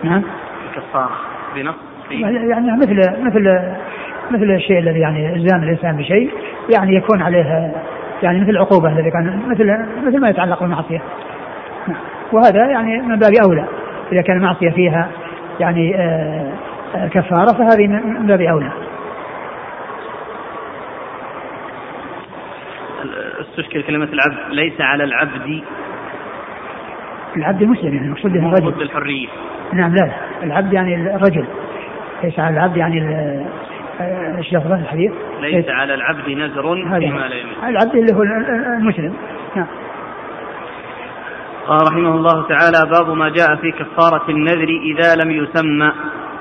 نعم. 0.02 0.22
الكفارة 0.70 1.10
بنص 1.54 1.74
يعني 2.10 2.76
مثل 2.76 2.96
مثل 3.22 3.72
مثل 4.30 4.50
الشيء 4.50 4.78
الذي 4.78 4.98
يعني 4.98 5.36
الزام 5.36 5.62
الإنسان 5.62 5.96
بشيء 5.96 6.30
يعني 6.74 6.96
يكون 6.96 7.22
عليه 7.22 7.72
يعني 8.22 8.40
مثل 8.40 8.50
العقوبه 8.50 8.88
الذي 8.88 9.10
كان 9.10 9.42
مثل 9.48 9.86
مثل 10.06 10.20
ما 10.20 10.28
يتعلق 10.28 10.60
بالمعصية. 10.60 11.02
نعم. 11.88 11.96
وهذا 12.32 12.66
يعني 12.66 12.98
من 13.00 13.18
باب 13.18 13.32
أولى 13.44 13.64
إذا 14.12 14.22
كان 14.22 14.36
المعصية 14.36 14.70
فيها 14.70 15.08
يعني 15.60 15.96
آه، 15.96 16.52
آه، 16.94 17.08
كفارة 17.08 17.52
فهذه 17.52 17.86
من 17.86 18.26
باب 18.26 18.40
أولى. 18.40 18.72
استشكل 23.40 23.82
كلمة 23.82 24.04
العبد 24.04 24.36
ليس 24.50 24.80
على 24.80 25.04
العبد 25.04 25.62
العبد 27.36 27.62
المسلم 27.62 27.94
يعني 27.94 28.06
المقصود 28.06 28.32
به 28.32 28.48
الرجل 28.48 28.70
ضد 28.70 28.80
الحرية 28.80 29.28
نعم 29.72 29.94
لا 29.94 30.10
العبد 30.42 30.72
يعني 30.72 31.14
الرجل 31.14 31.46
ليس 32.24 32.38
على 32.38 32.56
العبد 32.56 32.76
يعني 32.76 33.00
إيش 34.00 34.52
لفظ 34.52 34.72
الحديث؟ 34.72 35.12
ليس 35.40 35.68
على 35.68 35.94
العبد 35.94 36.28
نذر 36.28 36.74
فيما 36.74 37.28
لا 37.28 37.34
يملك. 37.34 37.64
العبد 37.64 37.96
اللي 37.96 38.14
هو 38.14 38.22
المسلم. 38.78 39.14
نعم. 39.56 39.66
قال 41.66 41.82
رحمه 41.90 42.14
الله 42.14 42.46
تعالى 42.48 42.90
باب 42.90 43.16
ما 43.16 43.28
جاء 43.28 43.56
في 43.56 43.72
كفارة 43.72 44.30
النذر 44.30 44.68
إذا 44.68 45.24
لم 45.24 45.30
يسمى. 45.30 45.92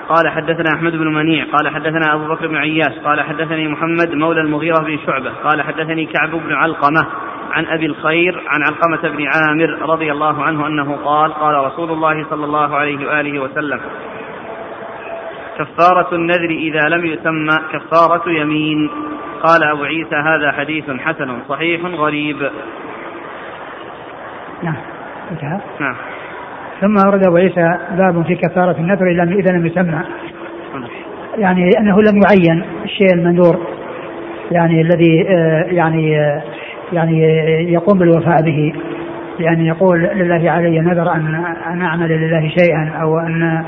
قال 0.09 0.29
حدثنا 0.29 0.69
أحمد 0.75 0.91
بن 0.91 1.13
منيع 1.13 1.45
قال 1.45 1.69
حدثنا 1.69 2.13
أبو 2.13 2.27
بكر 2.27 2.47
بن 2.47 2.55
عياش 2.55 2.93
قال 3.05 3.21
حدثني 3.21 3.67
محمد 3.67 4.11
مولى 4.13 4.41
المغيرة 4.41 4.79
بن 4.83 4.97
شعبة 5.05 5.31
قال 5.43 5.61
حدثني 5.61 6.05
كعب 6.05 6.31
بن 6.31 6.53
علقمة 6.53 7.07
عن 7.51 7.65
أبي 7.65 7.85
الخير 7.85 8.43
عن 8.47 8.61
علقمة 8.63 9.15
بن 9.17 9.27
عامر 9.27 9.89
رضي 9.89 10.11
الله 10.11 10.43
عنه 10.43 10.67
أنه 10.67 10.95
قال 10.95 11.33
قال 11.33 11.65
رسول 11.65 11.91
الله 11.91 12.25
صلى 12.29 12.45
الله 12.45 12.75
عليه 12.75 13.07
وآله 13.07 13.39
وسلم 13.39 13.79
كفارة 15.57 16.15
النذر 16.15 16.49
إذا 16.49 16.89
لم 16.89 17.05
يسمى 17.05 17.57
كفارة 17.73 18.29
يمين. 18.29 18.89
قال 19.43 19.63
أبو 19.63 19.83
عيسى 19.83 20.15
هذا 20.15 20.51
حديث 20.51 20.83
حسن 20.89 21.39
صحيح 21.49 21.81
غريب. 21.85 22.37
نعم 24.63 24.75
انتهى. 25.31 25.59
نعم. 25.79 25.95
ثم 26.81 26.97
أورد 27.05 27.27
أبو 27.27 27.37
عيسى 27.37 27.77
باب 27.97 28.25
في 28.25 28.35
كفارة 28.35 28.75
النذر 28.79 29.07
إذا 29.39 29.51
لم 29.51 29.65
يسمى. 29.65 30.01
يعني 31.37 31.69
أنه 31.79 32.01
لم 32.01 32.21
يعين 32.21 32.63
الشيء 32.83 33.13
المنذور. 33.13 33.67
يعني 34.51 34.81
الذي 34.81 35.27
آه، 35.29 35.63
يعني 35.63 36.19
آه، 36.19 36.43
يعني 36.93 37.19
يقوم 37.73 37.99
بالوفاء 37.99 38.41
به. 38.41 38.73
يعني 39.39 39.67
يقول 39.67 39.99
لله 39.99 40.51
علي 40.51 40.79
نذر 40.79 41.11
أن 41.11 41.45
أن 41.67 41.81
أعمل 41.81 42.09
لله 42.09 42.49
شيئا 42.49 42.91
أو 43.01 43.19
أن 43.19 43.65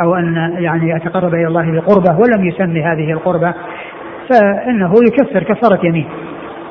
أو 0.00 0.14
أن 0.14 0.56
يعني 0.58 0.96
أتقرب 0.96 1.34
إلى 1.34 1.46
الله 1.46 1.72
بقربة 1.72 2.18
ولم 2.18 2.46
يسمي 2.48 2.82
هذه 2.82 3.12
القربة 3.12 3.54
فإنه 4.30 4.92
يكفر 5.08 5.42
كفارة 5.42 5.86
يمين. 5.86 6.08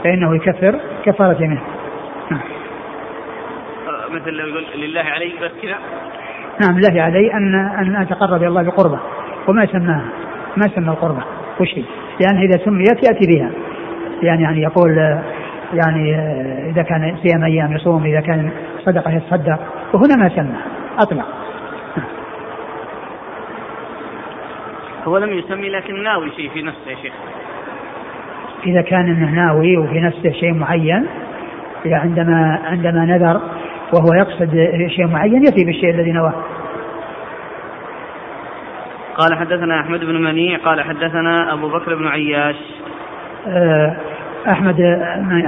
فإنه 0.03 0.35
يكفر 0.35 0.79
كفارة 1.05 1.43
يمين. 1.43 1.59
نعم. 2.31 2.41
مثل 4.11 4.29
لو 4.31 4.47
يقول 4.47 4.63
لله 4.75 5.01
علي 5.01 5.33
بس 5.41 5.51
كذا. 5.61 5.77
نعم 6.61 6.79
لله 6.79 7.01
علي 7.01 7.33
أن 7.33 7.55
أن 7.55 7.95
أتقرب 7.95 8.41
إلى 8.41 8.47
الله 8.47 8.63
بقربة 8.63 8.99
وما 9.47 9.65
سماها 9.65 10.05
ما 10.57 10.67
سمى 10.75 10.89
القربة 10.89 11.23
وش 11.59 11.73
هي؟ 11.73 11.83
لأن 12.19 12.37
إذا 12.37 12.65
سميت 12.65 13.07
يأتي 13.07 13.27
بها. 13.27 13.51
يعني 14.21 14.43
يعني 14.43 14.61
يقول 14.61 14.97
يعني 15.73 16.15
إذا 16.69 16.81
كان 16.81 17.17
صيام 17.23 17.43
أيام 17.43 17.73
يصوم 17.73 18.03
إذا 18.05 18.19
كان 18.19 18.49
صدقة 18.85 19.11
يتصدق 19.11 19.59
وهنا 19.93 20.15
ما 20.17 20.29
سمى 20.29 20.55
أطلق. 20.99 21.46
هو 25.08 25.17
لم 25.17 25.34
يسمي 25.34 25.70
لكن 25.70 26.04
ناوي 26.04 26.32
شيء 26.32 26.50
في 26.50 26.62
نفسه 26.62 26.91
يا 26.91 26.96
شيخ. 26.96 27.13
إذا 28.65 28.82
كان 28.82 29.10
إنه 29.10 29.30
ناوي 29.30 29.78
وفي 29.78 30.02
نفسه 30.02 30.32
شيء 30.32 30.54
معين 30.54 31.08
عندما 31.86 32.60
عندما 32.65 33.06
نذر 33.06 33.41
وهو 33.93 34.13
يقصد 34.13 34.70
شيء 34.88 35.08
معين 35.08 35.43
يأتي 35.46 35.65
بالشيء 35.65 35.89
الذي 35.89 36.12
نواه. 36.12 36.34
قال 39.15 39.38
حدثنا 39.38 39.82
أحمد 39.82 40.00
بن 40.00 40.24
منيع 40.24 40.58
قال 40.58 40.82
حدثنا 40.82 41.54
أبو 41.54 41.67
بكر 41.70 41.96
بن 41.96 42.08
عياش. 42.08 42.56
آه، 43.48 43.96
أحمد 44.52 44.82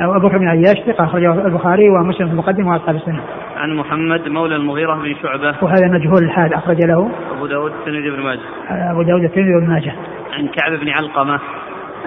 أو 0.04 0.16
أبو 0.16 0.28
بكر 0.28 0.38
بن 0.38 0.48
عياش 0.48 0.78
ثقة 0.88 1.04
أخرجه 1.04 1.46
البخاري 1.46 1.90
ومسلم 1.90 2.28
في 2.28 2.34
المقدمة 2.34 2.74
وأصحاب 2.74 2.96
السنة. 2.96 3.22
عن 3.60 3.76
محمد 3.76 4.30
مولى 4.30 4.56
المغيرة 4.56 4.94
بن 4.94 5.16
شعبة. 5.24 5.56
وهذا 5.62 5.88
مجهول 5.88 6.24
الحال 6.24 6.54
أخرج 6.54 6.86
له. 6.86 7.12
أبو 7.38 7.46
داود 7.46 7.72
الترمذي 7.72 8.10
بن 8.10 8.20
ماجه. 8.24 8.40
آه، 8.70 8.92
أبو 8.92 9.02
داود 9.02 9.24
الترمذي 9.24 9.52
بن 9.52 9.70
ماجه. 9.70 9.94
عن 10.34 10.48
كعب 10.48 10.80
بن 10.80 10.90
علقمة. 10.90 11.40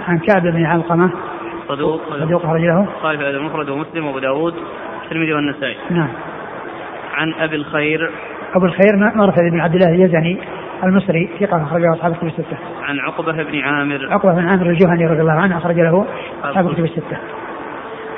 عن 0.08 0.18
كعب 0.18 0.42
بن 0.42 0.66
علقمة. 0.66 1.10
صدوق. 1.68 2.00
صدوق 2.20 2.44
أخرج 2.44 2.60
له. 2.60 2.86
قال 3.02 3.18
في 3.18 3.24
هذا 3.24 3.36
المفرد 3.36 3.68
ومسلم 3.68 4.06
وأبو 4.06 4.18
داود 4.18 4.54
الترمذي 5.04 5.32
والنسائي. 5.32 5.76
نعم. 5.90 6.08
عن 7.14 7.34
أبي 7.34 7.56
الخير. 7.56 8.10
أبو 8.54 8.66
الخير 8.66 8.96
مرثد 9.14 9.50
بن 9.52 9.60
عبد 9.60 9.74
الله 9.74 9.94
اليزني 9.94 10.38
المصري 10.84 11.30
ثقة 11.40 11.62
أخرجه 11.62 11.92
أصحاب 11.92 12.12
الكتب 12.12 12.26
الستة. 12.26 12.56
عن 12.82 12.98
عقبة 12.98 13.32
بن 13.32 13.58
عامر. 13.60 14.08
عقبة 14.10 14.32
بن 14.32 14.48
عامر 14.48 14.70
الجهني 14.70 15.06
رضي 15.06 15.20
الله 15.20 15.32
عنه 15.32 15.58
أخرج 15.58 15.80
له 15.80 16.06
أصحاب 16.44 16.66
الكتب 16.66 16.84
الستة. 16.84 17.16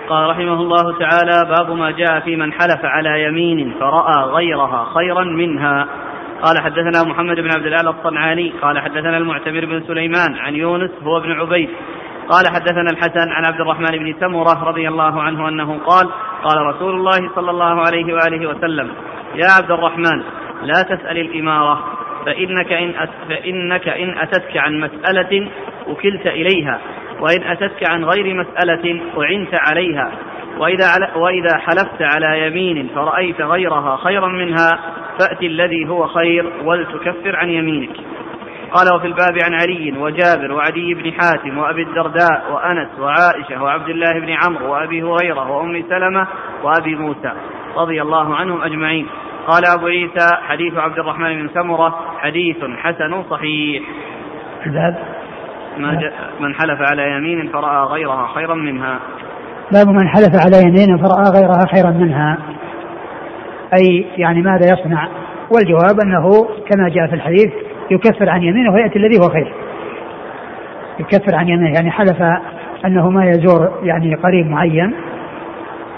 قال 0.09 0.31
رحمه 0.31 0.55
الله 0.55 0.99
تعالى 0.99 1.55
باب 1.57 1.71
ما 1.71 1.91
جاء 1.91 2.21
في 2.21 2.37
من 2.37 2.53
حلف 2.53 2.85
على 2.85 3.25
يمين 3.25 3.75
فرأى 3.81 4.25
غيرها 4.25 4.87
خيرا 4.95 5.25
منها. 5.25 5.87
قال 6.43 6.61
حدثنا 6.61 7.03
محمد 7.11 7.37
بن 7.37 7.53
عبد 7.53 7.67
الأعلى 7.67 7.91
الصنعاني 7.91 8.53
قال 8.63 8.79
حدثنا 8.79 9.17
المعتمر 9.17 9.65
بن 9.65 9.83
سليمان 9.87 10.35
عن 10.35 10.55
يونس 10.55 10.91
هو 11.03 11.19
ابن 11.19 11.33
عبيد. 11.33 11.69
قال 12.29 12.49
حدثنا 12.49 12.91
الحسن 12.93 13.33
عن 13.33 13.45
عبد 13.45 13.61
الرحمن 13.61 13.99
بن 13.99 14.15
سمرة 14.21 14.65
رضي 14.65 14.89
الله 14.89 15.23
عنه 15.23 15.49
أنه 15.49 15.79
قال 15.87 16.11
قال 16.43 16.67
رسول 16.67 16.95
الله 16.95 17.31
صلى 17.35 17.51
الله 17.51 17.81
عليه 17.87 18.15
وآله 18.15 18.47
وسلم 18.49 18.91
يا 19.35 19.47
عبد 19.59 19.71
الرحمن 19.71 20.23
لا 20.63 20.83
تسأل 20.83 21.19
الإمارة 21.19 21.85
فإنك 22.27 22.73
إن 22.73 22.95
فإنك 23.29 23.89
إن 23.89 24.19
أتتك 24.19 24.57
عن 24.57 24.81
مسألة 24.81 25.51
وكلت 25.89 26.27
إليها 26.27 26.81
وإن 27.21 27.43
أتتك 27.43 27.91
عن 27.91 28.05
غير 28.05 28.35
مسألة 28.35 29.01
أعنت 29.19 29.55
عليها 29.55 30.11
وإذا, 30.59 30.87
وإذا 31.17 31.59
حلفت 31.59 32.03
على 32.03 32.47
يمين 32.47 32.89
فرأيت 32.95 33.41
غيرها 33.41 33.97
خيرا 33.97 34.29
منها 34.29 34.71
فأت 35.21 35.43
الذي 35.43 35.89
هو 35.89 36.07
خير 36.07 36.53
ولتكفر 36.65 37.37
عن 37.37 37.51
يمينك. 37.51 37.97
قال 38.73 38.95
وفي 38.95 39.07
الباب 39.07 39.39
عن 39.45 39.55
علي 39.55 39.95
وجابر 39.99 40.53
وعدي 40.53 40.95
بن 40.95 41.13
حاتم 41.13 41.59
وأبي 41.59 41.83
الدرداء 41.83 42.53
وأنس 42.53 42.89
وعائشة 42.99 43.63
وعبد 43.63 43.89
الله 43.89 44.21
بن 44.21 44.31
عمرو 44.31 44.73
وأبي 44.73 45.03
هريرة 45.03 45.51
وأم 45.51 45.85
سلمة 45.89 46.29
وأبي 46.63 46.95
موسى 46.95 47.33
رضي 47.77 48.03
الله 48.03 48.37
عنهم 48.37 48.63
أجمعين. 48.63 49.07
قال 49.47 49.63
أبو 49.79 49.87
عيسى 49.87 50.37
حديث 50.49 50.75
عبد 50.75 50.99
الرحمن 50.99 51.43
بن 51.43 51.49
سمرة 51.55 52.01
حديث 52.19 52.65
حسن 52.65 53.23
صحيح. 53.31 53.83
من 56.41 56.55
حلف 56.55 56.81
على 56.91 57.11
يمين 57.17 57.49
فرأى 57.49 57.85
غيرها 57.87 58.27
خيرا 58.35 58.55
منها. 58.55 58.99
باب 59.73 59.89
من 59.89 60.09
حلف 60.09 60.31
على 60.45 60.69
يمين 60.69 60.99
فرأى 60.99 61.25
غيرها 61.35 61.67
خيرا 61.75 61.91
منها. 61.91 62.39
أي 63.79 64.07
يعني 64.17 64.43
ماذا 64.43 64.73
يصنع؟ 64.73 65.09
والجواب 65.51 66.01
أنه 66.05 66.45
كما 66.45 66.89
جاء 66.89 67.07
في 67.07 67.15
الحديث 67.15 67.53
يكفر 67.91 68.31
عن 68.31 68.43
يمينه 68.43 68.73
ويأتي 68.73 68.99
الذي 68.99 69.19
هو 69.19 69.29
خير. 69.29 69.53
يكفر 71.01 71.35
عن 71.35 71.49
يمينه 71.49 71.75
يعني 71.75 71.91
حلف 71.91 72.23
أنه 72.85 73.11
ما 73.11 73.25
يزور 73.25 73.73
يعني 73.83 74.15
قريب 74.15 74.47
معين 74.47 74.95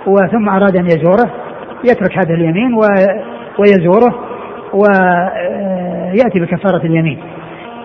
وثم 0.06 0.48
أراد 0.48 0.76
أن 0.76 0.86
يزوره 0.86 1.30
يترك 1.84 2.18
هذا 2.18 2.34
اليمين 2.34 2.74
ويزوره 3.58 4.14
ويأتي 4.74 6.40
بكفارة 6.40 6.86
اليمين. 6.86 7.18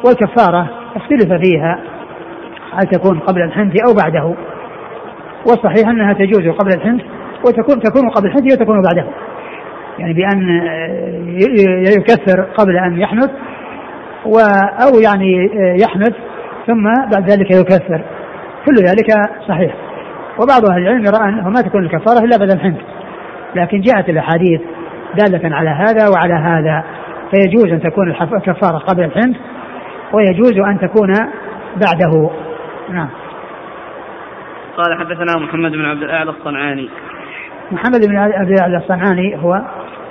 والكفارة 0.06 0.70
اختلف 0.96 1.34
فيها 1.44 1.80
هل 2.74 2.88
تكون 2.92 3.20
قبل 3.20 3.42
الحنث 3.42 3.74
أو 3.88 3.94
بعده. 4.04 4.36
والصحيح 5.48 5.90
أنها 5.90 6.14
تجوز 6.14 6.48
قبل 6.48 6.72
الحنث 6.76 7.02
وتكون 7.48 7.80
تكون 7.80 8.10
قبل 8.10 8.28
الحنث 8.28 8.54
وتكون 8.54 8.82
بعده. 8.82 9.08
يعني 10.00 10.14
بأن 10.14 10.62
يكثر 11.98 12.42
قبل 12.42 12.78
أن 12.78 13.00
يحنث 13.00 13.30
أو 14.84 15.00
يعني 15.04 15.50
يحنث 15.84 16.14
ثم 16.68 16.84
بعد 17.12 17.32
ذلك 17.32 17.52
يكثر. 17.52 18.02
كل 18.66 18.76
ذلك 18.76 19.30
صحيح. 19.48 19.74
وبعض 20.42 20.72
أهل 20.72 20.82
العلم 20.82 21.06
يرى 21.06 21.30
أنه 21.30 21.50
ما 21.50 21.62
تكون 21.62 21.84
الكفارة 21.84 22.26
إلا 22.26 22.38
بعد 22.38 22.52
الحنث. 22.52 22.78
لكن 23.56 23.82
جاءت 23.82 24.10
الأحاديث 24.10 24.62
دالة 25.16 25.56
على 25.56 25.70
هذا 25.70 26.10
وعلى 26.14 26.34
هذا. 26.34 26.84
فيجوز 27.32 27.66
أن 27.66 27.82
تكون 27.82 28.12
الكفارة 28.12 28.78
قبل 28.78 29.04
الحنث 29.04 29.36
ويجوز 30.14 30.58
أن 30.58 30.80
تكون 30.80 31.14
بعده 31.76 32.30
نعم 32.90 33.10
قال 34.78 35.00
حدثنا 35.00 35.38
محمد 35.38 35.72
بن 35.72 35.86
عبد 35.86 36.04
الأعلى 36.04 36.30
الصنعاني 36.30 36.90
محمد 37.72 38.08
بن 38.08 38.18
عبد 38.18 38.52
الأعلى 38.52 38.78
الصنعاني 38.78 39.44
هو 39.44 39.62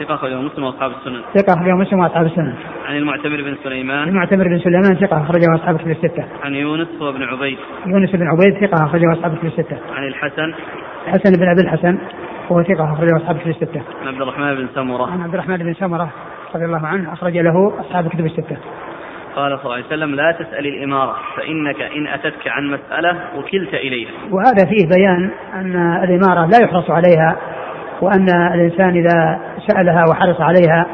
ثقة 0.01 0.15
أخرجه 0.15 0.41
مسلم 0.41 0.65
وأصحاب 0.65 0.91
السنن. 0.91 1.23
ثقة 1.35 1.55
أخرجه 1.55 1.75
مسلم 1.75 1.99
وأصحاب 1.99 2.27
السنن. 2.27 2.55
عن 2.89 2.97
المعتمر 2.97 3.43
بن 3.43 3.57
سليمان. 3.65 4.09
المعتمر 4.09 4.45
بن 4.49 4.59
سليمان 4.59 4.95
ثقة 4.95 5.23
أخرجه 5.23 5.55
أصحاب 5.55 5.75
الكتب 5.77 5.91
الستة. 5.91 6.25
عن 6.45 6.55
يونس 6.55 6.89
هو 7.03 7.13
بن 7.13 7.23
عبيد. 7.23 7.59
يونس 7.87 8.11
بن 8.11 8.27
عبيد 8.27 8.67
ثقة 8.67 8.85
أخرجه 8.85 9.13
أصحاب 9.13 9.33
الكتب 9.33 9.47
الستة. 9.47 9.79
عن 9.97 10.09
الحسن. 10.09 10.55
الحسن 11.07 11.33
بن 11.33 11.49
أبي 11.49 11.61
الحسن 11.61 11.99
وهو 12.51 12.63
ثقة 12.63 12.93
أخرجه 12.93 13.17
أصحاب 13.17 13.37
الكتب 13.37 13.51
الستة. 13.51 13.83
عن 14.01 14.09
عبد 14.09 14.23
الرحمن 14.23 14.55
بن 14.55 14.69
سمرة. 14.75 15.11
عن 15.11 15.21
عبد 15.21 15.35
الرحمن 15.35 15.57
بن 15.57 15.75
سمرة 15.75 16.11
رضي 16.55 16.65
الله 16.65 16.87
عنه 16.87 17.13
أخرج 17.13 17.39
له 17.39 17.81
أصحاب 17.81 18.07
الكتب 18.07 18.27
الستة. 18.27 18.57
قال 19.37 19.59
صلى 19.59 19.65
الله 19.65 19.75
عليه 19.75 19.87
وسلم 19.87 20.15
لا 20.15 20.33
تسأل 20.33 20.67
الإمارة 20.67 21.17
فإنك 21.37 21.83
إن 21.97 22.07
أتتك 22.07 22.49
عن 22.49 22.67
مسألة 22.67 23.17
وكلت 23.37 23.75
إليها. 23.75 24.11
وهذا 24.31 24.67
فيه 24.67 24.89
بيان 24.97 25.31
أن 25.55 25.77
الإمارة 26.05 26.47
لا 26.47 26.65
يحرص 26.65 26.91
عليها 26.91 27.37
وأن 28.01 28.27
الإنسان 28.55 28.89
إذا 28.89 29.39
سألها 29.67 30.05
وحرص 30.11 30.41
عليها 30.41 30.87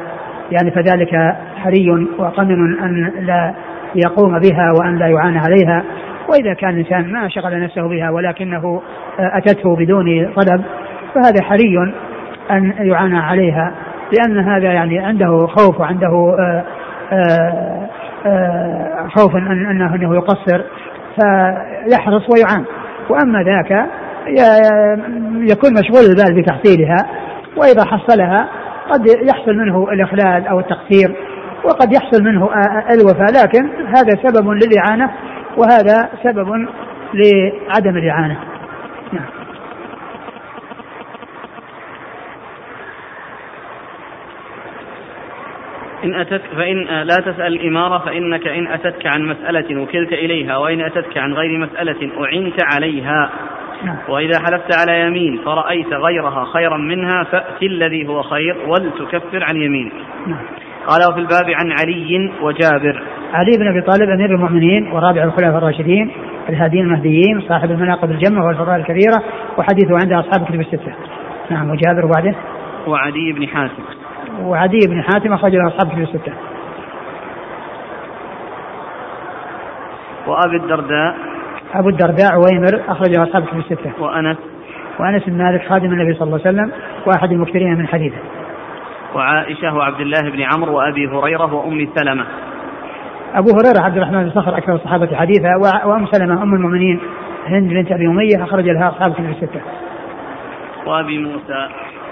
يعني 0.51 0.71
فذلك 0.71 1.35
حري 1.57 2.07
وقمن 2.17 2.79
أن 2.79 3.11
لا 3.25 3.53
يقوم 3.95 4.39
بها 4.39 4.73
وأن 4.79 4.97
لا 4.97 5.07
يعان 5.07 5.37
عليها. 5.37 5.83
وإذا 6.29 6.53
كان 6.53 6.69
الإنسان 6.69 7.11
ما 7.11 7.29
شغل 7.29 7.63
نفسه 7.63 7.87
بها 7.87 8.09
ولكنه 8.09 8.81
أتته 9.19 9.75
بدون 9.75 10.33
طلب 10.35 10.63
فهذا 11.15 11.43
حري 11.43 11.77
أن 12.51 12.73
يعانى 12.79 13.17
عليها 13.17 13.71
لأن 14.11 14.37
هذا 14.37 14.73
يعني 14.73 14.99
عنده 14.99 15.47
خوف 15.47 15.79
وعنده 15.79 16.35
آآ 16.39 16.63
آآ 17.11 17.87
آآ 18.27 19.07
خوف 19.15 19.35
أن 19.35 19.65
أنه, 19.65 19.95
أنه 19.95 20.15
يقصر 20.15 20.61
فيحرص 21.15 22.29
ويعان. 22.29 22.65
وأما 23.09 23.43
ذاك 23.43 23.89
يكون 25.51 25.73
مشغول 25.73 26.05
البال 26.09 26.41
بتحصيلها 26.41 26.97
وإذا 27.57 27.85
حصلها 27.85 28.47
قد 28.89 29.07
يحصل 29.07 29.53
منه 29.55 29.91
الإخلال 29.91 30.47
أو 30.47 30.59
التقصير 30.59 31.15
وقد 31.63 31.93
يحصل 31.93 32.23
منه 32.23 32.49
الوفاء 32.89 33.31
لكن 33.43 33.69
هذا 33.87 34.15
سبب 34.23 34.49
للإعانة 34.49 35.11
وهذا 35.57 36.09
سبب 36.23 36.47
لعدم 37.13 37.97
الإعانة. 37.97 38.37
نعم. 39.13 39.36
إن 46.03 46.13
أتتك 46.15 46.41
فإن 46.57 46.77
لا 46.83 47.15
تسأل 47.15 47.47
الإمارة 47.53 47.97
فإنك 47.97 48.47
إن 48.47 48.67
أتتك 48.67 49.05
عن 49.05 49.21
مسألة 49.25 49.81
وكلت 49.81 50.13
إليها 50.13 50.57
وإن 50.57 50.81
أتتك 50.81 51.17
عن 51.17 51.33
غير 51.33 51.59
مسألة 51.59 52.11
أعنت 52.25 52.63
عليها 52.73 53.29
نعم. 53.83 53.97
وإذا 54.09 54.39
حلفت 54.39 54.75
على 54.77 55.01
يمين 55.01 55.39
فرأيت 55.45 55.93
غيرها 55.93 56.45
خيرا 56.45 56.77
منها 56.77 57.23
فأت 57.23 57.63
الذي 57.63 58.07
هو 58.07 58.21
خير 58.21 58.57
ولتكفر 58.67 59.43
عن 59.43 59.55
يمينك 59.55 59.93
نعم. 60.27 60.45
قال 60.87 61.11
وفي 61.11 61.19
الباب 61.19 61.49
عن 61.49 61.71
علي 61.71 62.31
وجابر 62.41 63.03
علي 63.33 63.51
بن 63.57 63.67
أبي 63.67 63.81
طالب 63.81 64.09
أمير 64.09 64.35
المؤمنين 64.35 64.91
ورابع 64.91 65.23
الخلفاء 65.23 65.57
الراشدين 65.57 66.11
الهاديين 66.49 66.85
المهديين 66.85 67.41
صاحب 67.49 67.71
المناقب 67.71 68.11
الجمة 68.11 68.45
والفضائل 68.45 68.79
الكبيرة 68.79 69.23
وحديثه 69.57 69.97
عند 70.01 70.13
أصحاب 70.13 70.41
الكتب 70.41 70.59
الستة. 70.59 70.93
نعم 71.51 71.69
وجابر 71.69 72.05
وبعده 72.05 72.35
وعدي 72.87 73.33
بن 73.33 73.47
حاتم 73.47 73.96
وعدي 74.41 74.79
بن 74.87 75.03
حاتم 75.03 75.33
أخرج 75.33 75.55
له 75.55 75.67
أصحاب 75.67 75.87
الكتب 75.87 76.01
الستة. 76.01 76.33
وأبي 80.27 80.55
الدرداء 80.55 81.15
أبو 81.73 81.89
الدرداء 81.89 82.31
عويمر 82.31 82.81
أخرجه 82.87 83.23
أصحاب 83.23 83.43
الكتب 83.43 83.59
الستة. 83.59 83.91
وأنس 83.99 84.37
وأنس 84.99 85.23
بن 85.23 85.37
مالك 85.37 85.69
خادم 85.69 85.85
النبي 85.85 86.13
صلى 86.13 86.23
الله 86.23 86.41
عليه 86.45 86.57
وسلم 86.57 86.71
وأحد 87.05 87.31
المكثرين 87.31 87.77
من 87.77 87.87
حديثه. 87.87 88.17
وعائشة 89.15 89.75
وعبد 89.75 89.99
الله 89.99 90.29
بن 90.29 90.41
عمرو 90.41 90.77
وأبي 90.77 91.07
هريرة 91.07 91.53
وأم 91.53 91.87
سلمة. 91.95 92.25
أبو 93.35 93.49
هريرة 93.49 93.85
عبد 93.85 93.97
الرحمن 93.97 94.23
بن 94.23 94.29
صخر 94.29 94.57
أكثر 94.57 94.75
الصحابة 94.75 95.15
حديثا 95.15 95.55
وأم 95.85 96.05
سلمة 96.05 96.43
أم 96.43 96.53
المؤمنين 96.53 96.99
هند 97.47 97.69
بنت 97.69 97.91
أبي 97.91 98.07
أمية 98.07 98.43
أخرج 98.43 98.69
لها 98.69 98.89
أصحاب 98.89 99.11
الكتب 99.11 99.29
الستة. 99.29 99.61
وأبي 100.85 101.17
موسى 101.17 101.67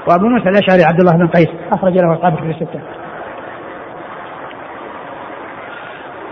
وأبو 0.08 0.28
موسى 0.28 0.50
الأشعري 0.50 0.84
عبد 0.84 1.00
الله 1.00 1.18
بن 1.18 1.28
قيس 1.28 1.50
أخرج 1.72 1.94
له 1.94 2.14
أصحاب 2.14 2.34
الكتب 2.34 2.50
الستة. 2.50 2.82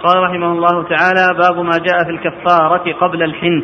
قال 0.03 0.23
رحمه 0.23 0.51
الله 0.51 0.83
تعالى 0.83 1.37
باب 1.37 1.65
ما 1.65 1.77
جاء 1.77 2.03
في 2.03 2.09
الكفارة 2.09 2.93
قبل 2.93 3.23
الحنث 3.23 3.63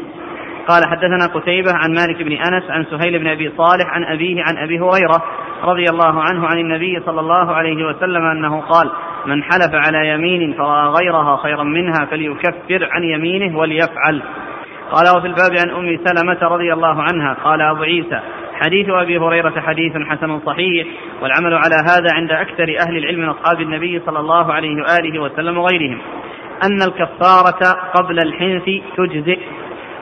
قال 0.67 0.81
حدثنا 0.87 1.25
قتيبة 1.33 1.71
عن 1.73 1.93
مالك 1.93 2.23
بن 2.23 2.31
أنس 2.31 2.69
عن 2.69 2.85
سهيل 2.85 3.19
بن 3.19 3.27
أبي 3.27 3.51
صالح 3.57 3.85
عن 3.89 4.03
أبيه 4.03 4.43
عن 4.47 4.57
أبي 4.57 4.79
هريرة 4.79 5.23
رضي 5.63 5.85
الله 5.89 6.21
عنه 6.21 6.47
عن 6.47 6.57
النبي 6.57 6.99
صلى 7.05 7.19
الله 7.19 7.53
عليه 7.53 7.85
وسلم 7.85 8.25
أنه 8.25 8.61
قال 8.61 8.91
من 9.25 9.43
حلف 9.43 9.73
على 9.73 10.09
يمين 10.09 10.53
فرأى 10.53 10.87
غيرها 10.87 11.37
خيرا 11.37 11.63
منها 11.63 12.05
فليكفر 12.11 12.89
عن 12.91 13.03
يمينه 13.03 13.57
وليفعل 13.57 14.21
قال 14.91 15.17
وفي 15.17 15.27
الباب 15.27 15.51
عن 15.57 15.69
أم 15.69 15.99
سلمة 16.05 16.39
رضي 16.41 16.73
الله 16.73 17.01
عنها 17.01 17.33
قال 17.43 17.61
أبو 17.61 17.83
عيسى 17.83 18.19
حديث 18.59 18.89
أبي 18.89 19.17
هريرة 19.17 19.59
حديث 19.59 19.93
حسن 19.97 20.39
صحيح 20.39 20.87
والعمل 21.21 21.53
على 21.53 21.75
هذا 21.89 22.13
عند 22.13 22.31
أكثر 22.31 22.75
أهل 22.87 22.97
العلم 22.97 23.19
من 23.19 23.29
أصحاب 23.29 23.61
النبي 23.61 24.01
صلى 24.05 24.19
الله 24.19 24.53
عليه 24.53 24.75
وآله 24.75 25.21
وسلم 25.21 25.57
وغيرهم. 25.57 25.97
أن 26.63 26.81
الكفارة 26.81 27.91
قبل 27.95 28.19
الحنث 28.19 28.83
تجزئ 28.97 29.39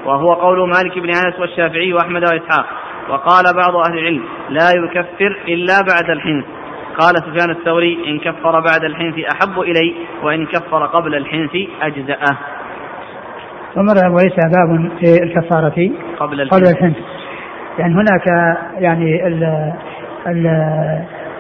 وهو 0.06 0.34
قول 0.34 0.70
مالك 0.70 1.00
بن 1.00 1.10
أنس 1.10 1.40
والشافعي 1.40 1.94
وأحمد 1.94 2.22
وإسحاق. 2.22 2.66
وقال 3.10 3.44
بعض 3.56 3.76
أهل 3.76 3.98
العلم 4.00 4.24
لا 4.50 4.70
يكفر 4.76 5.38
إلا 5.48 5.82
بعد 5.90 6.10
الحنث. 6.10 6.46
قال 7.00 7.16
سفيان 7.16 7.52
الثوري 7.52 7.98
إن 8.08 8.20
كفر 8.20 8.60
بعد 8.60 8.84
الحنث 8.84 9.16
أحب 9.20 9.60
إلي 9.60 9.94
وإن 10.24 10.46
كفر 10.46 10.86
قبل 10.86 11.16
الحنث 11.16 11.56
أجزأه. 11.82 12.38
ثم 13.76 13.90
أبو 14.06 14.18
عيسى 14.18 14.42
باب 14.56 14.92
في 15.00 15.24
الكفارة 15.24 15.92
قبل 16.20 16.42
الحنث, 16.42 16.60
قبل 16.60 16.68
الحنث. 16.68 16.98
يعني 17.80 17.94
هناك 17.94 18.28
يعني 18.80 19.28
ال 19.28 19.44
ال 20.28 20.48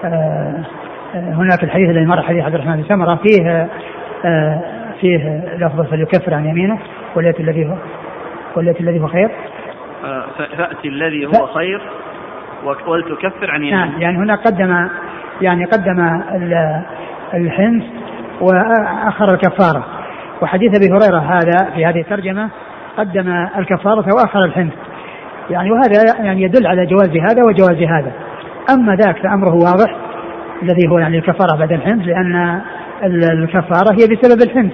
آه، 0.03 0.63
هناك 1.15 1.63
الحديث 1.63 1.89
الذي 1.89 2.05
مر 2.05 2.21
حديث 2.21 2.43
عبد 2.43 2.55
الرحمن 2.55 2.75
بن 2.75 2.83
سمرة 2.83 3.15
فيه 3.15 3.69
آه، 4.25 4.61
فيه 5.01 5.43
لفظ 5.57 5.81
فليكفر 5.81 6.33
عن 6.33 6.45
يمينه 6.45 6.79
وليأتي 7.15 7.43
الذي 7.43 7.65
هو 7.65 7.75
وليأتي 8.55 8.79
الذي 8.79 8.99
هو 8.99 9.07
خير. 9.07 9.29
آه، 10.05 10.25
فأتي 10.57 10.87
الذي 10.87 11.25
هو 11.25 11.47
خير 11.47 11.81
ولتكفر 12.87 13.51
عن 13.51 13.63
يمينه. 13.63 13.85
نعم 13.85 14.01
يعني 14.01 14.17
هنا 14.17 14.35
قدم 14.35 14.87
يعني 15.41 15.65
قدم 15.65 16.21
الحنث 17.33 17.83
وأخر 18.41 19.33
الكفارة. 19.33 19.85
وحديث 20.41 20.75
أبي 20.75 20.93
هريرة 20.93 21.19
هذا 21.19 21.71
في 21.75 21.85
هذه 21.85 22.01
الترجمة 22.01 22.49
قدم 22.97 23.47
الكفارة 23.57 24.05
وأخر 24.15 24.45
الحنث 24.45 24.73
يعني 25.49 25.71
وهذا 25.71 26.25
يعني 26.25 26.41
يدل 26.41 26.67
على 26.67 26.85
جواز 26.85 27.09
هذا 27.09 27.43
وجواز 27.43 27.83
هذا. 27.83 28.11
أما 28.69 28.95
ذاك 28.95 29.17
فأمره 29.17 29.53
واضح 29.53 29.95
الذي 30.63 30.87
هو 30.87 30.99
يعني 30.99 31.17
الكفارة 31.17 31.57
بعد 31.57 31.71
الحنث 31.71 32.07
لأن 32.07 32.61
الكفارة 33.03 33.91
هي 33.91 34.07
بسبب 34.07 34.41
الحنث 34.41 34.71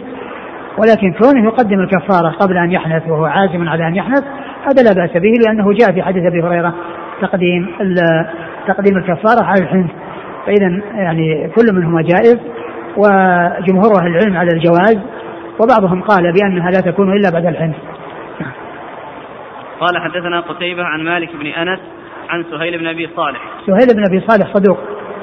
ولكن 0.77 1.13
كونه 1.13 1.45
يقدم 1.45 1.79
الكفارة 1.79 2.29
قبل 2.29 2.57
أن 2.57 2.71
يحنث 2.71 3.07
وهو 3.07 3.25
عازم 3.25 3.69
على 3.69 3.87
أن 3.87 3.95
يحنث 3.95 4.23
هذا 4.65 4.83
لا 4.83 4.93
بأس 4.93 5.17
به 5.21 5.31
لأنه 5.45 5.73
جاء 5.73 5.91
في 5.91 6.01
حديث 6.01 6.23
أبي 6.25 6.41
هريرة 6.41 6.73
تقديم 7.21 7.67
تقديم 8.67 8.97
الكفارة 8.97 9.43
على 9.43 9.61
الحنث 9.61 9.89
فإذا 10.45 10.81
يعني 10.95 11.49
كل 11.55 11.75
منهما 11.75 12.01
جائز 12.01 12.37
وجمهور 12.97 14.01
أهل 14.01 14.07
العلم 14.07 14.37
على 14.37 14.49
الجواز 14.53 14.99
وبعضهم 15.59 16.01
قال 16.01 16.33
بأنها 16.33 16.71
لا 16.71 16.79
تكون 16.79 17.13
إلا 17.13 17.29
بعد 17.29 17.45
الحنث 17.45 17.75
قال 19.83 20.01
حدثنا 20.01 20.39
قتيبة 20.39 20.83
عن 20.83 21.03
مالك 21.03 21.35
بن 21.35 21.47
أنس 21.47 21.79
عن 22.29 22.43
سهيل 22.43 22.79
بن 22.79 22.87
أبي 22.87 23.09
صالح. 23.15 23.41
سهيل 23.65 23.87
بن 23.95 24.03
أبي 24.09 24.27
صالح 24.27 24.53
صدوق. 24.53 24.77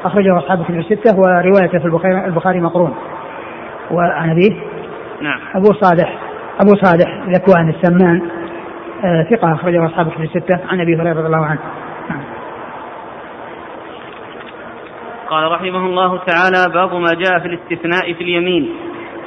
أخرجه 0.05 0.39
أصحاب 0.39 0.61
الكتب 0.61 0.79
الستة 0.79 1.21
وروايته 1.21 1.79
في 1.79 1.85
البخاري, 1.85 2.25
البخاري 2.25 2.61
مقرون. 2.61 2.95
وعن 3.91 4.31
أبيه؟ 4.31 4.61
نعم. 5.21 5.41
أبو 5.55 5.73
صالح. 5.73 6.19
أبو 6.61 6.75
صالح 6.75 7.25
ذكوان 7.29 7.69
السمان. 7.69 8.23
آه 9.05 9.27
ثقة 9.31 9.55
أخرجه 9.55 9.87
أصحاب 9.87 10.07
الكتب 10.07 10.23
الستة. 10.23 10.59
عن 10.69 10.81
أبي 10.81 10.97
هريرة 10.97 11.19
رضي 11.19 11.27
الله 11.27 11.47
عنه. 11.47 11.61
نعم. 12.11 12.23
قال 15.29 15.53
رحمه 15.53 15.87
الله 15.87 16.19
تعالى 16.19 16.75
باب 16.75 16.95
ما 16.95 17.15
جاء 17.15 17.39
في 17.39 17.47
الاستثناء 17.47 18.13
في 18.13 18.21
اليمين. 18.21 18.69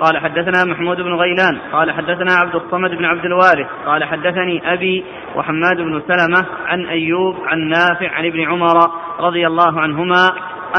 قال 0.04 0.18
حدثنا 0.18 0.64
محمود 0.66 0.98
بن 0.98 1.14
غيلان 1.14 1.60
قال 1.72 1.92
حدثنا 1.92 2.34
عبد 2.34 2.56
الصمد 2.56 2.92
بن 2.92 3.06
عبد 3.06 3.26
الوارث 3.26 3.68
قال 3.86 4.04
حدثني 4.04 4.74
أبي 4.74 5.04
وحماد 5.36 5.78
بن 5.78 6.02
سلمة 6.08 6.46
عن 6.66 6.86
أيوب 6.86 7.36
عن 7.48 7.60
نافع 7.70 8.10
عن 8.10 8.26
ابن 8.26 8.42
عمر 8.42 8.92
رضي 9.20 9.48
الله 9.48 9.82
عنهما 9.82 10.30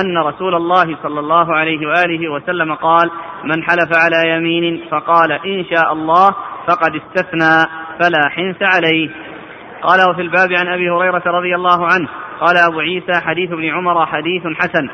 أن 0.01 0.19
رسول 0.19 0.55
الله 0.55 0.97
صلى 1.03 1.21
الله 1.21 1.55
عليه 1.55 1.87
وآله 1.87 2.29
وسلم 2.29 2.75
قال 2.75 3.11
من 3.45 3.63
حلف 3.63 3.91
على 4.05 4.37
يمين 4.37 4.85
فقال 4.91 5.33
إن 5.33 5.65
شاء 5.65 5.93
الله 5.93 6.31
فقد 6.69 6.95
استثنى 6.95 7.67
فلا 8.01 8.29
حنث 8.31 8.63
عليه. 8.75 9.11
قال 9.83 10.11
وفي 10.11 10.23
الباب 10.23 10.53
عن 10.53 10.69
أبي 10.69 10.91
هريرة 10.91 11.23
رضي 11.27 11.55
الله 11.55 11.87
عنه 11.87 12.09
قال 12.41 12.57
أبو 12.71 12.81
عيسى 12.81 13.21
حديث 13.27 13.53
ابن 13.53 13.69
عمر 13.69 14.07
حديث 14.07 14.43
حسن. 14.43 14.89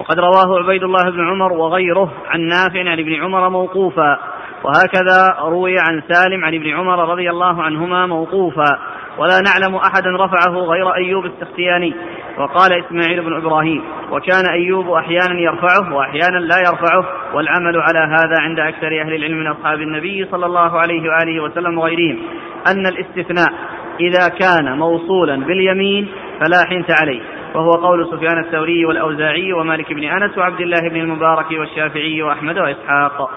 وقد 0.00 0.20
رواه 0.20 0.58
عبيد 0.62 0.82
الله 0.82 1.10
بن 1.10 1.28
عمر 1.28 1.52
وغيره 1.52 2.12
عن 2.28 2.40
نافع 2.40 2.90
عن 2.90 2.98
ابن 2.98 3.14
عمر 3.22 3.48
موقوفا. 3.48 4.18
وهكذا 4.64 5.36
روي 5.40 5.78
عن 5.78 6.02
سالم 6.08 6.44
عن 6.44 6.54
ابن 6.54 6.70
عمر 6.70 7.08
رضي 7.08 7.30
الله 7.30 7.62
عنهما 7.62 8.06
موقوفا. 8.06 8.78
ولا 9.18 9.40
نعلم 9.40 9.76
أحدا 9.76 10.10
رفعه 10.10 10.58
غير 10.58 10.94
أيوب 10.94 11.26
السختياني. 11.26 11.94
وقال 12.38 12.72
إسماعيل 12.72 13.22
بن 13.22 13.36
إبراهيم 13.36 13.82
وكان 14.10 14.46
أيوب 14.52 14.90
أحيانا 14.90 15.40
يرفعه 15.40 15.94
وأحيانا 15.94 16.38
لا 16.38 16.58
يرفعه 16.58 17.06
والعمل 17.34 17.76
على 17.76 17.98
هذا 17.98 18.40
عند 18.40 18.58
أكثر 18.58 18.86
أهل 18.86 19.14
العلم 19.14 19.38
من 19.38 19.46
أصحاب 19.46 19.80
النبي 19.80 20.26
صلى 20.30 20.46
الله 20.46 20.78
عليه 20.78 21.10
وآله 21.10 21.42
وسلم 21.42 21.78
وغيرهم 21.78 22.18
أن 22.66 22.86
الاستثناء 22.86 23.52
إذا 24.00 24.28
كان 24.28 24.78
موصولا 24.78 25.36
باليمين 25.36 26.08
فلا 26.40 26.64
حنث 26.68 27.00
عليه. 27.00 27.20
وهو 27.54 27.70
قول 27.70 28.08
سفيان 28.10 28.38
الثوري 28.38 28.84
والأوزاعي 28.84 29.52
ومالك 29.52 29.92
بن 29.92 30.04
أنس 30.04 30.38
وعبد 30.38 30.60
الله 30.60 30.88
بن 30.88 31.00
المبارك 31.00 31.50
والشافعي 31.50 32.22
وأحمد 32.22 32.58
وإسحاق. 32.58 33.30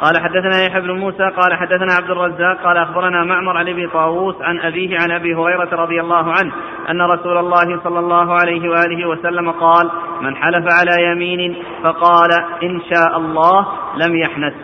قال 0.00 0.22
حدثنا 0.22 0.66
يحيى 0.66 0.80
بن 0.80 0.90
موسى 0.90 1.30
قال 1.36 1.54
حدثنا 1.54 1.92
عبد 1.98 2.10
الرزاق 2.10 2.62
قال 2.64 2.76
أخبرنا 2.76 3.24
معمر 3.24 3.56
عن 3.56 3.68
أبي 3.68 3.86
طاووس 3.86 4.34
عن 4.40 4.60
أبيه 4.60 4.98
عن 5.00 5.10
أبي 5.10 5.34
هريرة 5.34 5.82
رضي 5.82 6.00
الله 6.00 6.32
عنه 6.32 6.52
أن 6.90 7.02
رسول 7.02 7.38
الله 7.38 7.80
صلى 7.84 7.98
الله 7.98 8.34
عليه 8.34 8.68
وآله 8.68 9.08
وسلم 9.08 9.50
قال 9.50 9.90
من 10.20 10.36
حلف 10.36 10.64
على 10.80 11.10
يمين 11.10 11.56
فقال 11.82 12.30
إن 12.62 12.80
شاء 12.80 13.16
الله 13.16 13.66
لم 13.96 14.16
يحنث. 14.16 14.54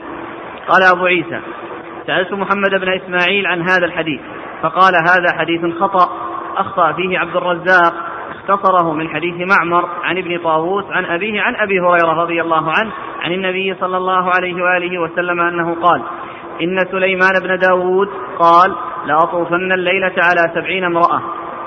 قال 0.69 0.83
أبو 0.97 1.07
عيسى 1.07 1.41
سألت 2.07 2.33
محمد 2.33 2.71
بن 2.71 2.89
إسماعيل 2.89 3.47
عن 3.47 3.61
هذا 3.63 3.87
الحديث 3.87 4.21
فقال 4.63 4.95
هذا 4.95 5.39
حديث 5.39 5.79
خطأ. 5.79 6.34
أخطأ 6.57 6.93
فيه 6.93 7.19
عبد 7.19 7.37
الرزاق 7.37 7.95
اختصره 8.31 8.93
من 8.93 9.09
حديث 9.09 9.35
معمر 9.35 9.89
عن 10.05 10.19
ابن 10.19 10.39
طاووس 10.39 10.85
عن 10.91 11.05
أبيه 11.05 11.41
عن 11.41 11.57
أبي 11.57 11.81
هريرة 11.81 12.23
رضي 12.23 12.41
الله 12.41 12.71
عنه 12.71 12.91
عن 13.23 13.33
النبي 13.33 13.75
صلى 13.75 13.97
الله 13.97 14.31
عليه 14.37 14.55
وآله 14.55 14.99
وسلم 14.99 15.41
أنه 15.41 15.77
قال 15.83 16.03
إن 16.63 16.79
سليمان 16.91 17.33
بن 17.43 17.59
داود 17.59 18.09
قال 18.39 18.75
لأطوفن 19.07 19.73
الليلة 19.73 20.15
على 20.19 20.55
سبعين 20.55 20.85
امرأة 20.85 21.21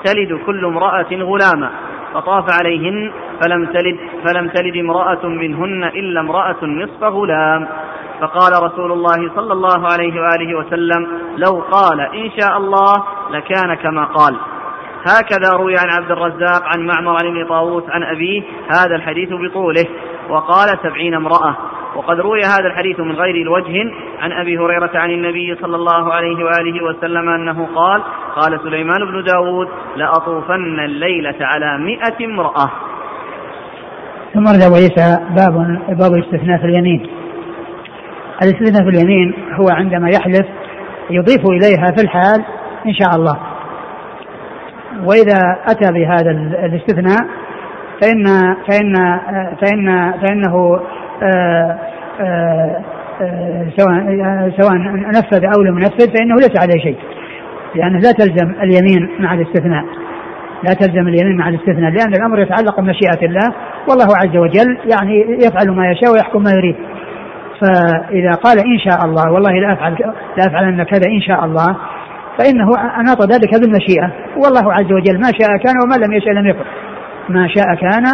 تلد 0.04 0.40
كل 0.46 0.64
امرأة 0.64 1.06
غلاما 1.12 1.70
فطاف 2.14 2.44
عليهن 2.60 3.12
فلم 3.42 3.66
تلد 3.66 3.98
فلم 4.24 4.48
تلد 4.48 4.76
امرأة 4.76 5.26
منهن 5.26 5.84
إلا 5.84 6.20
امرأة 6.20 6.64
نصف 6.64 7.02
غلام. 7.02 7.68
فقال 8.20 8.62
رسول 8.62 8.92
الله 8.92 9.34
صلى 9.34 9.52
الله 9.52 9.92
عليه 9.92 10.20
وآله 10.20 10.58
وسلم 10.58 11.08
لو 11.36 11.62
قال 11.70 12.00
إن 12.00 12.30
شاء 12.40 12.56
الله 12.56 12.94
لكان 13.30 13.74
كما 13.74 14.04
قال. 14.04 14.36
هكذا 15.08 15.56
روي 15.56 15.74
عن 15.78 15.90
عبد 15.90 16.10
الرزاق 16.10 16.62
عن 16.64 16.86
معمر 16.86 17.16
عن 17.22 17.26
ابن 17.26 17.48
طاووس 17.48 17.84
عن 17.88 18.02
أبيه 18.02 18.42
هذا 18.68 18.96
الحديث 18.96 19.28
بطوله. 19.28 19.84
وقال 20.30 20.78
سبعين 20.82 21.14
امرأة. 21.14 21.56
وقد 21.96 22.20
روي 22.20 22.40
هذا 22.40 22.66
الحديث 22.66 23.00
من 23.00 23.12
غير 23.12 23.34
الوجه 23.34 23.92
عن 24.20 24.32
أبي 24.32 24.58
هريرة 24.58 24.90
عن 24.94 25.10
النبي 25.10 25.56
صلى 25.62 25.76
الله 25.76 26.12
عليه 26.12 26.44
وآله 26.44 26.84
وسلم 26.84 27.28
أنه 27.28 27.68
قال 27.74 28.02
قال 28.36 28.60
سليمان 28.62 29.04
بن 29.04 29.24
داود 29.24 29.68
لأطوفن 29.96 30.80
الليلة 30.80 31.36
على 31.40 31.78
مئة 31.78 32.24
امرأة. 32.24 32.70
ثم 34.34 34.48
رد 34.48 34.62
أبو 34.62 34.74
عيسى 34.74 35.18
باب 35.36 35.54
باب 35.98 36.12
الاستثناء 36.12 36.58
في 36.58 36.64
اليمين. 36.64 37.10
الاستثناء 38.42 38.90
في 38.90 38.96
اليمين 38.96 39.34
هو 39.60 39.68
عندما 39.68 40.10
يحلف 40.10 40.46
يضيف 41.10 41.46
إليها 41.46 41.92
في 41.96 42.02
الحال 42.04 42.44
إن 42.86 42.94
شاء 42.94 43.16
الله. 43.16 43.38
وإذا 45.04 45.56
أتى 45.66 45.92
بهذا 45.92 46.30
الاستثناء 46.64 47.28
فإن 48.02 48.24
فإن 48.70 48.94
فإن 49.62 50.12
فإنه 50.12 50.80
آه، 51.22 51.78
آه، 52.20 52.82
سواء 53.76 54.50
سواء 54.60 54.76
نفذ 55.08 55.44
أو 55.44 55.62
لم 55.62 55.78
ينفذ 55.78 56.12
فإنه 56.14 56.34
ليس 56.34 56.60
عليه 56.60 56.82
شيء 56.82 56.98
لأنه 57.74 57.98
لا 57.98 58.12
تلزم 58.12 58.54
اليمين 58.62 59.08
مع 59.20 59.34
الاستثناء 59.34 59.84
لا 60.62 60.74
تلزم 60.74 61.08
اليمين 61.08 61.36
مع 61.36 61.48
الاستثناء 61.48 61.90
لأن 61.90 62.14
الأمر 62.14 62.40
يتعلق 62.40 62.80
بمشيئة 62.80 63.26
الله 63.26 63.54
والله 63.88 64.16
عز 64.16 64.36
وجل 64.36 64.78
يعني 64.84 65.20
يفعل 65.20 65.70
ما 65.70 65.90
يشاء 65.90 66.12
ويحكم 66.12 66.42
ما 66.42 66.50
يريد. 66.50 66.76
فإذا 67.60 68.30
قال 68.30 68.58
إن 68.58 68.78
شاء 68.78 69.04
الله 69.04 69.32
والله 69.32 69.52
لا 69.52 69.72
أفعل 69.72 69.92
لا 70.36 70.46
أفعلن 70.46 70.82
كذا 70.82 71.06
إن 71.08 71.20
شاء 71.20 71.44
الله 71.44 71.76
فإنه 72.38 72.70
أناط 73.00 73.22
ذلك 73.22 73.60
بالمشيئة 73.60 74.12
والله 74.36 74.72
عز 74.72 74.92
وجل 74.92 75.20
ما 75.20 75.30
شاء 75.40 75.56
كان 75.64 75.74
وما 75.84 76.06
لم 76.06 76.12
يشاء 76.12 76.32
لم 76.32 76.46
يكن. 76.46 76.64
ما 77.28 77.48
شاء 77.48 77.74
كان 77.74 78.04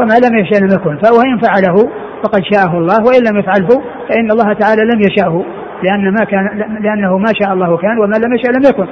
وما 0.00 0.14
لم 0.26 0.38
يشاء 0.38 0.60
لم 0.60 0.68
يكن. 0.74 0.96
فهو 0.96 1.20
إن 1.20 1.38
فعله 1.38 1.90
فقد 2.22 2.42
شاءه 2.54 2.78
الله. 2.78 3.04
وإن 3.04 3.22
لم 3.30 3.38
يفعله 3.38 3.82
فإن 4.08 4.30
الله 4.30 4.52
تعالى 4.52 4.82
لم 4.82 5.00
يشاءه. 5.00 5.44
لأن 5.82 6.12
ما 6.12 6.24
كان 6.24 6.44
لأنه 6.80 7.18
ما 7.18 7.32
شاء 7.42 7.54
الله 7.54 7.76
كان 7.76 7.98
وما 7.98 8.16
لم 8.16 8.34
يشاء 8.34 8.52
لم 8.52 8.62
يكن. 8.68 8.86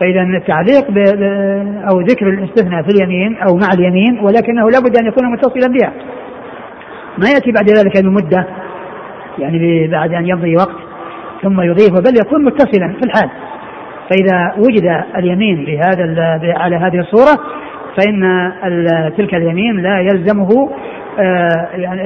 فإذا 0.00 0.22
التعليق 0.22 0.84
أو 1.90 2.00
ذكر 2.00 2.28
الاستثناء 2.28 2.82
في 2.82 2.88
اليمين 2.88 3.36
أو 3.36 3.56
مع 3.56 3.68
اليمين 3.74 4.20
ولكنه 4.20 4.70
لابد 4.70 4.96
أن 5.00 5.06
يكون 5.06 5.32
متصلا 5.32 5.72
بها. 5.72 5.92
ما 7.18 7.28
يأتي 7.28 7.52
بعد 7.52 7.68
ذلك 7.70 8.04
بمدة 8.04 8.46
يعني 9.38 9.88
بعد 9.88 10.14
أن 10.14 10.26
يمضي 10.28 10.56
وقت 10.56 10.76
ثم 11.42 11.60
يضيف 11.60 11.92
بل 11.92 12.20
يكون 12.20 12.44
متصلا 12.44 12.88
في 12.88 13.06
الحال. 13.06 13.30
فإذا 14.10 14.54
وجد 14.58 15.04
اليمين 15.16 15.64
بهذا 15.64 16.14
على 16.56 16.76
هذه 16.76 16.98
الصورة 17.00 17.38
فإن 17.96 18.52
تلك 19.16 19.34
اليمين 19.34 19.76
لا 19.82 20.00
يلزمه 20.00 20.70
آه، 21.18 21.68
يعني 21.74 22.02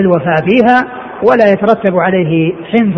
الوفاء 0.00 0.34
فيها 0.34 0.88
ولا 1.30 1.52
يترتب 1.52 1.96
عليه 1.96 2.54
حنث 2.54 2.96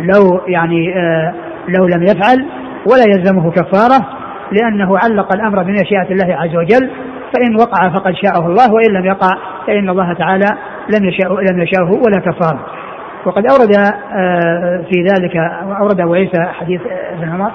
لو 0.00 0.40
يعني 0.46 0.98
آه، 0.98 1.34
لو 1.68 1.86
لم 1.86 2.02
يفعل 2.02 2.46
ولا 2.92 3.04
يلزمه 3.08 3.50
كفارة 3.50 4.06
لأنه 4.52 4.98
علق 5.04 5.34
الأمر 5.34 5.62
بمشيئة 5.62 6.10
الله 6.10 6.36
عز 6.36 6.56
وجل 6.56 6.90
فإن 7.34 7.56
وقع 7.56 7.88
فقد 7.88 8.14
شاءه 8.14 8.46
الله 8.46 8.74
وإن 8.74 8.92
لم 8.92 9.04
يقع 9.06 9.28
فإن 9.66 9.88
الله 9.88 10.12
تعالى 10.12 10.46
لم 10.98 11.08
يشاء 11.08 11.32
لم 11.32 11.62
يشاءه 11.62 11.90
ولا 11.90 12.18
كفارة. 12.18 12.66
وقد 13.26 13.46
أورد 13.46 13.76
آه، 13.76 14.84
في 14.90 15.02
ذلك 15.02 15.36
أورد 15.80 16.00
أبو 16.00 16.14
عيسى 16.14 16.42
حديث 16.60 16.80
ابن 16.86 17.28
عمر. 17.28 17.50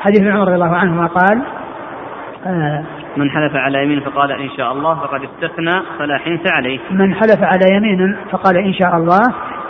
حديث 0.00 0.20
ابن 0.20 0.30
عمر 0.30 0.44
رضي 0.44 0.54
الله 0.54 0.76
عنهما 0.76 1.06
قال 1.06 1.42
آه، 2.46 2.84
من 3.16 3.30
حلف 3.30 3.56
على 3.56 3.84
يمين 3.84 4.00
فقال 4.00 4.32
إن 4.32 4.48
شاء 4.56 4.72
الله 4.72 4.94
فقد 4.94 5.20
استثنى 5.22 5.82
فلا 5.98 6.18
حنث 6.18 6.46
عليه 6.46 6.78
من 6.90 7.14
حلف 7.14 7.42
على 7.42 7.76
يمين 7.76 8.16
فقال 8.30 8.56
إن 8.56 8.72
شاء 8.72 8.96
الله 8.96 9.20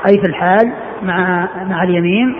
أي 0.08 0.20
في 0.20 0.26
الحال 0.26 0.72
مع 1.02 1.48
مع 1.68 1.82
اليمين 1.82 2.36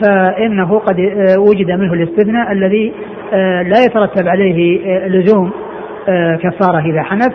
فإنه 0.00 0.78
قد 0.78 1.00
آه، 1.00 1.40
وجد 1.40 1.70
منه 1.70 1.92
الاستثناء 1.92 2.52
الذي 2.52 2.92
لا 3.62 3.84
يترتب 3.86 4.28
عليه 4.28 4.78
لزوم 5.08 5.52
كفارة 6.42 6.78
إذا 6.78 7.02
حنف 7.02 7.32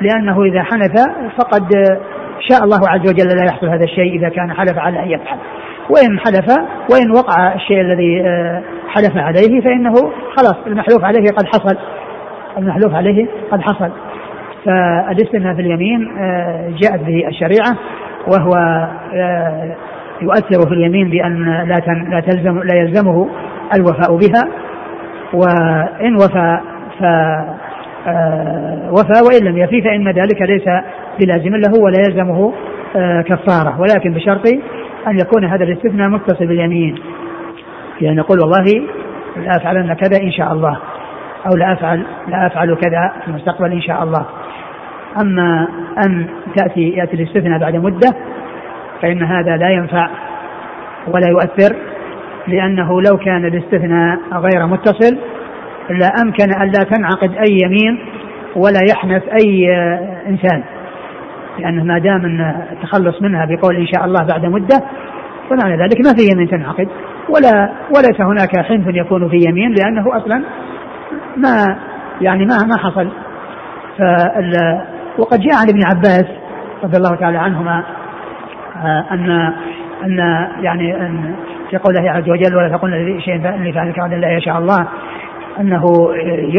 لأنه 0.00 0.42
إذا 0.42 0.62
حنف 0.62 0.92
فقد 1.36 1.98
شاء 2.50 2.64
الله 2.64 2.88
عز 2.88 3.00
وجل 3.00 3.28
لا 3.28 3.44
يحصل 3.44 3.66
هذا 3.66 3.84
الشيء 3.84 4.18
إذا 4.18 4.28
كان 4.28 4.52
حلف 4.52 4.78
على 4.78 5.02
أن 5.02 5.10
يفعل. 5.10 5.38
وإن 5.90 6.18
حلف 6.18 6.58
وإن 6.92 7.10
وقع 7.10 7.54
الشيء 7.54 7.80
الذي 7.80 8.22
آه، 8.26 8.62
حلف 8.88 9.16
عليه 9.16 9.60
فإنه 9.60 9.92
خلاص 10.36 10.56
المحلوف 10.66 11.04
عليه 11.04 11.24
قد 11.38 11.46
حصل. 11.46 11.76
المحلوف 12.58 12.94
عليه 12.94 13.26
قد 13.50 13.60
حصل. 13.60 13.90
فالاستثناء 14.64 15.54
في 15.54 15.60
اليمين 15.60 16.18
آه، 16.18 16.72
جاءت 16.82 17.00
به 17.00 17.28
الشريعة 17.28 17.76
وهو 18.26 18.52
آه، 19.14 19.76
يؤثر 20.22 20.68
في 20.68 20.74
اليمين 20.74 21.10
بأن 21.10 21.44
لا 21.44 21.74
لا 22.10 22.20
تلزم 22.20 22.58
لا 22.58 22.76
يلزمه 22.76 23.28
الوفاء 23.74 24.16
بها. 24.16 24.48
وإن 25.32 26.14
وفى 26.14 26.60
ف 26.98 27.04
وفى 28.90 29.20
وإن 29.26 29.44
لم 29.44 29.58
يفي 29.58 29.82
فإن 29.82 30.08
ذلك 30.08 30.42
ليس 30.42 30.68
بلازم 31.20 31.56
له 31.56 31.80
ولا 31.80 31.98
يلزمه 32.08 32.52
آه، 32.96 33.22
كفارة. 33.22 33.80
ولكن 33.80 34.14
بشرط 34.14 34.46
أن 35.08 35.18
يكون 35.20 35.44
هذا 35.44 35.64
الاستثناء 35.64 36.08
متصل 36.08 36.46
باليمين. 36.46 36.94
يعني 38.00 38.16
يقول 38.16 38.38
والله 38.40 38.64
لا 39.36 39.56
أفعلن 39.56 39.94
كذا 39.94 40.22
إن 40.22 40.32
شاء 40.32 40.52
الله 40.52 40.78
أو 41.46 41.56
لا 41.56 41.72
أفعل 41.72 42.02
لا 42.28 42.46
أفعل 42.46 42.74
كذا 42.74 43.12
في 43.24 43.28
المستقبل 43.28 43.72
إن 43.72 43.82
شاء 43.82 44.02
الله. 44.02 44.26
أما 45.22 45.68
أن 46.06 46.26
تأتي 46.56 46.88
يأتي 46.88 47.16
الاستثناء 47.16 47.58
بعد 47.58 47.76
مدة 47.76 48.10
فإن 49.02 49.22
هذا 49.22 49.56
لا 49.56 49.70
ينفع 49.70 50.08
ولا 51.06 51.28
يؤثر 51.28 51.76
لأنه 52.48 53.02
لو 53.02 53.16
كان 53.16 53.44
الاستثناء 53.44 54.18
غير 54.32 54.66
متصل 54.66 55.18
لا 55.90 56.08
أمكن 56.24 56.54
أن 56.60 56.66
لا 56.66 56.84
تنعقد 56.90 57.30
أي 57.30 57.58
يمين 57.64 57.98
ولا 58.56 58.80
يحنث 58.90 59.22
أي 59.42 59.76
إنسان. 60.28 60.62
لأنه 61.58 61.84
ما 61.84 61.98
دام 61.98 62.24
أن 62.24 62.66
التخلص 62.72 63.22
منها 63.22 63.44
بقول 63.44 63.76
إن 63.76 63.86
شاء 63.86 64.04
الله 64.04 64.26
بعد 64.26 64.46
مدة 64.46 64.82
فمعنى 65.50 65.82
ذلك 65.82 66.00
ما 66.00 66.12
في 66.12 66.32
يمين 66.32 66.48
تنعقد. 66.48 66.88
ولا 67.28 67.72
وليس 67.96 68.20
هناك 68.20 68.56
حنث 68.56 68.86
يكون 68.88 69.28
في 69.28 69.36
يمين 69.48 69.74
لأنه 69.74 70.16
أصلا 70.16 70.42
ما 71.36 71.78
يعني 72.20 72.46
ما 72.46 72.56
ما 72.66 72.76
حصل. 72.76 73.08
وقد 75.18 75.40
جاء 75.40 75.54
عن 75.54 75.68
ابن 75.68 75.84
عباس 75.84 76.24
رضي 76.84 76.96
الله 76.96 77.16
تعالى 77.16 77.38
عنهما 77.38 77.84
آه، 78.84 79.04
أن 79.12 79.30
أن 80.04 80.18
يعني 80.60 80.96
أن 80.96 81.34
في 81.70 81.76
قوله 81.76 82.10
عز 82.10 82.28
وجل 82.28 82.56
ولا 82.56 82.68
تقولن 82.68 83.16
لشيء 83.16 83.36
لفعلك 83.36 83.98
غدا 83.98 84.16
لا 84.16 84.36
يشاء 84.36 84.58
الله 84.58 84.88
أنه 85.60 85.82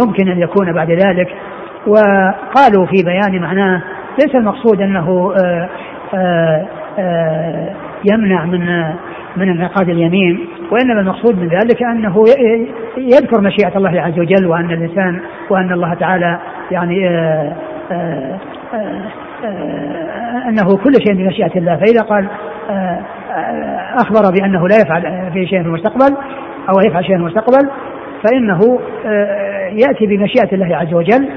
يمكن 0.02 0.28
أن 0.28 0.40
يكون 0.40 0.74
بعد 0.74 0.92
ذلك. 0.92 1.28
وقالوا 1.88 2.86
في 2.86 3.04
بيان 3.04 3.42
معناه 3.42 3.82
ليس 4.20 4.36
المقصود 4.36 4.82
آآ 4.82 5.38
آه، 5.38 5.70
آآ 6.14 6.66
آه، 7.00 7.74
يمنع 8.12 8.46
من 8.46 8.94
من 9.38 9.50
انعقاد 9.50 9.90
اليمين 9.90 10.48
وإنما 10.72 11.02
المقصود 11.02 11.40
من 11.40 11.48
ذلك 11.48 11.84
أنه 11.84 12.24
يذكر 12.98 13.42
مشيئة 13.42 13.78
الله 13.78 14.02
عز 14.02 14.20
وجل 14.20 14.48
وأن 14.48 14.72
الإنسان 14.72 15.20
وأن 15.50 15.72
الله 15.72 15.94
تعالى 15.94 16.40
يعني 16.72 17.10
أنه 20.48 20.78
كل 20.84 20.94
شيء 21.08 21.14
بمشيئة 21.14 21.58
الله. 21.58 21.76
فإذا 21.76 22.02
قال 22.02 22.28
أخبر 23.96 24.32
بأنه 24.40 24.68
لا 24.68 24.76
يفعل 24.76 25.32
في 25.34 25.48
شيء 25.48 25.62
في 25.62 25.68
المستقبل 25.68 26.18
أو 26.70 26.88
يفعل 26.88 27.06
شيء 27.06 27.16
في 27.16 27.22
المستقبل 27.22 27.70
فإنه 28.24 28.80
يأتي 29.72 30.06
بمشيئة 30.08 30.54
الله 30.54 30.76
عز 30.76 30.94
وجل 30.94 31.30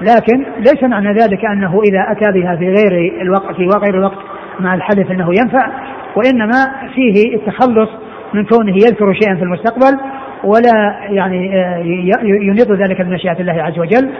لكن 0.00 0.46
ليس 0.58 0.82
معنى 0.82 1.12
ذلك 1.12 1.44
أنه 1.44 1.80
إذا 1.88 2.06
أتى 2.10 2.32
بها 2.32 2.56
في 2.56 2.64
غير 2.64 3.22
الوقت 3.22 3.56
في 3.56 3.66
غير 3.66 3.94
الوقت 3.94 4.18
مع 4.60 4.74
الحلف 4.74 5.10
أنه 5.10 5.28
ينفع 5.28 5.70
وإنما 6.16 6.72
فيه 6.94 7.36
التخلص 7.36 7.88
من 8.34 8.44
كونه 8.44 8.74
يذكر 8.74 9.12
شيئا 9.12 9.34
في 9.36 9.42
المستقبل 9.42 9.98
ولا 10.44 10.98
يعني 11.10 11.64
آه، 11.64 11.78
ينيط 12.24 12.72
ذلك 12.72 13.02
بمشيئة 13.02 13.40
الله 13.40 13.62
عز 13.62 13.78
وجل 13.78 14.10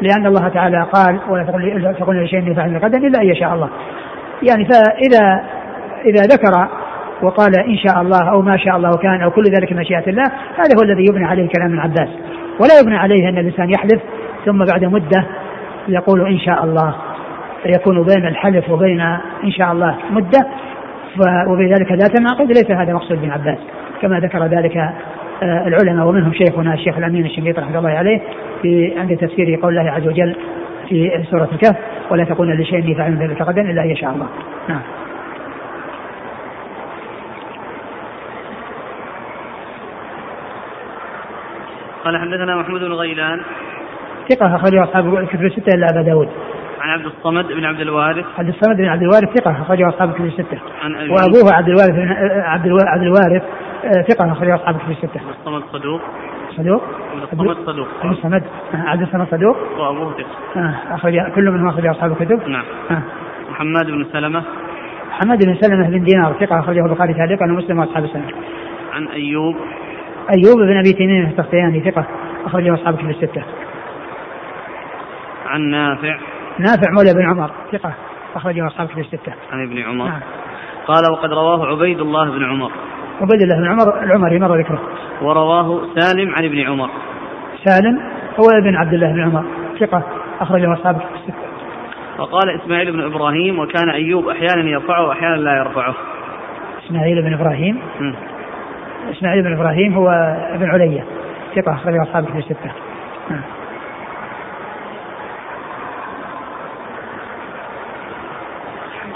لأن 0.00 0.26
الله 0.26 0.48
تعالى 0.48 0.86
قال 0.92 1.18
ولا 1.28 1.42
تقول 1.92 2.24
لشيء 2.24 2.50
يفعل 2.50 2.76
غدا 2.76 2.98
إلا 2.98 3.22
أن 3.22 3.26
يشاء 3.26 3.54
الله. 3.54 3.68
يعني 4.42 4.64
فإذا 4.64 5.44
إذا 6.04 6.22
ذكر 6.22 6.68
وقال 7.22 7.58
إن 7.58 7.76
شاء 7.76 8.02
الله 8.02 8.30
أو 8.30 8.42
ما 8.42 8.56
شاء 8.56 8.76
الله 8.76 8.90
كان 8.90 9.22
أو 9.22 9.30
كل 9.30 9.44
ذلك 9.44 9.72
مشيئة 9.72 10.10
الله 10.10 10.24
هذا 10.56 10.78
هو 10.78 10.82
الذي 10.82 11.04
يبنى 11.10 11.24
عليه 11.24 11.48
كلام 11.48 11.68
ابن 11.68 11.78
عباس. 11.78 12.08
ولا 12.60 12.80
يبنى 12.82 12.96
عليه 12.96 13.28
أن 13.28 13.38
الإنسان 13.38 13.70
يحلف 13.70 14.00
ثم 14.46 14.64
بعد 14.64 14.84
مدة 14.84 15.26
يقول 15.88 16.26
إن 16.26 16.38
شاء 16.38 16.64
الله 16.64 16.94
فيكون 17.62 18.02
بين 18.02 18.26
الحلف 18.26 18.70
وبين 18.70 19.00
إن 19.44 19.50
شاء 19.50 19.72
الله 19.72 19.96
مدة 20.10 20.46
وبذلك 21.48 21.92
لا 21.92 22.08
تنعقد 22.08 22.46
ليس 22.46 22.70
هذا 22.70 22.92
مقصود 22.92 23.18
ابن 23.18 23.30
عباس 23.30 23.58
كما 24.02 24.20
ذكر 24.20 24.46
ذلك 24.46 24.76
آه، 25.42 25.66
العلماء 25.66 26.06
ومنهم 26.06 26.32
شيخنا 26.32 26.74
الشيخ 26.74 26.98
الأمين 26.98 27.26
الشنقيطي 27.26 27.60
رحمة 27.60 27.78
الله 27.78 27.90
عليه 27.90 28.20
في 28.62 28.94
عند 28.98 29.16
تفسير 29.16 29.58
قول 29.62 29.78
الله 29.78 29.90
عز 29.90 30.06
وجل 30.06 30.36
في 30.88 31.24
سورة 31.30 31.48
الكهف 31.52 31.76
ولا 32.10 32.24
تكون 32.24 32.52
لشيء 32.52 32.96
فعل 32.96 33.16
ذلك 33.16 33.42
غدا 33.42 33.62
إلا 33.62 33.82
إن 33.82 33.90
يشاء 33.90 34.10
الله. 34.10 34.26
نعم. 34.68 34.80
قال 42.04 42.18
حدثنا 42.18 42.56
محمود 42.56 42.80
بن 42.80 42.92
غيلان 42.92 43.40
ثقة 44.30 44.56
أخرجه 44.56 44.84
أصحاب 44.84 45.14
الكتب 45.14 45.44
الستة 45.44 45.74
إلا 45.74 45.86
أبا 45.90 46.02
داود. 46.02 46.28
عن 46.80 46.90
عبد 46.90 47.06
الصمد 47.06 47.46
بن 47.46 47.64
عبد 47.64 47.80
الوارث. 47.80 48.24
عبد 48.38 48.48
الصمد 48.48 48.76
بن 48.76 48.84
عبد 48.84 49.02
الوارث 49.02 49.38
ثقة 49.38 49.50
أخرجه 49.50 49.88
أصحاب 49.88 50.08
الكتب 50.08 50.24
الستة. 50.24 50.58
وأبوه 51.10 51.52
عبد 51.52 51.68
الوارث 51.68 51.90
بن 51.90 52.08
عبد 52.42 52.68
عبد 52.86 53.02
الوارث 53.02 53.42
آه، 53.84 54.02
ثقة 54.02 54.32
أخرجه 54.32 54.54
أصحاب 54.54 54.74
الكتب 54.74 54.90
الستة. 54.90 55.20
عبد 55.20 55.34
الصمد 55.40 55.62
صدوق. 55.72 56.00
صدوق؟ 56.56 56.82
عبد 57.12 57.22
الصمد 57.32 57.56
صدوق. 57.66 57.88
عبد 58.02 58.12
الصمد 58.16 58.42
آه، 58.74 58.76
عبد 58.76 59.02
الصمد 59.02 59.26
صدوق؟ 59.30 59.56
وأبوه 59.78 60.12
ثقة. 60.12 60.60
آه، 60.60 60.94
أخرج 60.94 61.32
كل 61.34 61.50
منهم 61.50 61.68
أخرج 61.68 61.86
أصحاب 61.86 62.12
الكتب. 62.12 62.48
نعم. 62.48 62.64
محمد 63.50 63.86
بن 63.86 64.06
سلمة. 64.12 64.42
محمد 65.08 65.44
بن 65.44 65.54
سلمة 65.54 65.88
بن 65.88 66.04
دينار 66.04 66.32
ثقة 66.40 66.60
أخرجه 66.60 66.86
البخاري 66.86 67.14
تعليقا 67.14 67.44
ومسلم 67.44 67.78
وأصحاب 67.78 68.04
السنة. 68.04 68.30
عن 68.92 69.08
أيوب. 69.08 69.56
أيوب 70.30 70.58
بن 70.58 70.76
أبي 70.76 70.92
تميم 70.92 71.26
السختياني 71.26 71.90
ثقة 71.90 72.06
أخرجه 72.46 72.74
أصحاب 72.74 72.94
الكتب 72.94 73.10
الستة. 73.10 73.42
عن 75.46 75.60
نافع 75.60 76.18
نافع 76.58 76.90
مولى 76.90 77.14
بن 77.14 77.22
عمر 77.22 77.50
ثقة 77.72 77.94
أخرجه 78.36 78.66
أصحاب 78.66 78.88
كتب 78.88 78.98
الستة. 78.98 79.32
عن 79.52 79.62
ابن 79.62 79.78
عمر. 79.82 80.08
نعم. 80.08 80.20
قال 80.86 81.12
وقد 81.12 81.32
رواه 81.32 81.66
عبيد 81.66 82.00
الله 82.00 82.30
بن 82.30 82.44
عمر. 82.44 82.70
عبيد 83.20 83.42
الله 83.42 83.56
بن 83.56 83.66
عمر 83.66 84.02
العمري 84.02 84.38
مر 84.38 84.58
ذكره. 84.58 84.80
ورواه 85.22 85.80
سالم 85.94 86.34
عن 86.34 86.44
ابن 86.44 86.60
عمر. 86.60 86.90
سالم 87.64 88.00
هو 88.40 88.50
ابن 88.58 88.76
عبد 88.76 88.94
الله 88.94 89.12
بن 89.12 89.22
عمر 89.22 89.44
ثقة 89.80 90.02
أخرجه 90.40 90.72
أصحاب 90.72 90.94
كتب 90.94 91.14
الستة. 91.14 91.46
وقال 92.18 92.60
إسماعيل 92.60 92.92
بن 92.92 93.02
إبراهيم 93.02 93.58
وكان 93.58 93.88
أيوب 93.88 94.28
أحيانا 94.28 94.70
يرفعه 94.70 95.06
وأحيانا 95.06 95.36
لا 95.36 95.56
يرفعه. 95.56 95.94
إسماعيل 96.86 97.22
بن 97.22 97.34
إبراهيم. 97.34 97.82
م. 98.00 98.12
إسماعيل 99.10 99.42
بن 99.42 99.52
إبراهيم 99.52 99.94
هو 99.94 100.08
ابن 100.54 100.70
علية 100.70 101.04
ثقة 101.56 101.72
أخرجه 101.72 102.02
أصحاب 102.02 102.24
كتب 102.24 102.36
الستة. 102.36 102.72
نعم. 103.30 103.55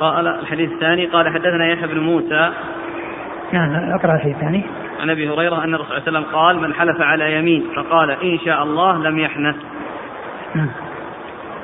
قال 0.01 0.27
الحديث 0.27 0.73
الثاني 0.73 1.07
قال 1.07 1.29
حدثنا 1.29 1.67
يحيى 1.67 1.87
بن 1.87 1.99
موسى. 1.99 2.51
نعم 3.53 3.75
أقرأ 3.75 4.15
الحديث 4.15 4.35
الثاني 4.35 4.65
عن 5.01 5.11
أبي 5.11 5.31
هريرة 5.31 5.65
أن 5.65 5.75
الرسول 5.75 5.87
صلى 5.87 6.09
الله 6.09 6.19
عليه 6.19 6.19
وسلم 6.19 6.37
قال 6.37 6.61
من 6.61 6.75
حلف 6.75 7.01
على 7.01 7.39
يمين 7.39 7.65
فقال 7.77 8.11
إن 8.11 8.39
شاء 8.45 8.63
الله 8.63 8.99
لم 8.99 9.19
يحنث. 9.19 9.57
نعم. 10.55 10.69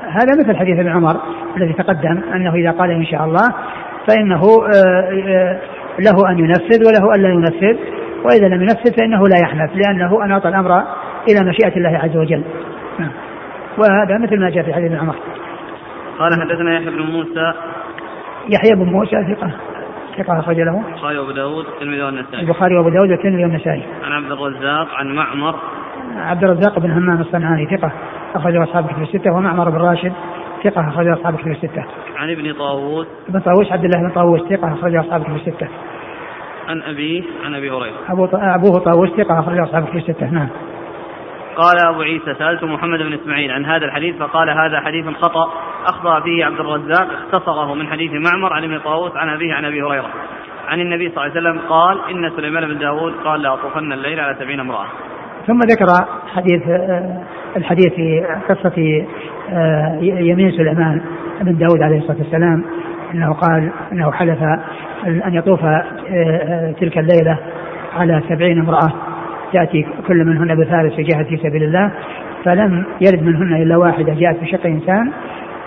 هذا 0.02 0.40
مثل 0.40 0.56
حديث 0.56 0.78
ابن 0.78 0.88
عمر 0.88 1.16
الذي 1.56 1.72
تقدم 1.72 2.20
أنه 2.34 2.54
إذا 2.54 2.70
قال 2.70 2.90
إن 2.90 3.06
شاء 3.06 3.24
الله 3.24 3.54
فإنه 4.08 4.42
آه، 4.42 5.10
آه، 5.28 5.60
له 5.98 6.30
أن 6.30 6.38
ينفذ 6.38 6.86
وله 6.86 7.14
أن 7.14 7.22
لا 7.22 7.28
ينفذ. 7.28 7.76
وإذا 8.24 8.48
لم 8.48 8.62
ينفذ 8.62 8.96
فإنه 8.98 9.28
لا 9.28 9.36
يحنث 9.42 9.70
لأنه 9.74 10.24
أناط 10.24 10.46
الأمر 10.46 10.82
إلى 11.28 11.48
مشيئة 11.48 11.76
الله 11.76 11.98
عز 11.98 12.16
وجل. 12.16 12.42
نعم. 12.98 13.10
وهذا 13.78 14.18
مثل 14.18 14.40
ما 14.40 14.50
جاء 14.50 14.64
في 14.64 14.74
حديث 14.74 14.92
ابن 14.92 15.00
عمر. 15.00 15.16
قال 16.18 16.32
حدثنا 16.40 16.74
يحيى 16.74 16.90
بن 16.90 17.02
موسى. 17.02 17.52
يحيى 18.54 18.74
بن 18.76 18.92
موسى 18.92 19.34
ثقة. 19.34 19.50
ثقة 20.18 20.40
أخرج 20.40 20.60
له. 20.60 20.82
البخاري 20.88 21.18
وأبو 21.18 21.30
داود 21.30 21.64
والترمذي 21.66 22.02
والنسائي. 22.02 22.40
البخاري 22.40 22.76
وأبو 22.76 22.88
داود 22.88 23.10
والترمذي 23.10 23.44
والنسائي. 23.44 23.82
عن 24.04 24.12
عبد 24.12 24.32
الرزاق 24.32 24.94
عن 24.94 25.14
معمر. 25.14 25.54
عبد 26.16 26.44
الرزاق 26.44 26.78
بن 26.78 26.90
همام 26.90 27.20
الصنعاني 27.20 27.66
ثقة. 27.66 27.92
أخرجه 28.34 28.62
أصحاب 28.62 28.84
الكتب 28.84 29.02
الستة 29.02 29.32
ومعمر 29.32 29.70
بن 29.70 29.76
راشد 29.76 30.12
ثقة. 30.64 30.88
أخرجه 30.88 31.12
أصحاب 31.12 31.34
الكتب 31.34 31.50
الستة. 31.50 31.84
عن 32.16 32.30
ابن 32.30 32.52
طاووس. 32.52 33.06
ابن 33.28 33.40
طاووس 33.40 33.72
عبد 33.72 33.84
الله 33.84 34.08
بن 34.08 34.14
طاووس 34.14 34.40
ثقة. 34.40 34.72
أخرجه 34.72 35.00
أصحاب 35.00 35.20
الكتب 35.20 35.36
الستة. 35.36 35.68
عن 36.68 36.82
أبيه 36.82 37.22
عن 37.44 37.54
أبي 37.54 37.70
هريرة. 37.70 37.96
أبو 38.08 38.24
أبوه 38.32 38.80
طاووس 38.84 39.10
ثقة. 39.10 39.40
أخرجه 39.40 39.62
أصحاب 39.62 39.82
الكتب 39.82 39.96
الستة. 39.96 40.30
نعم. 40.30 40.48
قال 41.56 41.76
أبو 41.88 42.02
عيسى 42.02 42.34
سألت 42.38 42.64
محمد 42.64 42.98
بن 42.98 43.12
إسماعيل 43.12 43.50
عن 43.50 43.64
هذا 43.64 43.84
الحديث 43.84 44.16
فقال 44.16 44.50
هذا 44.50 44.80
حديث 44.80 45.06
خطأ 45.06 45.52
أخطأ 45.86 46.20
فيه 46.20 46.44
عبد 46.44 46.60
الرزاق 46.60 47.08
اختصره 47.12 47.74
من 47.74 47.88
حديث 47.88 48.10
معمر 48.12 48.52
عن 48.52 48.64
ابن 48.64 48.78
طاووس 48.78 49.16
عن 49.16 49.28
أبيه 49.28 49.54
عن 49.54 49.64
أبي 49.64 49.82
هريرة. 49.82 50.10
عن 50.68 50.80
النبي 50.80 51.10
صلى 51.10 51.24
الله 51.24 51.36
عليه 51.36 51.40
وسلم 51.40 51.68
قال 51.68 51.98
إن 52.10 52.30
سليمان 52.36 52.68
بن 52.68 52.78
داود 52.78 53.12
قال 53.24 53.42
لأطوفن 53.42 53.92
الليل 53.92 54.20
على 54.20 54.36
سبعين 54.40 54.60
امرأة 54.60 54.86
ثم 55.46 55.60
ذكر 55.60 55.86
حديث 56.34 56.68
آه، 56.68 57.22
الحديث 57.56 57.94
في 57.94 58.26
قصة 58.48 59.04
آه، 59.50 59.98
يمين 60.02 60.50
سليمان 60.50 61.00
بن 61.40 61.58
داود 61.58 61.82
عليه 61.82 61.98
الصلاة 61.98 62.18
والسلام 62.18 62.64
أنه 63.14 63.32
قال 63.32 63.70
أنه 63.92 64.12
حلف 64.12 64.42
أن 65.06 65.34
يطوف 65.34 65.64
آه، 65.64 66.74
تلك 66.80 66.98
الليلة 66.98 67.38
على 67.96 68.22
سبعين 68.28 68.60
امرأة. 68.60 68.92
تأتي 69.56 69.86
كل 70.06 70.24
منهن 70.24 70.54
بفارس 70.60 70.98
يجاهد 70.98 71.26
في 71.26 71.36
سبيل 71.36 71.62
الله 71.62 71.90
فلم 72.44 72.84
يرد 73.00 73.22
منهن 73.22 73.62
إلا 73.62 73.76
واحدة 73.76 74.14
جاءت 74.14 74.42
بشق 74.42 74.66
إنسان. 74.66 75.12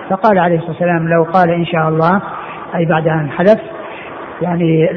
فقال 0.09 0.39
عليه 0.39 0.55
الصلاة 0.55 0.71
والسلام 0.71 1.07
لو 1.09 1.23
قال 1.23 1.49
إن 1.49 1.65
شاء 1.65 1.89
الله 1.89 2.21
أي 2.75 2.85
بعد 2.85 3.07
أن 3.07 3.29
حلف 3.29 3.59
يعني 4.41 4.89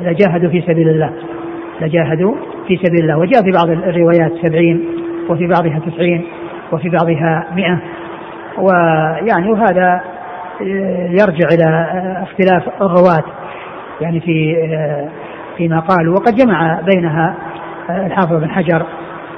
لجاهدوا 0.00 0.50
في 0.50 0.60
سبيل 0.60 0.88
الله. 0.88 1.10
لجاهدوا 1.80 2.34
في 2.68 2.76
سبيل 2.76 3.00
الله. 3.02 3.18
وجاء 3.18 3.42
في 3.42 3.50
بعض 3.50 3.70
الروايات 3.70 4.32
سبعين 4.42 4.84
وفي 5.28 5.46
بعضها 5.46 5.80
تسعين 5.86 6.24
وفي 6.72 6.88
بعضها 6.88 7.46
مئة. 7.54 7.78
ويعني 8.58 9.50
وهذا 9.50 10.00
يرجع 11.20 11.46
إلى 11.54 11.88
اختلاف 12.22 12.82
الرواة. 12.82 13.24
يعني 14.00 14.20
في 14.20 14.56
فيما 15.56 15.80
قالوا. 15.80 16.14
وقد 16.14 16.34
جمع 16.34 16.80
بينها 16.94 17.34
الحافظ 17.90 18.32
بن 18.32 18.50
حجر 18.50 18.82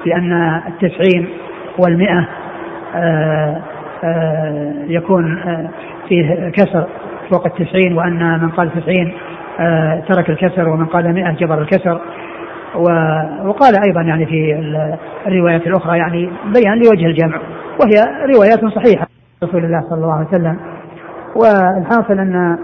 بأن 0.05 0.61
التسعين 0.67 1.29
والمئة 1.79 2.29
آه، 2.95 3.61
آه، 4.05 4.75
يكون 4.87 5.43
فيه 6.09 6.49
كسر 6.49 6.87
فوق 7.31 7.47
التسعين 7.47 7.99
وأن 7.99 8.41
من 8.43 8.49
قال 8.49 8.71
تسعين 8.81 9.13
ترك 10.09 10.31
الكسر 10.31 10.69
ومن 10.69 10.87
قال 10.87 11.15
مئة 11.15 11.31
جبر 11.31 11.63
الكسر. 11.63 12.01
وقال 13.45 13.75
أيضا 13.87 14.03
يعني 14.03 14.27
في 14.27 14.55
الروايات 15.27 15.67
الأخرى 15.67 15.99
يعني 15.99 16.31
بيان 16.55 16.79
لوجه 16.79 17.07
الجمع 17.07 17.41
وهي 17.81 18.27
روايات 18.35 18.65
صحيحة 18.65 19.07
رسول 19.45 19.65
الله 19.65 19.81
صلى 19.81 19.99
الله 19.99 20.13
عليه 20.13 20.27
وسلم. 20.27 20.59
والحاصل 21.37 22.19
أن 22.19 22.59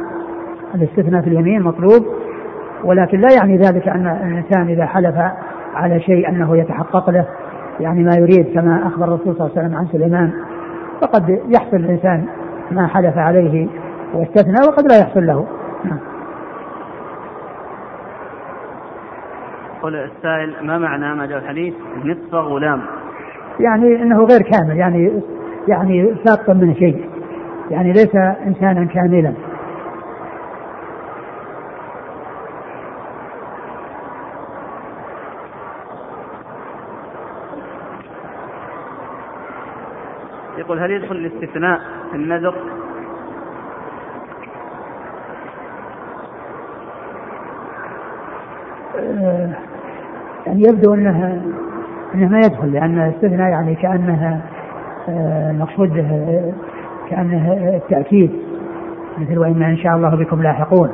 الاستثناء 0.75 1.23
في 1.23 1.29
اليمين 1.29 1.63
مطلوب 1.63 2.07
ولكن 2.85 3.21
لا 3.21 3.29
يعني 3.41 3.57
ذلك 3.57 3.89
أن 3.89 4.07
الإنسان 4.07 4.69
إذا 4.69 4.87
حلف 4.87 5.15
على 5.75 6.01
شيء 6.01 6.29
أنه 6.29 6.57
يتحقق 6.57 7.11
له 7.11 7.27
يعني 7.81 8.03
ما 8.03 8.17
يريد 8.19 8.55
كما 8.55 8.87
أخبر 8.87 9.05
الرسول 9.05 9.37
صلى 9.37 9.47
الله 9.47 9.51
عليه 9.57 9.69
وسلم 9.69 9.77
عن 9.77 9.87
سليمان. 9.87 10.33
فقد 11.01 11.29
يحصل 11.29 11.77
الإنسان 11.77 12.27
ما 12.71 12.87
حلف 12.87 13.19
عليه 13.19 13.69
واستثنى 14.15 14.69
وقد 14.69 14.93
لا 14.93 14.99
يحصل 14.99 15.27
له. 15.27 15.47
نعم. 15.85 15.99
يقول 19.79 19.97
السائل 19.97 20.67
ما 20.67 20.79
معنى 20.79 21.15
ما 21.15 21.27
جاء 21.27 21.39
الحديث؟ 21.39 21.75
نصف 22.05 22.35
غلام. 22.35 22.81
يعني 23.61 24.03
إنه 24.03 24.17
غير 24.17 24.43
كامل 24.43 24.77
يعني 24.77 25.23
يعني 25.69 26.15
ساقطا 26.25 26.53
من 26.53 26.75
شيء. 26.75 27.09
يعني 27.71 27.93
ليس 27.93 28.17
انسانا 28.47 28.85
كاملا. 28.85 29.33
يقول 40.65 40.79
هل 40.79 40.91
يدخل 40.91 41.17
الاستثناء 41.17 41.81
في 42.11 42.17
النذر؟ 42.17 42.55
آه، 48.99 49.51
يعني 50.47 50.63
يبدو 50.63 50.95
انها 50.95 51.43
إنه 52.15 52.29
ما 52.29 52.39
يدخل 52.39 52.73
لأن 52.73 52.99
الاستثناء 52.99 53.51
يعني 53.51 53.75
كأنها 53.75 54.41
المقصود 55.51 55.99
آه، 55.99 56.53
كانه 57.11 57.53
التأكيد 57.77 58.31
مثل 59.19 59.39
وأنا 59.39 59.67
إن 59.67 59.77
شاء 59.77 59.97
الله 59.97 60.17
بكم 60.17 60.43
لاحقون. 60.43 60.91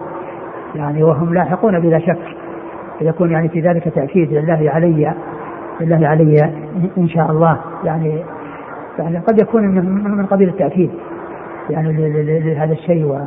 يعني 0.74 1.02
وهم 1.02 1.34
لاحقون 1.34 1.80
بلا 1.80 1.98
شك 1.98 2.36
يكون 3.00 3.30
يعني 3.30 3.48
في 3.48 3.60
ذلك 3.60 3.88
تأكيد 3.88 4.32
لله 4.32 4.70
علي 4.70 5.14
لله 5.80 6.08
علي 6.08 6.52
إن 6.98 7.08
شاء 7.08 7.30
الله. 7.30 7.60
يعني 7.84 8.22
يعني 8.98 9.18
قد 9.18 9.42
يكون 9.42 9.62
من 10.16 10.26
قبيل 10.26 10.48
التأكيد. 10.48 10.90
يعني 11.70 11.92
لهذا 12.40 12.72
الشيء 12.72 13.04
و 13.04 13.18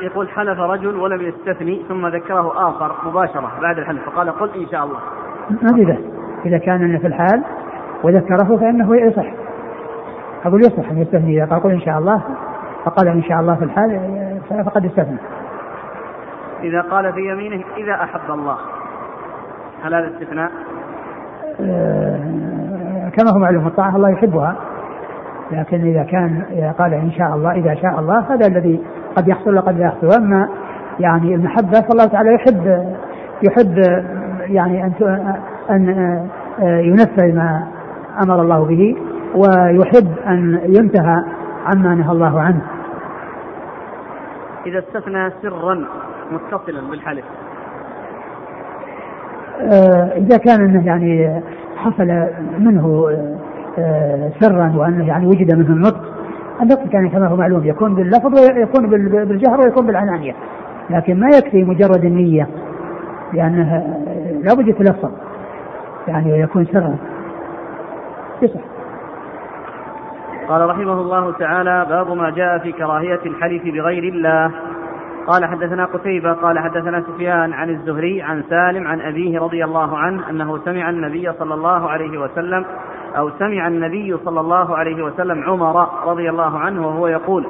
يقول 0.00 0.28
حلف 0.28 0.60
رجل 0.60 0.96
ولم 0.96 1.20
يستثني 1.20 1.82
ثم 1.88 2.06
ذكره 2.06 2.68
آخر 2.68 2.94
مباشرة 3.08 3.52
بعد 3.62 3.78
الحلف 3.78 4.08
فقال 4.08 4.30
قل 4.30 4.50
إن 4.60 4.66
شاء 4.68 4.84
الله. 4.84 4.98
ما 5.50 5.72
في 5.74 5.98
إذا 6.46 6.58
كان 6.58 6.98
في 6.98 7.06
الحال 7.06 7.44
وذكره 8.02 8.56
فإنه 8.56 8.96
يصح. 8.96 9.26
أقول 10.44 10.60
يصح 10.60 10.90
أن 10.90 10.98
يستثني. 10.98 11.36
إذا 11.36 11.50
قال 11.50 11.62
قل 11.62 11.70
إن 11.70 11.80
شاء 11.80 11.98
الله 11.98 12.22
فقال 12.84 13.08
إن 13.08 13.22
شاء 13.22 13.40
الله 13.40 13.54
في 13.54 13.64
الحال 13.64 14.40
فقد 14.64 14.84
استثنى. 14.84 15.18
إذا 16.62 16.80
قال 16.80 17.12
في 17.12 17.20
يمينه 17.20 17.64
إذا 17.76 17.94
أحب 17.94 18.30
الله. 18.30 18.56
هل 19.84 19.94
هذا 19.94 20.08
استثناء؟ 20.08 20.50
آه 21.64 23.10
كما 23.10 23.30
هو 23.34 23.38
معلوم 23.38 23.66
الطاعة 23.66 23.96
الله 23.96 24.10
يحبها 24.10 24.56
لكن 25.52 25.80
إذا 25.80 26.02
كان 26.02 26.42
إذا 26.50 26.70
قال 26.70 26.94
إن 26.94 27.12
شاء 27.12 27.34
الله 27.34 27.52
إذا 27.52 27.74
شاء 27.74 28.00
الله 28.00 28.18
هذا 28.18 28.46
الذي 28.46 28.80
قد 29.16 29.28
يحصل 29.28 29.56
وقد 29.56 29.78
لا 29.78 29.84
يحصل 29.84 30.06
وأما 30.06 30.48
يعني 31.00 31.34
المحبة 31.34 31.80
فالله 31.88 32.04
تعالى 32.04 32.34
يحب 32.34 32.94
يحب 33.42 33.78
يعني 34.48 34.84
أن 34.84 34.92
أن 35.70 35.88
ينفذ 36.60 37.34
ما 37.36 37.68
أمر 38.22 38.42
الله 38.42 38.64
به 38.64 38.96
ويحب 39.34 40.18
أن 40.26 40.60
ينتهى 40.64 41.24
عما 41.66 41.94
نهى 41.94 42.12
الله 42.12 42.40
عنه. 42.40 42.62
إذا 44.66 44.78
استثنى 44.78 45.30
سرا 45.42 45.84
متصلا 46.32 46.90
بالحلف. 46.90 47.24
آه، 49.60 50.12
إذا 50.16 50.36
كان 50.36 50.64
أنه 50.64 50.86
يعني 50.86 51.42
حصل 51.76 52.26
منه 52.58 53.10
آه، 53.78 54.30
سرا 54.40 54.72
وأنه 54.76 55.06
يعني 55.06 55.26
وجد 55.26 55.54
منه 55.54 55.68
النطق 55.68 56.20
النطق 56.62 56.88
كان 56.88 57.08
كما 57.08 57.28
هو 57.28 57.36
معلوم 57.36 57.64
يكون 57.64 57.94
باللفظ 57.94 58.38
ويكون 58.38 58.90
بالجهر 59.26 59.60
ويكون 59.60 59.86
بالعنانية 59.86 60.34
لكن 60.90 61.20
ما 61.20 61.28
يكفي 61.28 61.64
مجرد 61.64 62.04
النية 62.04 62.48
لأنه 63.32 63.96
لابد 64.42 64.68
يتلفظ 64.68 65.10
يعني 66.08 66.32
ويكون 66.32 66.64
سرا. 66.64 66.96
يصح. 68.42 68.60
قال 70.48 70.68
رحمه 70.68 70.92
الله 70.92 71.32
تعالى 71.32 71.86
باب 71.88 72.16
ما 72.16 72.30
جاء 72.30 72.58
في 72.58 72.72
كراهية 72.72 73.20
الحلف 73.26 73.62
بغير 73.64 74.04
الله. 74.04 74.50
قال 75.26 75.44
حدثنا 75.44 75.84
قتيبة 75.84 76.32
قال 76.32 76.58
حدثنا 76.58 77.00
سفيان 77.00 77.52
عن 77.52 77.70
الزهري 77.70 78.22
عن 78.22 78.44
سالم 78.50 78.86
عن 78.86 79.00
أبيه 79.00 79.40
رضي 79.40 79.64
الله 79.64 79.98
عنه 79.98 80.30
أنه 80.30 80.58
سمع 80.64 80.90
النبي 80.90 81.32
صلى 81.32 81.54
الله 81.54 81.90
عليه 81.90 82.18
وسلم 82.18 82.64
أو 83.16 83.30
سمع 83.38 83.68
النبي 83.68 84.16
صلى 84.24 84.40
الله 84.40 84.76
عليه 84.76 85.04
وسلم 85.04 85.44
عمر 85.44 85.88
رضي 86.06 86.30
الله 86.30 86.58
عنه 86.58 86.86
وهو 86.86 87.06
يقول 87.06 87.46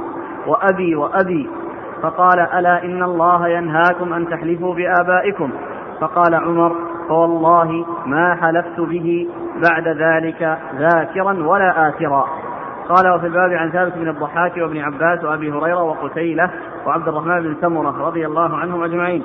وأبي 0.47 0.97
وأبي. 0.97 1.51
فقال 2.03 2.41
ألا 2.41 2.85
إن 2.85 3.03
الله 3.03 3.49
ينهاكم 3.49 4.13
أن 4.13 4.29
تحلفوا 4.29 4.75
بآبائكم؟ 4.75 5.51
فقال 6.01 6.35
عمر 6.35 6.77
فوالله 7.09 7.87
ما 8.07 8.35
حلفت 8.35 8.81
به 8.81 9.29
بعد 9.71 9.89
ذلك 9.89 10.59
ذاكرا 10.79 11.33
ولا 11.47 11.89
آثرا. 11.89 12.27
قال 12.91 13.15
وفي 13.15 13.27
الباب 13.27 13.53
عن 13.53 13.71
ثابت 13.71 13.93
بن 13.97 14.09
الضحاك 14.09 14.57
وابن 14.57 14.79
عباس 14.79 15.25
وأبي 15.25 15.53
هريرة 15.53 15.83
وقتيلة 15.83 16.51
وعبد 16.87 17.09
الرحمن 17.09 17.41
بن 17.41 17.57
سمرة 17.61 18.07
رضي 18.07 18.27
الله 18.27 18.57
عنهم 18.57 18.85
أجمعين. 18.85 19.23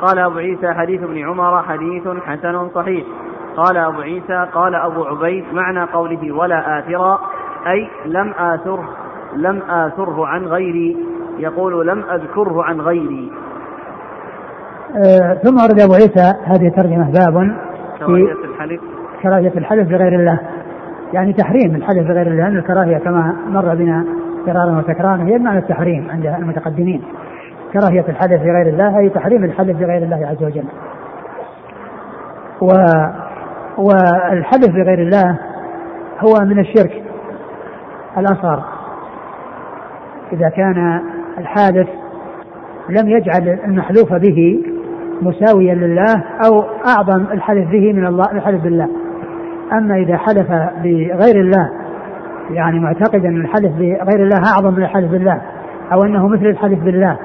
قال 0.00 0.18
أبو 0.18 0.38
عيسى 0.38 0.74
حديث 0.74 1.02
ابن 1.02 1.18
عمر 1.18 1.62
حديث 1.62 2.08
حسن 2.26 2.68
صحيح. 2.68 3.04
قال 3.56 3.76
أبو 3.76 4.00
عيسى 4.00 4.46
قال 4.52 4.74
أبو 4.74 5.04
عبيد 5.04 5.44
معنى 5.52 5.82
قوله 5.82 6.32
ولا 6.32 6.78
آثرا 6.78 7.18
أي 7.66 7.88
لم 8.06 8.32
آثره 8.38 8.88
لم 9.36 9.62
آثره 9.62 10.26
عن 10.26 10.46
غيري. 10.46 10.96
يقول 11.38 11.86
لم 11.86 12.04
أذكره 12.10 12.64
عن 12.64 12.80
غيري. 12.80 13.32
آه 14.96 15.34
ثم 15.34 15.56
ورد 15.56 15.80
أبو 15.80 15.94
عيسى 15.94 16.34
هذه 16.44 16.68
الترجمة 16.68 17.12
باب 17.12 17.36
الحلف. 18.44 18.80
كراهية 19.22 19.52
الحلف 19.56 19.88
بغير 19.88 20.12
الله. 20.20 20.40
يعني 21.12 21.32
تحريم 21.32 21.74
الحلف 21.74 22.08
بغير 22.08 22.26
الله 22.26 22.42
لأن 22.42 22.58
الكراهية 22.58 22.98
كما 22.98 23.36
مر 23.48 23.74
بنا 23.74 24.04
مرارا 24.46 24.78
وتكرارا 24.78 25.22
هي 25.22 25.38
بمعنى 25.38 25.58
التحريم 25.58 26.10
عند 26.10 26.26
المتقدمين. 26.26 27.02
كراهية 27.72 28.04
الحلف 28.08 28.42
بغير 28.42 28.68
الله 28.68 28.98
أي 28.98 29.08
تحريم 29.08 29.44
الحلف 29.44 29.76
بغير 29.76 30.02
الله 30.02 30.26
عز 30.26 30.44
وجل. 30.44 30.64
و 32.60 32.68
والحلف 33.78 34.68
بغير 34.68 34.98
الله 34.98 35.38
هو 36.20 36.44
من 36.44 36.58
الشرك 36.58 37.02
الأصغر. 38.18 38.64
إذا 40.32 40.48
كان 40.48 41.00
الحادث 41.38 41.88
لم 42.88 43.08
يجعل 43.08 43.58
المحلوف 43.64 44.12
به 44.12 44.62
مساويا 45.22 45.74
لله 45.74 46.24
أو 46.46 46.64
أعظم 46.86 47.32
الحلف 47.32 47.70
به 47.70 47.92
من 47.92 48.06
الله 48.06 48.32
الحلف 48.32 48.62
بالله. 48.62 49.01
أما 49.78 49.96
إذا 49.96 50.16
حلف 50.16 50.48
بغير 50.82 51.40
الله 51.40 51.70
يعني 52.50 52.80
معتقدا 52.80 53.28
أن 53.28 53.36
الحلف 53.36 53.72
بغير 53.72 54.22
الله 54.22 54.40
أعظم 54.54 54.74
من 54.74 54.82
الحلف 54.82 55.10
بالله 55.10 55.40
أو 55.92 56.04
أنه 56.04 56.28
مثل 56.28 56.46
الحلف 56.46 56.78
بالله 56.78 57.18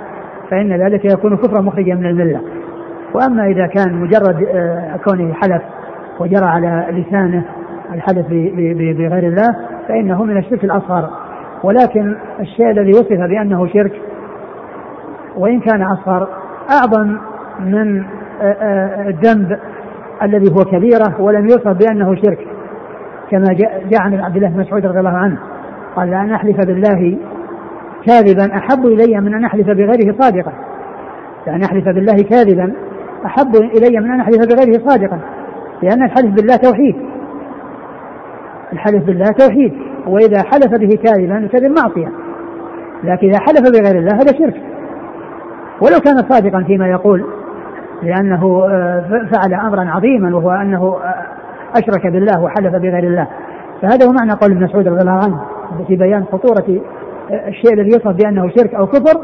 فإن 0.51 0.73
ذلك 0.73 1.05
يكون 1.05 1.37
كفرا 1.37 1.61
مخرجا 1.61 1.95
من 1.95 2.05
الملة. 2.05 2.41
وأما 3.13 3.45
إذا 3.45 3.67
كان 3.67 3.93
مجرد 3.93 4.43
آه، 4.55 4.97
كونه 5.05 5.33
حلف 5.33 5.61
وجرى 6.19 6.45
على 6.45 6.85
لسانه 6.89 7.45
الحدث 7.93 8.25
بغير 8.97 9.27
الله 9.27 9.55
فإنه 9.87 10.23
من 10.23 10.37
الشرك 10.37 10.63
الأصغر. 10.63 11.09
ولكن 11.63 12.15
الشيء 12.39 12.69
الذي 12.69 12.91
وصف 12.91 13.29
بأنه 13.29 13.67
شرك 13.67 14.01
وإن 15.37 15.59
كان 15.59 15.81
أصغر 15.81 16.27
أعظم 16.71 17.17
من 17.59 18.03
آه، 18.41 18.43
آه، 18.43 19.09
الذنب 19.09 19.59
الذي 20.23 20.51
هو 20.51 20.65
كبيرة 20.65 21.21
ولم 21.21 21.45
يوصف 21.45 21.67
بأنه 21.67 22.15
شرك 22.15 22.47
كما 23.31 23.45
جاء 23.89 24.01
عن 24.01 24.19
عبد 24.19 24.35
الله 24.35 24.49
بن 24.49 24.59
مسعود 24.59 24.85
رضي 24.85 24.99
الله 24.99 25.17
عنه 25.17 25.37
قال 25.95 26.09
لأن 26.09 26.31
أحلف 26.31 26.57
بالله 26.57 27.17
كاذبا 28.05 28.57
أحب 28.57 28.85
إلي 28.85 29.21
من 29.21 29.33
أن 29.33 29.45
أحلف 29.45 29.67
بغيره 29.67 30.15
صادقا. 30.19 30.53
لأن 31.47 31.63
أحلف 31.63 31.85
بالله 31.85 32.15
كاذبا 32.15 32.73
أحب 33.25 33.55
إلي 33.55 33.99
من 33.99 34.11
أن 34.11 34.19
أحلف 34.19 34.37
بغيره 34.37 34.87
صادقا 34.87 35.19
لأن 35.81 36.03
الحلف 36.03 36.35
بالله 36.35 36.55
توحيد. 36.55 36.95
الحلف 38.73 39.03
بالله 39.03 39.25
توحيد 39.25 39.73
وإذا 40.07 40.43
حلف 40.43 40.79
به 40.79 40.97
كاذبا 41.03 41.47
كذب 41.47 41.71
معصية 41.83 42.11
لكن 43.03 43.27
إذا 43.27 43.39
حلف 43.39 43.61
بغير 43.61 43.99
الله 43.99 44.15
هذا 44.15 44.37
شرك. 44.37 44.61
ولو 45.81 45.99
كان 45.99 46.17
صادقا 46.29 46.63
فيما 46.63 46.87
يقول 46.87 47.25
لأنه 48.03 48.65
آه، 48.69 49.27
فعل 49.31 49.53
أمرا 49.53 49.91
عظيما 49.91 50.35
وهو 50.35 50.51
أنه 50.51 50.97
آه، 51.03 51.25
أشرك 51.79 52.07
بالله 52.07 52.41
وحلف 52.43 52.75
بغير 52.75 53.03
الله. 53.03 53.27
فهذا 53.81 54.05
هو 54.05 54.11
معنى 54.11 54.31
قول 54.31 54.51
ابن 54.51 54.63
مسعود 54.63 54.87
رضي 54.87 55.01
الله 55.01 55.19
عنه 55.25 55.41
في 55.87 55.95
بيان 55.95 56.25
خطورة 56.25 56.81
آه، 57.31 57.47
الشيء 57.47 57.73
الذي 57.73 57.89
يصف 57.89 58.07
بأنه 58.07 58.49
شرك 58.57 58.73
أو 58.75 58.87
كفر 58.87 59.21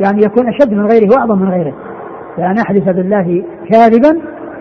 يعني 0.00 0.20
يكون 0.24 0.48
أشد 0.48 0.72
من 0.72 0.86
غيره 0.86 1.14
وأعظم 1.14 1.38
من 1.38 1.48
غيره. 1.48 1.74
فأن 2.36 2.58
أحلف 2.58 2.88
بالله 2.88 3.44
كاذبا 3.70 4.20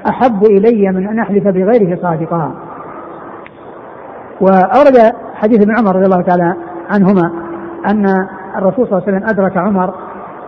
أحب 0.10 0.44
إلي 0.44 0.92
من 0.92 1.08
أن 1.08 1.20
أحلف 1.20 1.48
بغيره 1.48 2.02
صادقا. 2.02 2.54
وأورد 4.42 5.14
حديث 5.36 5.62
ابن 5.62 5.78
عمر 5.80 5.96
رضي 5.96 6.06
الله 6.06 6.22
تعالى 6.22 6.56
عنهما 6.90 7.32
أن 7.92 8.06
الرسول 8.58 8.88
صلى 8.88 8.98
الله 8.98 9.04
عليه 9.08 9.18
وسلم 9.18 9.30
أدرك 9.30 9.58
عمر 9.58 9.94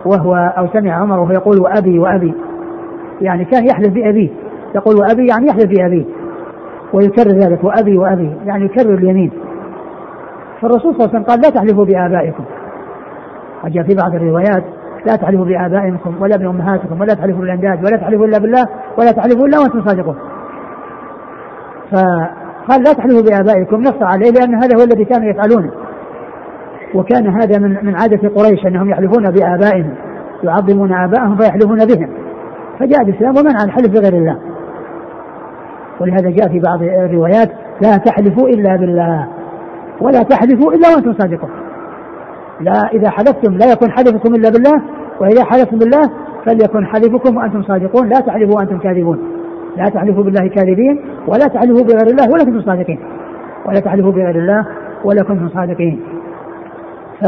وهو 0.04 0.34
أو 0.34 0.68
سمع 0.72 0.92
عمر 0.92 1.18
وهو 1.18 1.32
يقول 1.32 1.60
وأبي 1.60 1.98
وأبي. 1.98 2.34
يعني 3.20 3.44
كان 3.44 3.64
يحلف 3.64 3.88
بأبيه. 3.88 4.30
يقول 4.74 4.96
وأبي 4.96 5.26
يعني 5.26 5.46
يحلف 5.46 5.66
بأبيه. 5.66 6.04
ويكرر 6.92 7.30
ذلك 7.30 7.64
وأبي 7.64 7.98
وأبي 7.98 8.36
يعني 8.44 8.64
يكرر 8.64 8.94
اليمين. 8.94 9.30
فالرسول 10.60 10.94
صلى 10.94 11.04
الله 11.04 11.08
عليه 11.08 11.18
وسلم 11.18 11.22
قال 11.22 11.40
لا 11.40 11.50
تحلفوا 11.50 11.84
بآبائكم. 11.84 12.44
وجاء 13.64 13.84
في 13.84 13.94
بعض 13.94 14.14
الروايات 14.14 14.64
لا 15.06 15.16
تحلفوا 15.16 15.44
بآبائكم 15.44 16.22
ولا 16.22 16.36
بأمهاتكم 16.36 17.00
ولا 17.00 17.14
تحلفوا 17.14 17.40
بالأنداد 17.40 17.78
ولا 17.78 17.96
تحلفوا 17.96 18.26
إلا 18.26 18.38
بالله 18.38 18.64
ولا 18.98 19.10
تحلفوا 19.10 19.46
إلا 19.46 19.58
وأنتم 19.58 19.84
صادقون. 19.84 20.16
فقال 21.92 22.82
لا 22.82 22.92
تحلفوا 22.92 23.22
بآبائكم 23.22 23.80
نص 23.80 24.02
عليه 24.02 24.30
لأن 24.30 24.54
هذا 24.54 24.78
هو 24.78 24.84
الذي 24.84 25.04
كانوا 25.04 25.30
يفعلونه. 25.30 25.70
وكان 26.94 27.26
هذا 27.26 27.58
من 27.58 27.84
من 27.84 27.94
عادة 27.94 28.28
قريش 28.28 28.66
أنهم 28.66 28.90
يحلفون 28.90 29.30
بآبائهم 29.30 29.94
يعظمون 30.42 30.92
آبائهم 30.92 31.36
فيحلفون 31.36 31.78
بهم. 31.78 32.23
فجاء 32.78 33.02
الإسلام 33.02 33.36
ومنع 33.36 33.64
الحلف 33.64 33.88
بغير 33.88 34.14
الله. 34.14 34.38
ولهذا 36.00 36.30
جاء 36.30 36.48
في 36.48 36.60
بعض 36.60 36.82
الروايات 36.82 37.50
لا 37.82 37.96
تحلفوا 37.96 38.48
إلا 38.48 38.76
بالله 38.76 39.28
ولا 40.00 40.22
تحلفوا 40.22 40.72
إلا 40.72 40.88
وأنتم 40.88 41.12
صادقون. 41.12 41.50
لا 42.60 42.88
إذا 42.92 43.10
حلفتم 43.10 43.54
لا 43.54 43.72
يكون 43.72 43.90
حلفكم 43.90 44.34
إلا 44.34 44.50
بالله 44.50 44.82
وإذا 45.20 45.44
حلفتم 45.44 45.78
بالله 45.78 46.10
فليكن 46.46 46.86
حلفكم 46.86 47.36
وأنتم 47.36 47.62
صادقون. 47.62 48.08
لا 48.08 48.20
تحلفوا 48.20 48.56
وأنتم 48.56 48.78
كاذبون. 48.78 49.18
لا 49.76 49.84
تحلفوا 49.84 50.24
بالله 50.24 50.48
كاذبين 50.48 51.04
ولا 51.28 51.46
تحلفوا 51.46 51.84
بغير 51.84 52.06
الله 52.06 52.30
ولا 52.32 52.44
كنتم 52.44 52.60
صادقين. 52.60 52.98
ولا 53.66 53.80
تحلفوا 53.80 54.12
بغير 54.12 54.36
الله 54.36 54.66
ولا 55.04 55.22
كنتم 55.22 55.48
صادقين. 55.48 56.00
ف 57.20 57.24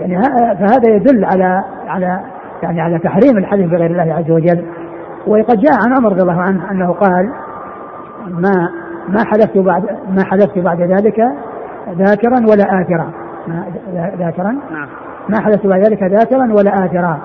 يعني 0.00 0.22
فهذا 0.58 0.94
يدل 0.96 1.24
على 1.24 1.64
على 1.86 2.20
يعني 2.64 2.80
على 2.80 2.98
تحريم 2.98 3.38
الحلف 3.38 3.70
بغير 3.70 3.90
الله 3.90 4.14
عز 4.14 4.30
وجل. 4.30 4.64
وقد 5.26 5.60
جاء 5.60 5.74
عن 5.86 5.96
عمر 5.96 6.12
رضي 6.12 6.22
الله 6.22 6.40
عنه 6.42 6.70
أنه 6.70 6.92
قال 6.92 7.32
ما 8.28 8.68
ما 9.08 9.24
حلفت 9.24 9.58
بعد 9.58 9.82
ما 10.08 10.24
حلفت 10.24 10.58
بعد 10.58 10.80
ذلك 10.80 11.20
ذاكرا 11.98 12.40
ولا 12.50 12.64
آثرا. 12.80 13.10
ما 13.48 13.64
ذاكرا؟ 14.18 14.52
نعم. 14.52 14.88
ما 15.28 15.40
حدث 15.40 15.66
بعد 15.66 15.84
ذلك 15.84 16.02
ذاكرا 16.02 16.52
ولا 16.52 16.84
آثرا. 16.84 17.18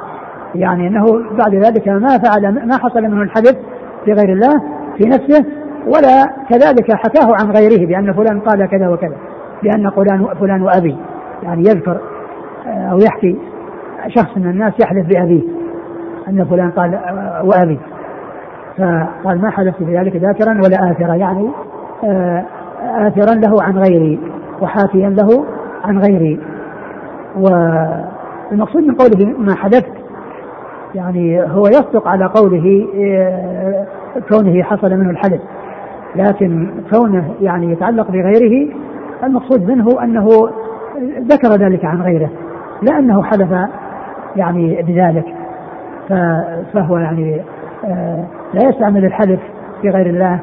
يعني 0.55 0.87
إنه 0.87 1.05
بعد 1.37 1.55
ذلك 1.55 1.87
ما 1.87 2.17
فعل 2.17 2.67
ما 2.67 2.77
حصل 2.77 3.01
منه 3.01 3.21
الحدث 3.21 3.55
في 4.05 4.11
غير 4.11 4.33
الله 4.33 4.61
في 4.97 5.05
نفسه 5.05 5.45
ولا 5.87 6.25
كذلك 6.49 6.91
حكاه 6.91 7.35
عن 7.41 7.51
غيره 7.51 7.87
بأن 7.87 8.13
فلان 8.13 8.39
قال 8.39 8.69
كذا 8.69 8.87
وكذا 8.87 9.15
بأن 9.63 9.89
فلان 9.89 10.27
فلان 10.39 10.61
وابي 10.61 10.97
يعني 11.43 11.61
يذكر 11.61 11.99
أو 12.67 12.97
يحكي 12.97 13.37
شخص 14.07 14.37
من 14.37 14.49
الناس 14.49 14.73
يحلف 14.83 15.07
بأبيه. 15.07 15.41
أن 16.27 16.45
فلان 16.45 16.71
قال 16.71 16.99
وأبي. 17.43 17.79
فقال 18.77 19.41
ما 19.41 19.49
حدث 19.49 19.75
في 19.77 19.97
ذلك 19.97 20.15
ذاكرا 20.15 20.53
ولا 20.53 20.91
آثرا. 20.91 21.15
يعني 21.15 21.49
آه، 22.03 22.45
آثرا 22.81 23.35
له 23.35 23.63
عن 23.63 23.77
غيري 23.77 24.19
وحافيا 24.61 25.09
له 25.09 25.45
عن 25.83 25.99
غيري. 25.99 26.39
والمقصود 27.35 28.83
من 28.83 28.95
قوله 28.95 29.37
ما 29.37 29.55
حدثت 29.55 29.99
يعني 30.95 31.41
هو 31.41 31.67
يصدق 31.67 32.07
على 32.07 32.25
قوله 32.25 32.87
آه، 32.95 33.85
كونه 34.29 34.63
حصل 34.63 34.97
منه 34.97 35.09
الحدث 35.09 35.41
لكن 36.15 36.69
كونه 36.93 37.33
يعني 37.41 37.71
يتعلق 37.71 38.11
بغيره 38.11 38.73
المقصود 39.23 39.67
منه 39.67 40.03
أنه 40.03 40.27
ذكر 41.19 41.49
ذلك 41.49 41.85
عن 41.85 42.01
غيره 42.01 42.29
لا 42.81 42.99
انه 42.99 43.23
حدث 43.23 43.69
يعني 44.35 44.81
بذلك. 44.81 45.25
فهو 46.73 46.97
يعني 46.97 47.41
آه، 47.85 48.25
لا 48.53 48.69
يستعمل 48.69 49.05
الحلف 49.05 49.39
في 49.81 49.89
غير 49.89 50.05
الله 50.05 50.39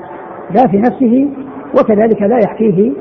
لا 0.51 0.67
في 0.67 0.77
نفسه 0.79 1.29
وكذلك 1.81 2.23
لا 2.23 2.39
يحكيه 2.39 2.93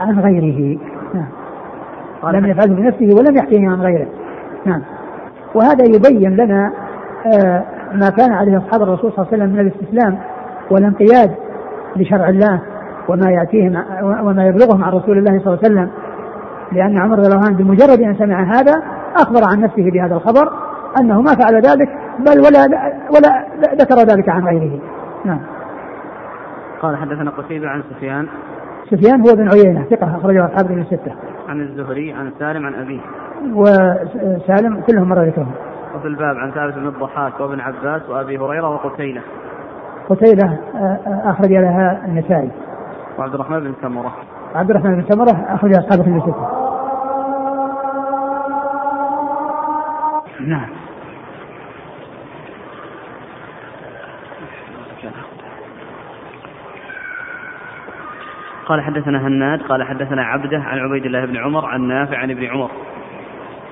عن 0.00 0.20
غيره. 0.20 0.78
نعم. 1.14 2.36
لم 2.36 2.46
يفعله 2.46 2.74
بنفسه 2.74 3.08
ولم 3.18 3.36
يحكيه 3.36 3.68
عن 3.68 3.80
غيره. 3.80 4.06
نعم. 4.66 4.82
وهذا 5.54 5.84
يبين 5.84 6.36
لنا 6.36 6.72
آه 7.26 7.64
ما 7.94 8.10
كان 8.10 8.32
عليه 8.32 8.58
أصحاب 8.58 8.82
الرسول 8.82 9.12
صلى 9.12 9.18
الله 9.18 9.28
عليه 9.32 9.42
وسلم 9.42 9.52
من 9.52 9.60
الاستسلام 9.60 10.18
والانقياد 10.70 11.34
لشرع 11.96 12.28
الله 12.28 12.62
وما 13.08 13.30
يأتيهم 13.30 13.84
وما 14.02 14.46
يبلغهم 14.46 14.84
عن 14.84 14.92
رسول 14.92 15.18
الله 15.18 15.38
صلى 15.38 15.54
الله 15.54 15.58
عليه 15.64 15.74
وسلم. 15.74 15.90
لأن 16.72 16.98
عمر 16.98 17.18
رضي 17.18 17.28
الله 17.28 17.46
عنه 17.46 17.56
بمجرد 17.56 18.00
أن 18.00 18.14
سمع 18.14 18.42
هذا 18.42 18.82
أخبر 19.16 19.40
عن 19.52 19.60
نفسه 19.60 19.90
بهذا 19.90 20.14
الخبر 20.14 20.52
أنه 21.00 21.22
ما 21.22 21.34
فعل 21.34 21.54
ذلك 21.54 21.88
بل 22.18 22.40
ولا 22.40 22.66
ولا 23.14 23.46
ذكر 23.74 23.96
ذلك 23.96 24.28
عن 24.28 24.44
غيره 24.44 24.80
نعم 25.24 25.40
قال 26.82 26.96
حدثنا 26.96 27.30
قتيبة 27.30 27.68
عن 27.68 27.82
سفيان 27.90 28.26
سفيان 28.90 29.20
هو 29.20 29.36
بن 29.36 29.48
عيينة 29.48 29.84
ثقة 29.90 30.16
أخرجه 30.16 30.44
أصحاب 30.46 30.72
من 30.72 30.80
الستة. 30.80 31.12
عن 31.48 31.60
الزهري 31.60 32.12
عن 32.12 32.32
سالم 32.38 32.66
عن 32.66 32.74
أبيه. 32.74 33.00
وسالم 33.54 34.80
كلهم 34.80 35.08
مر 35.08 35.22
ذكرهم. 35.22 35.52
وفي 35.96 36.08
الباب 36.08 36.36
عن 36.36 36.50
ثابت 36.50 36.74
بن 36.74 36.86
الضحاك 36.86 37.40
وابن 37.40 37.60
عباس 37.60 38.10
وأبي 38.10 38.38
هريرة 38.38 38.68
وقتيلة. 38.68 39.22
قتيلة 40.08 40.58
أخرج 41.06 41.52
لها 41.52 42.02
النسائي. 42.06 42.50
وعبد 43.18 43.34
الرحمن 43.34 43.60
بن 43.60 43.74
سمرة. 43.82 44.12
عبد 44.54 44.70
الرحمن 44.70 44.94
بن 44.94 45.04
سمرة 45.08 45.46
أخرج 45.48 45.72
أصحاب 45.74 46.08
من 46.08 46.16
الستة. 46.16 46.59
نعم. 50.50 50.68
قال 58.66 58.80
حدثنا 58.80 59.26
هناد 59.26 59.62
قال 59.62 59.82
حدثنا 59.82 60.22
عبده 60.22 60.58
عن 60.58 60.78
عبيد 60.78 61.06
الله 61.06 61.24
بن 61.24 61.36
عمر 61.36 61.66
عن 61.66 61.88
نافع 61.88 62.16
عن 62.16 62.30
ابن 62.30 62.44
عمر. 62.44 62.70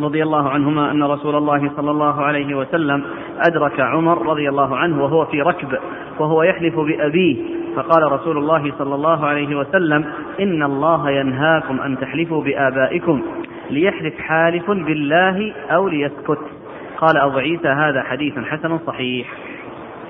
رضي 0.00 0.22
الله 0.22 0.50
عنهما 0.50 0.90
أن 0.90 1.02
رسول 1.02 1.36
الله 1.36 1.70
صلى 1.76 1.90
الله 1.90 2.22
عليه 2.22 2.54
وسلم 2.54 3.04
أدرك 3.48 3.80
عمر 3.80 4.26
رضي 4.26 4.48
الله 4.48 4.76
عنه 4.76 5.02
وهو 5.02 5.24
في 5.24 5.42
ركب 5.42 5.78
وهو 6.18 6.42
يحلف 6.42 6.78
بأبيه. 6.78 7.36
فقال 7.76 8.12
رسول 8.12 8.38
الله 8.38 8.72
صلى 8.78 8.94
الله 8.94 9.26
عليه 9.26 9.56
وسلم 9.56 10.04
إن 10.40 10.62
الله 10.62 11.10
ينهاكم 11.10 11.80
أن 11.80 11.98
تحلفوا 11.98 12.42
بآبائكم 12.42 13.22
ليحلف 13.70 14.18
حالف 14.18 14.70
بالله 14.70 15.54
أو 15.70 15.88
ليسكت. 15.88 16.57
قال 16.98 17.16
أبو 17.16 17.38
عيسى 17.38 17.68
هذا 17.68 18.02
حديث 18.02 18.38
حسن 18.38 18.78
صحيح. 18.78 19.26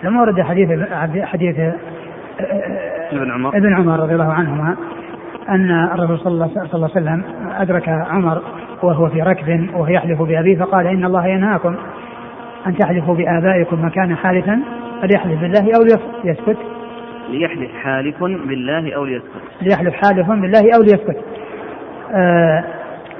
لما 0.03 0.21
ورد 0.21 0.41
حديث 0.41 0.71
حديث 1.23 1.59
ابن 3.13 3.31
عمر. 3.31 3.57
ابن 3.57 3.75
عمر 3.75 4.01
رضي 4.01 4.13
الله 4.13 4.33
عنهما 4.33 4.77
أن 5.49 5.71
الرسول 5.71 6.19
صلى 6.19 6.33
الله, 6.33 6.49
صلى 6.49 6.75
الله 6.75 6.91
عليه 6.97 7.07
وسلم 7.07 7.23
أدرك 7.59 7.89
عمر 7.89 8.43
وهو 8.83 9.09
في 9.09 9.23
ركب 9.23 9.69
وهو 9.75 9.87
يحلف 9.87 10.23
بأبيه 10.23 10.59
فقال 10.59 10.87
إن 10.87 11.05
الله 11.05 11.27
ينهاكم 11.27 11.77
أن 12.67 12.77
تحلفوا 12.77 13.15
بآبائكم 13.15 13.83
من 13.83 13.91
كان 13.91 14.17
حالفا 14.17 14.61
فليحلف 15.03 15.41
بالله 15.41 15.77
أو 15.77 15.83
ليسكت. 16.25 16.59
ليحلف 17.31 17.71
حالف 17.83 18.21
بالله 18.21 18.95
أو 18.97 19.05
ليسكت. 19.05 19.43
ليحلف 19.63 19.95
حالف 19.95 20.31
بالله 20.31 20.77
أو 20.77 20.83
ليسكت. 20.83 21.17
آآ 22.13 22.65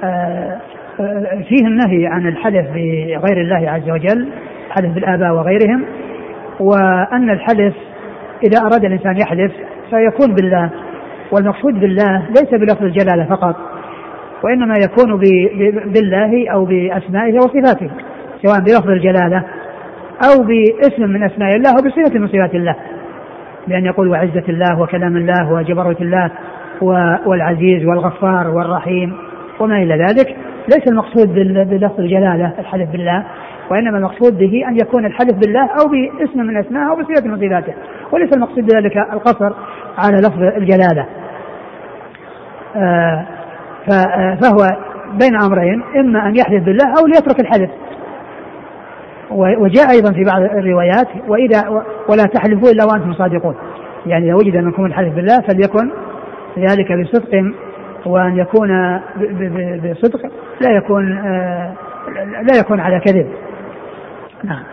آآ 0.03 0.59
فيه 1.47 1.67
النهي 1.67 2.07
عن 2.07 2.27
الحلف 2.27 2.67
بغير 2.67 3.41
الله 3.41 3.71
عز 3.71 3.89
وجل 3.89 4.27
حلف 4.69 4.93
بالآباء 4.93 5.33
وغيرهم 5.33 5.85
وأن 6.59 7.29
الحلف 7.29 7.73
إذا 8.43 8.61
أراد 8.61 8.85
الإنسان 8.85 9.17
يحلف 9.17 9.51
فيكون 9.89 10.35
بالله 10.35 10.69
والمقصود 11.31 11.73
بالله 11.73 12.25
ليس 12.27 12.49
بلفظ 12.51 12.83
الجلالة 12.83 13.25
فقط 13.25 13.55
وإنما 14.43 14.73
يكون 14.85 15.19
بالله 15.85 16.49
أو 16.53 16.65
بأسمائه 16.65 17.35
وصفاته 17.35 17.89
سواء 18.41 18.59
بلفظ 18.59 18.89
الجلالة 18.89 19.43
أو 20.23 20.43
باسم 20.43 21.03
من 21.03 21.23
أسماء 21.23 21.55
الله 21.55 21.69
أو 21.69 21.75
بصفة 21.75 22.19
من 22.19 22.27
صفات 22.27 22.55
الله 22.55 22.75
بأن 23.67 23.85
يقول 23.85 24.07
وعزة 24.07 24.43
الله 24.49 24.81
وكلام 24.81 25.17
الله 25.17 25.51
وجبروت 25.51 26.01
الله 26.01 26.31
والعزيز 27.25 27.85
والغفار 27.85 28.47
والرحيم 28.47 29.13
وما 29.59 29.77
إلى 29.77 29.95
ذلك. 29.95 30.35
ليس 30.75 30.87
المقصود 30.87 31.33
بلفظ 31.69 31.99
الجلالة 31.99 32.53
الحلف 32.59 32.91
بالله 32.91 33.25
وإنما 33.71 33.97
المقصود 33.97 34.37
به 34.37 34.67
أن 34.67 34.75
يكون 34.75 35.05
الحلف 35.05 35.33
بالله 35.33 35.61
أو 35.61 35.89
باسم 35.91 36.39
من 36.39 36.57
أسمائه 36.57 36.89
أو 36.89 36.95
بصفة 36.95 37.27
من 37.27 37.37
صفاته. 37.37 37.73
وليس 38.11 38.33
المقصود 38.33 38.65
بذلك 38.65 38.97
القصر 38.97 39.53
على 39.97 40.17
لفظ 40.17 40.41
الجلالة. 40.41 41.05
آه، 42.75 43.25
فهو 44.41 44.77
بين 45.19 45.41
أمرين 45.41 45.81
إما 45.95 46.27
أن 46.27 46.35
يحلف 46.35 46.63
بالله 46.63 46.85
أو 46.99 47.07
ليترك 47.07 47.39
الحلف. 47.39 47.69
وجاء 49.31 49.91
أيضا 49.91 50.11
في 50.11 50.23
بعض 50.23 50.41
الروايات 50.41 51.07
وإذا 51.27 51.69
ولا 52.09 52.23
تحلفوا 52.23 52.71
إلا 52.71 52.85
وأنتم 52.85 53.13
صادقون. 53.13 53.55
يعني 54.05 54.25
إذا 54.25 54.35
وجد 54.35 54.55
منكم 54.55 54.85
الحلف 54.85 55.15
بالله 55.15 55.41
فليكن 55.41 55.91
ذلك 56.57 56.91
بصدق 56.91 57.53
وأن 58.05 58.37
يكون 58.37 58.99
بصدق 59.77 60.31
لا 60.61 60.71
يكون 60.71 61.17
آه، 61.17 61.73
لا 62.51 62.59
يكون 62.59 62.79
على 62.79 62.99
كذب 62.99 63.27
نعم 64.43 64.63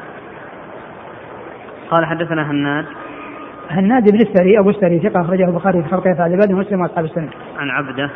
قال 1.91 2.07
حدثنا 2.07 2.51
هناد 2.51 2.85
هناد 3.71 4.11
بن 4.11 4.21
السري 4.21 4.59
أبو 4.59 4.71
السري 4.71 4.99
ثقة 4.99 5.21
أخرجه 5.21 5.45
البخاري 5.45 5.83
في 5.83 5.89
خلق 5.89 6.07
افعال 6.07 6.33
عباده 6.33 6.55
ومسلم 6.55 6.81
وأصحاب 6.81 7.05
السنة. 7.05 7.29
عن 7.59 7.71
عبده 7.71 8.11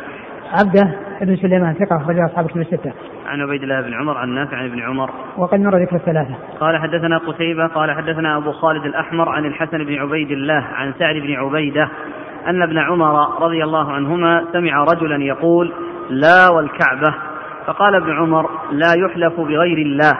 عبده 0.51 0.95
بن 1.21 1.35
سليمان 1.35 1.73
ثقة 1.73 1.97
أخرجه 1.97 2.25
أصحاب 2.25 2.45
الكتب 2.45 2.61
الستة. 2.61 2.91
عن 3.27 3.41
عبيد 3.41 3.63
الله 3.63 3.81
بن 3.81 3.93
عمر 3.93 4.17
عن 4.17 4.29
نافع 4.29 4.57
عن 4.57 4.65
ابن 4.65 4.81
عمر. 4.81 5.09
وقد 5.37 5.59
مر 5.59 5.77
ذكر 5.77 5.95
الثلاثة. 5.95 6.35
قال 6.59 6.77
حدثنا 6.77 7.17
قتيبة 7.17 7.67
قال 7.67 7.91
حدثنا 7.91 8.37
أبو 8.37 8.51
خالد 8.51 8.85
الأحمر 8.85 9.29
عن 9.29 9.45
الحسن 9.45 9.77
بن 9.77 9.95
عبيد 9.95 10.31
الله 10.31 10.63
عن 10.73 10.93
سعد 10.99 11.15
بن 11.15 11.33
عبيدة 11.33 11.89
أن 12.47 12.61
ابن 12.61 12.77
عمر 12.77 13.41
رضي 13.41 13.63
الله 13.63 13.91
عنهما 13.91 14.45
سمع 14.53 14.83
رجلا 14.83 15.23
يقول 15.23 15.71
لا 16.09 16.49
والكعبة. 16.49 17.15
فقال 17.67 17.95
ابن 17.95 18.17
عمر 18.17 18.49
لا 18.71 18.93
يحلف 18.97 19.39
بغير 19.39 19.77
الله. 19.77 20.17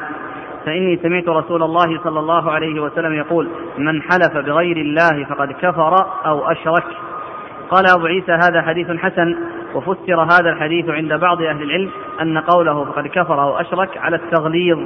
فإني 0.65 0.99
سمعت 1.03 1.29
رسول 1.29 1.63
الله 1.63 1.99
صلى 2.03 2.19
الله 2.19 2.51
عليه 2.51 2.79
وسلم 2.79 3.13
يقول 3.13 3.49
من 3.77 4.01
حلف 4.01 4.37
بغير 4.45 4.77
الله 4.77 5.25
فقد 5.29 5.51
كفر 5.51 6.05
أو 6.25 6.51
أشرك. 6.51 6.85
قال 7.69 7.85
أبو 7.97 8.05
عيسى 8.05 8.31
هذا 8.31 8.61
حديث 8.61 8.91
حسن. 8.91 9.35
وفسر 9.75 10.21
هذا 10.21 10.49
الحديث 10.49 10.89
عند 10.89 11.13
بعض 11.13 11.41
أهل 11.41 11.63
العلم 11.63 11.89
أن 12.21 12.37
قوله 12.37 12.85
فقد 12.85 13.07
كفر 13.07 13.41
أو 13.41 13.59
أشرك 13.59 13.97
على 13.97 14.15
التغليظ. 14.15 14.79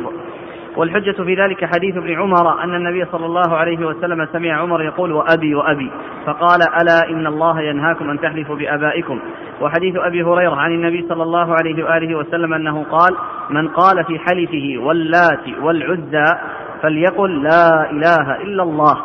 والحجة 0.78 1.23
في 1.23 1.36
ذلك 1.36 1.65
حديث 1.65 1.97
ابن 1.97 2.15
عمر 2.15 2.63
أن 2.63 2.76
النبي 2.76 3.05
صلى 3.05 3.26
الله 3.26 3.57
عليه 3.57 3.86
وسلم 3.86 4.28
سمع 4.34 4.61
عمر 4.61 4.84
يقول 4.84 5.11
وأبي 5.11 5.55
وأبي 5.55 5.91
فقال 6.26 6.59
ألا 6.82 7.09
إن 7.09 7.28
الله 7.28 7.61
ينهاكم 7.61 8.09
أن 8.09 8.19
تحلفوا 8.19 8.55
بآبائكم. 8.55 9.19
وحديث 9.61 9.95
أبي 9.95 10.23
هريرة 10.23 10.55
عن 10.55 10.71
النبي 10.71 11.05
صلى 11.09 11.23
الله 11.23 11.55
عليه 11.55 11.84
وآله 11.84 12.17
وسلم 12.17 12.53
أنه 12.53 12.84
قال 12.84 13.15
من 13.49 13.67
قال 13.67 14.05
في 14.05 14.19
حلفه 14.19 14.86
واللات 14.86 15.61
والعزى 15.61 16.38
فليقل 16.82 17.43
لا 17.43 17.91
إله 17.91 18.36
إلا 18.36 18.63
الله. 18.63 18.97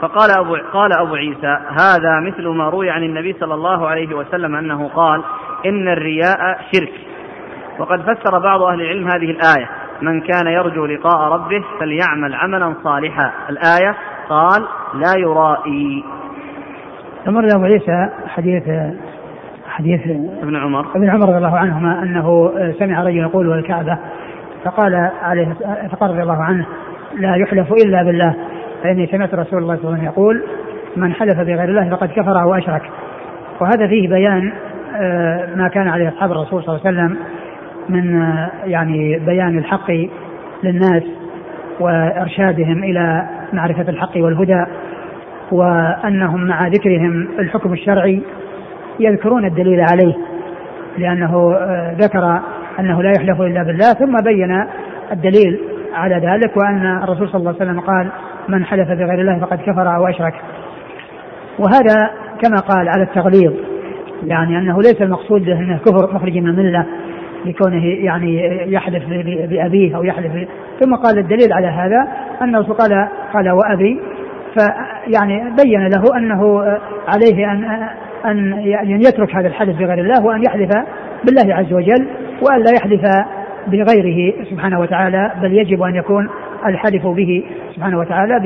فقال 0.00 0.30
أبو, 0.38 0.56
قال 0.72 0.92
أبو 0.92 1.14
عيسى 1.14 1.58
هذا 1.70 2.20
مثل 2.20 2.48
ما 2.48 2.68
روي 2.68 2.90
عن 2.90 3.02
النبي 3.02 3.36
صلى 3.40 3.54
الله 3.54 3.88
عليه 3.88 4.14
وسلم 4.14 4.54
أنه 4.54 4.88
قال 4.88 5.22
إن 5.66 5.88
الرياء 5.88 6.58
شرك. 6.74 6.92
وقد 7.78 8.00
فسر 8.00 8.38
بعض 8.38 8.62
أهل 8.62 8.80
العلم 8.80 9.08
هذه 9.08 9.30
الآية. 9.30 9.70
من 10.02 10.20
كان 10.20 10.46
يرجو 10.46 10.86
لقاء 10.86 11.32
ربه 11.32 11.64
فليعمل 11.80 12.34
عملا 12.34 12.74
صالحا. 12.84 13.32
الآية 13.50 13.94
قال 14.28 14.66
لا 14.94 15.12
يرائي. 15.18 16.04
ثم 17.24 17.38
أبو 17.38 17.64
عيسى 17.64 18.08
حديث 18.28 18.62
حديث 19.68 20.00
ابن 20.42 20.56
عمر. 20.56 20.86
ابن 20.96 21.10
عمر 21.10 21.28
رضي 21.28 21.38
الله 21.38 21.58
عنهما 21.58 22.02
أنه 22.02 22.52
سمع 22.78 23.02
رجل 23.02 23.16
يقول 23.16 23.48
والكعبه 23.48 23.98
فقال 24.64 25.10
عليه 25.22 25.54
فقال 25.92 26.10
رضي 26.10 26.22
الله 26.22 26.42
عنه 26.42 26.66
لا 27.18 27.36
يحلف 27.36 27.72
إلا 27.72 28.02
بالله. 28.02 28.34
فإني 28.82 29.06
سمعت 29.06 29.34
رسول 29.34 29.62
الله 29.62 29.76
صلى 29.76 29.84
الله 29.84 29.98
عليه 29.98 29.98
وسلم 29.98 30.04
يقول 30.04 30.42
من 30.96 31.12
حلف 31.12 31.40
بغير 31.40 31.64
الله 31.64 31.90
فقد 31.90 32.08
كفر 32.08 32.42
أو 32.42 32.54
أشرك. 32.54 32.82
وهذا 33.60 33.86
فيه 33.86 34.08
بيان 34.08 34.52
آه، 34.96 35.54
ما 35.54 35.68
كان 35.68 35.88
عليه 35.88 36.08
أصحاب 36.08 36.32
الرسول 36.32 36.62
صلى 36.62 36.76
الله 36.76 36.86
عليه 36.86 36.98
وسلم 36.98 37.16
من 37.88 38.22
آه، 38.22 38.50
يعني 38.64 39.18
بيان 39.18 39.58
الحق 39.58 39.90
للناس 40.62 41.02
وإرشادهم 41.80 42.84
إلى 42.84 43.26
معرفة 43.52 43.88
الحق 43.88 44.16
والهدى 44.16 44.64
وأنهم 45.52 46.44
مع 46.44 46.68
ذكرهم 46.68 47.28
الحكم 47.38 47.72
الشرعي 47.72 48.22
يذكرون 49.00 49.44
الدليل 49.44 49.80
عليه 49.80 50.14
لأنه 50.98 51.54
آه، 51.54 51.94
ذكر 51.98 52.40
أنه 52.80 53.02
لا 53.02 53.10
يحلف 53.10 53.40
إلا 53.40 53.62
بالله 53.62 53.92
ثم 53.92 54.16
بين 54.24 54.64
الدليل 55.12 55.60
على 55.94 56.14
ذلك 56.14 56.56
وأن 56.56 57.00
الرسول 57.02 57.28
صلى 57.28 57.38
الله 57.38 57.54
عليه 57.60 57.70
وسلم 57.70 57.80
قال 57.80 58.08
من 58.48 58.64
حلف 58.64 58.88
بغير 58.88 59.20
الله 59.20 59.38
فقد 59.38 59.58
كفر 59.58 59.96
أو 59.96 60.08
أشرك 60.08 60.34
وهذا 61.58 62.10
كما 62.42 62.56
قال 62.56 62.88
على 62.88 63.02
التغليظ 63.02 63.52
يعني 64.26 64.58
أنه 64.58 64.76
ليس 64.82 65.02
المقصود 65.02 65.48
أنه 65.48 65.78
كفر 65.78 66.14
مخرج 66.14 66.38
من 66.38 66.46
الملة 66.46 66.86
لكونه 67.44 67.86
يعني 67.86 68.62
يحلف 68.72 69.04
بأبيه 69.50 69.96
أو 69.96 70.04
يحلف 70.04 70.32
ثم 70.80 70.94
قال 70.94 71.18
الدليل 71.18 71.52
على 71.52 71.66
هذا 71.66 72.08
أن 72.42 72.54
الرسول 72.54 72.74
قال 72.74 73.08
قال 73.32 73.50
وأبي 73.50 74.00
فيعني 74.54 75.54
بين 75.62 75.88
له 75.88 76.16
أنه 76.16 76.62
عليه 77.08 77.52
أن 77.52 77.88
أن 78.26 78.52
يعني 78.58 78.94
يترك 78.94 79.36
هذا 79.36 79.48
الحلف 79.48 79.78
بغير 79.78 79.98
الله 79.98 80.26
وأن 80.26 80.42
يحلف 80.42 80.70
بالله 81.24 81.54
عز 81.54 81.72
وجل 81.72 82.06
وأن 82.42 82.58
لا 82.58 82.72
يحلف 82.72 83.02
بغيره 83.66 84.44
سبحانه 84.50 84.80
وتعالى 84.80 85.32
بل 85.42 85.52
يجب 85.58 85.82
أن 85.82 85.94
يكون 85.94 86.28
الحلف 86.66 87.06
به 87.06 87.44
سبحانه 87.76 87.98
وتعالى 87.98 88.40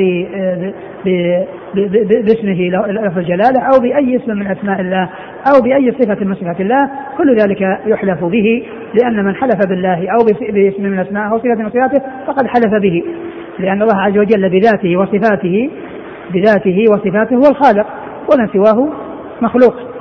باسمه 2.04 2.70
لفظ 2.86 3.18
الجلالة 3.18 3.60
أو 3.60 3.80
بأي 3.82 4.16
اسم 4.16 4.36
من 4.36 4.46
أسماء 4.46 4.80
الله 4.80 5.08
أو 5.54 5.62
بأي 5.62 5.92
صفة 5.92 6.24
من 6.24 6.34
صفات 6.34 6.60
الله 6.60 6.90
كل 7.18 7.36
ذلك 7.36 7.60
يحلف 7.86 8.24
به 8.24 8.66
لأن 8.94 9.24
من 9.24 9.34
حلف 9.34 9.66
بالله 9.68 10.08
أو 10.08 10.24
باسم 10.52 10.82
من 10.82 10.98
أسمائه 10.98 11.32
أو 11.32 11.38
صفة 11.38 11.54
من 11.54 11.70
صفاته 11.70 12.02
فقد 12.26 12.46
حلف 12.46 12.82
به 12.82 13.04
لأن 13.58 13.82
الله 13.82 13.96
عز 13.96 14.18
وجل 14.18 14.48
بذاته 14.48 14.96
وصفاته 14.96 15.70
بذاته 16.34 16.84
وصفاته 16.92 17.36
هو 17.36 17.50
الخالق 17.50 17.86
ومن 18.32 18.48
سواه 18.52 18.88
مخلوق. 19.42 19.93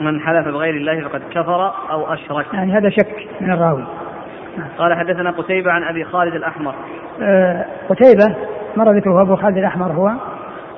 من 0.00 0.20
حلف 0.20 0.48
بغير 0.48 0.74
الله 0.74 1.08
فقد 1.08 1.22
كفر 1.30 1.72
أو 1.90 2.12
أشرك. 2.12 2.46
يعني 2.54 2.72
هذا 2.72 2.88
شك 2.88 3.28
من 3.40 3.52
الراوي. 3.52 3.84
نعم. 4.58 4.68
قال 4.78 4.94
حدثنا 4.94 5.30
قتيبة 5.30 5.72
عن 5.72 5.82
أبي 5.82 6.04
خالد 6.04 6.34
الأحمر. 6.34 6.74
آه 7.22 7.64
قتيبة 7.88 8.36
مر 8.76 8.92
ذكره 8.92 9.22
أبو 9.22 9.36
خالد 9.36 9.56
الأحمر 9.56 9.92
هو 9.92 10.12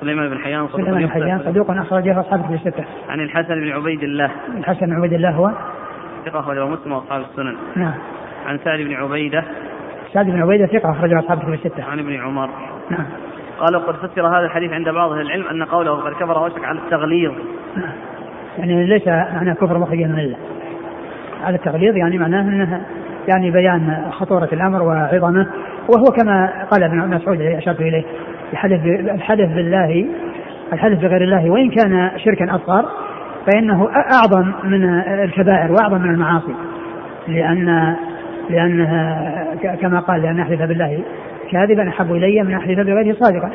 سليمان 0.01 0.29
بن 0.29 0.39
حيان 0.39 0.67
صدوق 0.67 0.81
سليمان 0.81 1.03
بن 1.03 1.11
حيان 1.11 1.39
صدوق 1.39 1.71
أخرجه 1.71 2.21
أصحاب 2.21 2.47
في 2.47 2.55
الستة. 2.55 2.85
عن 3.09 3.21
الحسن 3.21 3.55
بن 3.55 3.73
عبيد 3.73 4.03
الله. 4.03 4.31
الحسن 4.59 4.87
بن 4.87 4.93
عبيد 4.93 5.13
الله 5.13 5.31
هو؟ 5.31 5.51
ثقة 6.25 6.41
أخرجه 6.41 6.67
مسلم 6.67 6.93
وأصحاب 6.93 7.21
السنن. 7.21 7.57
نعم. 7.77 7.95
عن 8.47 8.59
سعد 8.59 8.79
بن 8.79 8.95
عبيدة. 8.95 9.45
سعد 10.13 10.27
بن 10.27 10.43
عبيدة 10.43 10.67
ثقة 10.67 10.91
أخرجه 10.91 11.19
أصحاب 11.19 11.39
في 11.39 11.55
الستة. 11.55 11.85
عن 11.85 11.99
ابن 11.99 12.21
عمر. 12.21 12.51
نعم. 12.91 13.07
قال 13.59 13.77
وقد 13.77 13.95
فسر 13.95 14.27
هذا 14.27 14.45
الحديث 14.45 14.73
عند 14.73 14.89
بعض 14.89 15.13
أهل 15.13 15.21
العلم 15.21 15.47
أن 15.47 15.65
قوله 15.65 15.93
قد 15.93 16.13
كفر 16.13 16.43
وشك 16.43 16.65
على 16.65 16.79
التغليظ. 16.79 17.33
يعني 18.59 18.87
ليس 18.87 19.07
معناه 19.09 19.53
كفر 19.53 19.79
مخرج 19.79 19.99
من 19.99 20.19
الله. 20.19 20.37
على 21.45 21.57
التغليظ 21.57 21.97
يعني 21.97 22.19
معناه 22.19 22.41
إنه 22.41 22.81
يعني 23.29 23.51
بيان 23.51 24.03
خطورة 24.11 24.49
الأمر 24.53 24.83
وعظمه 24.83 25.47
وهو 25.89 26.05
كما 26.05 26.67
قال 26.71 26.83
ابن 26.83 26.99
مسعود 26.99 27.41
الذي 27.41 27.59
أشرت 27.59 27.81
إليه 27.81 28.05
الحلف 28.53 28.85
الحلف 28.87 29.53
بالله 29.53 30.07
الحلف 30.73 31.01
بغير 31.01 31.23
الله 31.25 31.51
وإن 31.51 31.71
كان 31.71 32.11
شركا 32.17 32.55
أصغر 32.55 32.85
فإنه 33.47 33.89
أعظم 34.15 34.53
من 34.65 34.85
الكبائر 35.25 35.73
وأعظم 35.73 36.03
من 36.03 36.11
المعاصي. 36.11 36.55
لأن 37.29 37.97
لأنها 38.51 39.45
كما 39.81 40.01
قال 40.01 40.23
لأن 40.23 40.41
أحلف 40.41 40.63
بالله 40.63 41.01
كاذبا 41.51 41.89
أحب 41.89 42.13
إلي 42.13 42.43
من 42.43 42.55
أحلف 42.55 42.81
بغيره 42.81 43.17
صادقا. 43.21 43.51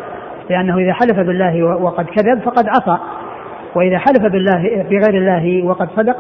لأنه 0.49 0.77
إذا 0.77 0.93
حلف 0.93 1.19
بالله 1.19 1.63
وقد 1.63 2.05
كذب 2.05 2.39
فقد 2.39 2.67
عصى. 2.67 2.97
وإذا 3.75 3.97
حلف 3.97 4.21
بالله 4.31 4.85
بغير 4.89 5.13
الله 5.13 5.65
وقد 5.65 5.89
صدق 5.95 6.17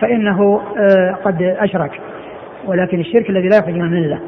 فإنه 0.00 0.60
آه، 0.78 1.18
قد 1.24 1.42
أشرك. 1.42 2.00
ولكن 2.66 3.00
الشرك 3.00 3.30
الذي 3.30 3.48
لا 3.48 3.56
يخرج 3.56 3.74
من 3.74 3.82
الملة. 3.82 4.20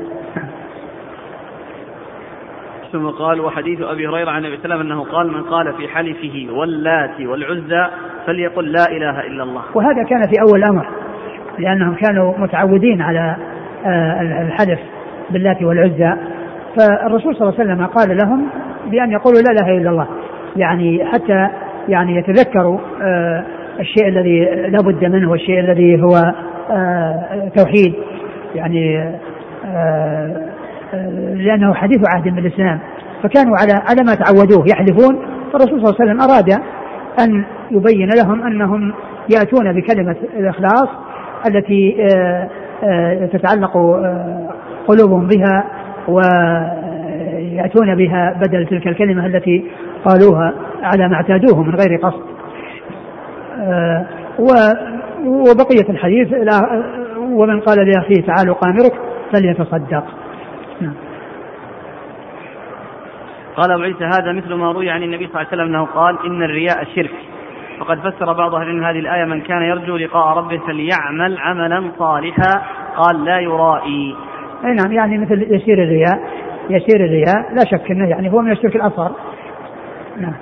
ثم 2.92 3.06
قال 3.06 3.40
وحديث 3.40 3.80
أبي 3.80 4.08
هريرة 4.08 4.30
عن 4.30 4.44
النبي 4.44 4.56
صلى 4.56 4.64
الله 4.64 4.76
عليه 4.76 4.84
وسلم 4.84 4.92
أنه 4.92 5.04
قال 5.12 5.32
من 5.32 5.42
قال 5.42 5.72
في 5.72 5.88
حلفه 5.88 6.46
واللات 6.50 7.20
والعزى 7.20 7.86
فليقل 8.26 8.72
لا 8.72 8.84
إله 8.90 9.20
إلا 9.20 9.42
الله. 9.42 9.62
وهذا 9.74 10.02
كان 10.02 10.22
في 10.22 10.40
أول 10.40 10.58
الأمر 10.58 10.86
لأنهم 11.58 11.94
كانوا 11.94 12.38
متعودين 12.38 13.02
على 13.02 13.36
الحلف 14.46 14.80
باللات 15.30 15.62
والعزى. 15.62 16.14
فالرسول 16.78 17.36
صلى 17.36 17.48
الله 17.48 17.60
عليه 17.60 17.72
وسلم 17.72 17.86
قال 17.86 18.16
لهم 18.16 18.48
بأن 18.86 19.12
يقولوا 19.12 19.40
لا 19.40 19.52
إله 19.52 19.78
إلا 19.78 19.90
الله. 19.90 20.08
يعني 20.56 21.04
حتى 21.04 21.48
يعني 21.88 22.16
يتذكروا 22.16 22.78
آه، 23.02 23.44
الشيء 23.80 24.08
الذي 24.08 24.40
لا 24.68 24.78
بد 24.78 25.04
منه 25.04 25.30
والشيء 25.30 25.60
الذي 25.60 26.02
هو 26.02 26.34
آه، 26.70 27.50
توحيد. 27.56 27.94
يعني 28.54 29.14
آه، 29.66 30.50
لأنه 31.34 31.74
حديث 31.74 32.00
عهد 32.08 32.34
بالإسلام. 32.34 32.78
فكانوا 33.22 33.56
على 33.56 33.72
على 33.72 34.02
ما 34.02 34.14
تعودوه 34.14 34.64
يحلفون. 34.68 35.18
فالرسول 35.52 35.80
صلى 35.80 35.90
الله 35.90 35.96
عليه 36.00 36.04
وسلم 36.04 36.20
أراد 36.20 36.50
أن 37.20 37.44
يبين 37.70 38.08
لهم 38.08 38.42
أنهم 38.42 38.92
يأتون 39.34 39.72
بكلمة 39.72 40.16
الإخلاص 40.38 40.88
التي 41.48 41.96
تتعلق 43.32 43.76
قلوبهم 44.88 45.26
بها 45.26 45.64
ويأتون 46.08 47.94
بها 47.94 48.34
بدل 48.40 48.66
تلك 48.66 48.86
الكلمة 48.86 49.26
التي 49.26 49.64
قالوها 50.04 50.54
على 50.82 51.08
ما 51.08 51.14
اعتادوه 51.14 51.62
من 51.62 51.74
غير 51.74 51.98
قصد. 52.02 52.22
آه، 53.60 54.06
وبقية 55.26 55.90
الحديث 55.90 56.28
ومن 57.18 57.60
قال 57.60 57.78
لأخيه 57.88 58.22
تعالوا 58.26 58.54
قامرك 58.54 58.92
فليتصدق. 59.32 60.04
نعم. 60.80 60.94
قال 63.56 63.72
أبو 63.72 63.82
عيسى 63.82 64.04
هذا 64.04 64.32
مثل 64.32 64.54
ما 64.54 64.72
روي 64.72 64.90
عن 64.90 65.02
النبي 65.02 65.26
صلى 65.26 65.34
الله 65.34 65.46
عليه 65.52 65.62
وسلم 65.62 65.74
أنه 65.74 65.84
قال 65.84 66.26
إن 66.26 66.42
الرياء 66.42 66.84
شرك. 66.94 67.14
وقد 67.80 67.98
فسر 67.98 68.32
بعض 68.32 68.54
العلم 68.54 68.84
هذه 68.84 68.98
الآية 68.98 69.24
من 69.24 69.40
كان 69.40 69.62
يرجو 69.62 69.96
لقاء 69.96 70.38
ربه 70.38 70.58
فليعمل 70.58 71.38
عملا 71.38 71.90
صالحا. 71.98 72.62
قال 72.96 73.24
لا 73.24 73.40
يرائي. 73.40 74.16
أي 74.64 74.74
نعم 74.74 74.92
يعني 74.92 75.18
مثل 75.18 75.42
يسير 75.42 75.82
الرياء 75.82 76.20
يسير 76.70 77.04
الرياء 77.04 77.54
لا 77.54 77.64
شك 77.64 77.90
إنه 77.90 78.08
يعني 78.08 78.32
هو 78.32 78.40
من 78.40 78.52
الشرك 78.52 78.76
الأصغر. 78.76 79.12
نعم. 80.20 80.32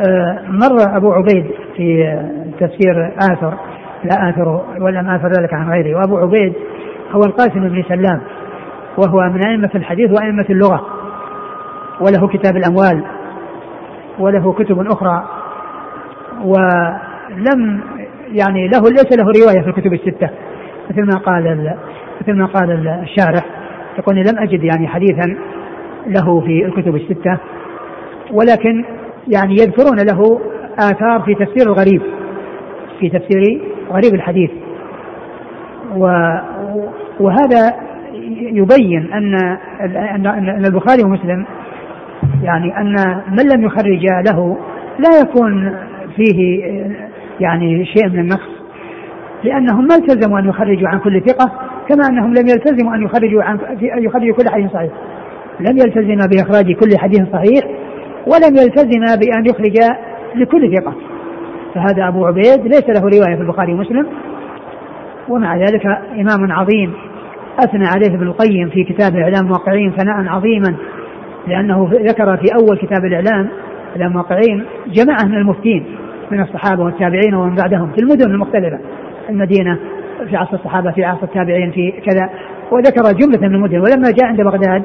آه 0.00 0.38
مر 0.48 0.96
أبو 0.96 1.12
عبيد 1.12 1.50
في 1.76 2.18
تفسير 2.60 3.12
آثر 3.18 3.54
لا 4.04 4.30
آثر 4.30 4.64
ولم 4.80 5.08
آثر 5.10 5.28
ذلك 5.28 5.54
عن 5.54 5.70
غيره. 5.70 5.98
وأبو 5.98 6.18
عبيد 6.18 6.52
هو 7.12 7.20
القاسم 7.24 7.68
بن 7.68 7.82
سلام 7.88 8.20
وهو 8.98 9.20
من 9.20 9.46
أئمة 9.46 9.70
الحديث 9.74 10.10
وأئمة 10.10 10.46
اللغة 10.50 10.86
وله 12.00 12.28
كتاب 12.28 12.56
الأموال 12.56 13.04
وله 14.18 14.52
كتب 14.52 14.80
أخرى 14.80 15.24
ولم 16.44 17.80
يعني 18.32 18.68
له 18.68 18.80
ليس 18.80 19.18
له 19.18 19.24
رواية 19.24 19.62
في 19.62 19.68
الكتب 19.68 19.92
الستة 19.92 20.30
مثل 20.90 21.02
ما 21.02 21.18
قال 21.18 21.74
مثل 22.20 22.32
ما 22.32 22.46
قال 22.46 22.88
الشارح 22.88 23.44
يقول 23.98 24.16
لم 24.16 24.38
أجد 24.38 24.64
يعني 24.64 24.88
حديثا 24.88 25.36
له 26.06 26.40
في 26.40 26.64
الكتب 26.66 26.96
الستة. 26.96 27.38
ولكن 28.32 28.84
يعني 29.28 29.54
يذكرون 29.54 29.98
له 29.98 30.40
آثار 30.78 31.20
في 31.20 31.34
تفسير 31.34 31.66
الغريب 31.66 32.02
في 33.00 33.08
تفسير 33.08 33.60
غريب 33.90 34.14
الحديث. 34.14 34.50
وهذا 37.20 37.74
يبين 38.40 39.12
أن 39.12 39.34
أن 40.26 40.64
البخاري 40.66 41.04
ومسلم 41.04 41.44
يعني 42.42 42.78
أن 42.80 42.94
من 43.30 43.48
لم 43.54 43.64
يخرج 43.64 44.06
له 44.26 44.56
لا 44.98 45.20
يكون 45.20 45.76
فيه 46.16 46.60
يعني 47.40 47.84
شيء 47.84 48.08
من 48.08 48.18
النقص 48.18 48.50
لأنهم 49.44 49.86
ما 49.86 49.94
التزموا 49.94 50.38
أن 50.38 50.48
يخرجوا 50.48 50.88
عن 50.88 50.98
كل 50.98 51.22
ثقة 51.26 51.52
كما 51.88 52.08
أنهم 52.10 52.34
لم 52.34 52.48
يلتزموا 52.48 52.94
أن 52.94 53.02
يخرجوا 53.02 53.42
عن 53.42 53.58
يخرجوا 53.80 54.34
كل 54.34 54.48
حديث 54.48 54.72
صحيح. 54.72 54.92
لم 55.60 55.76
يلتزم 55.76 56.28
بإخراج 56.28 56.72
كل 56.72 56.98
حديث 56.98 57.22
صحيح 57.32 57.64
ولم 58.26 58.56
يلتزم 58.56 59.00
بأن 59.00 59.46
يخرج 59.46 59.96
لكل 60.34 60.76
ثقة. 60.76 60.94
فهذا 61.74 62.08
أبو 62.08 62.26
عبيد 62.26 62.66
ليس 62.66 62.88
له 62.88 63.00
رواية 63.00 63.36
في 63.36 63.42
البخاري 63.42 63.72
ومسلم. 63.72 64.06
ومع 65.28 65.56
ذلك 65.56 65.86
إمام 66.12 66.52
عظيم 66.52 66.92
أثنى 67.58 67.86
عليه 67.86 68.14
ابن 68.16 68.26
القيم 68.26 68.68
في 68.68 68.84
كتاب 68.84 69.16
إعلام 69.16 69.44
الموقعين 69.44 69.92
ثناء 69.92 70.28
عظيما 70.28 70.74
لأنه 71.48 71.90
ذكر 71.92 72.36
في 72.36 72.46
أول 72.60 72.78
كتاب 72.78 73.04
الإعلام 73.04 73.48
إعلام 73.92 74.10
الموقعين 74.10 74.64
جماعة 74.86 75.24
من 75.24 75.34
المفتين 75.34 75.84
من 76.30 76.40
الصحابة 76.40 76.82
والتابعين 76.84 77.34
ومن 77.34 77.54
بعدهم 77.54 77.92
في 77.92 77.98
المدن 77.98 78.30
المختلفة. 78.30 78.78
المدينة 79.28 79.78
في 80.30 80.36
عصر 80.36 80.54
الصحابة 80.54 80.90
في 80.90 81.04
عصر 81.04 81.22
التابعين 81.22 81.70
في 81.70 81.90
كذا. 81.90 82.30
وذكر 82.70 83.12
جملة 83.12 83.48
من 83.48 83.54
المدن 83.54 83.78
ولما 83.78 84.10
جاء 84.10 84.26
عند 84.26 84.40
بغداد 84.40 84.82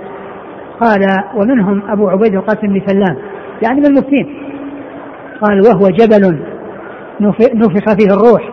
قال 0.80 1.08
ومنهم 1.36 1.82
أبو 1.90 2.10
عبيد 2.10 2.36
القاسم 2.36 2.68
بن 2.68 2.82
سلام 2.86 3.18
يعني 3.64 3.80
من 3.80 3.86
المفتين. 3.86 4.36
قال 5.42 5.62
وهو 5.62 5.90
جبل 5.90 6.40
نفخ 7.56 7.96
فيه 7.96 8.14
الروح 8.14 8.50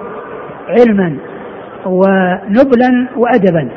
علما 0.68 1.16
ونبلا 1.86 3.08
وأدبا. 3.16 3.68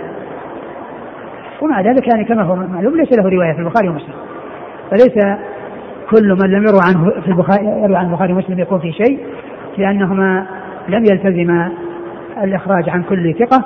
ومع 1.61 1.81
ذلك 1.81 2.07
يعني 2.13 2.25
كما 2.25 2.43
هو 2.43 2.55
معلوم 2.55 2.97
ليس 2.97 3.17
له 3.17 3.29
رواية 3.29 3.53
في 3.53 3.59
البخاري 3.59 3.89
ومسلم 3.89 4.15
فليس 4.91 5.37
كل 6.11 6.37
من 6.41 6.51
لم 6.51 6.63
يروى 6.67 6.81
عنه 6.87 7.21
في 7.21 7.27
البخاري 7.27 7.65
يروى 7.65 7.97
عن 7.97 8.05
البخاري 8.05 8.33
ومسلم 8.33 8.59
يكون 8.59 8.79
في 8.79 8.91
شيء 8.91 9.19
لأنهما 9.77 10.45
لم 10.89 11.05
يلتزما 11.05 11.71
الإخراج 12.43 12.89
عن 12.89 13.03
كل 13.03 13.33
ثقة 13.33 13.65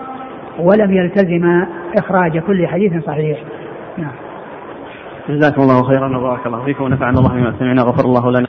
ولم 0.59 0.93
يلتزم 0.93 1.65
إخراج 1.97 2.37
كل 2.37 2.67
حديث 2.67 3.05
صحيح. 3.05 3.39
نعم. 3.97 4.28
جزاكم 5.29 5.61
الله 5.61 5.83
خيرا 5.83 6.17
وبارك 6.17 6.45
الله 6.47 6.65
فيكم 6.65 6.83
ونفعنا 6.83 7.19
الله 7.19 7.29
بما 7.29 7.53
سمعنا 7.59 7.81
غفر 7.81 8.05
الله 8.05 8.31
لنا 8.31 8.48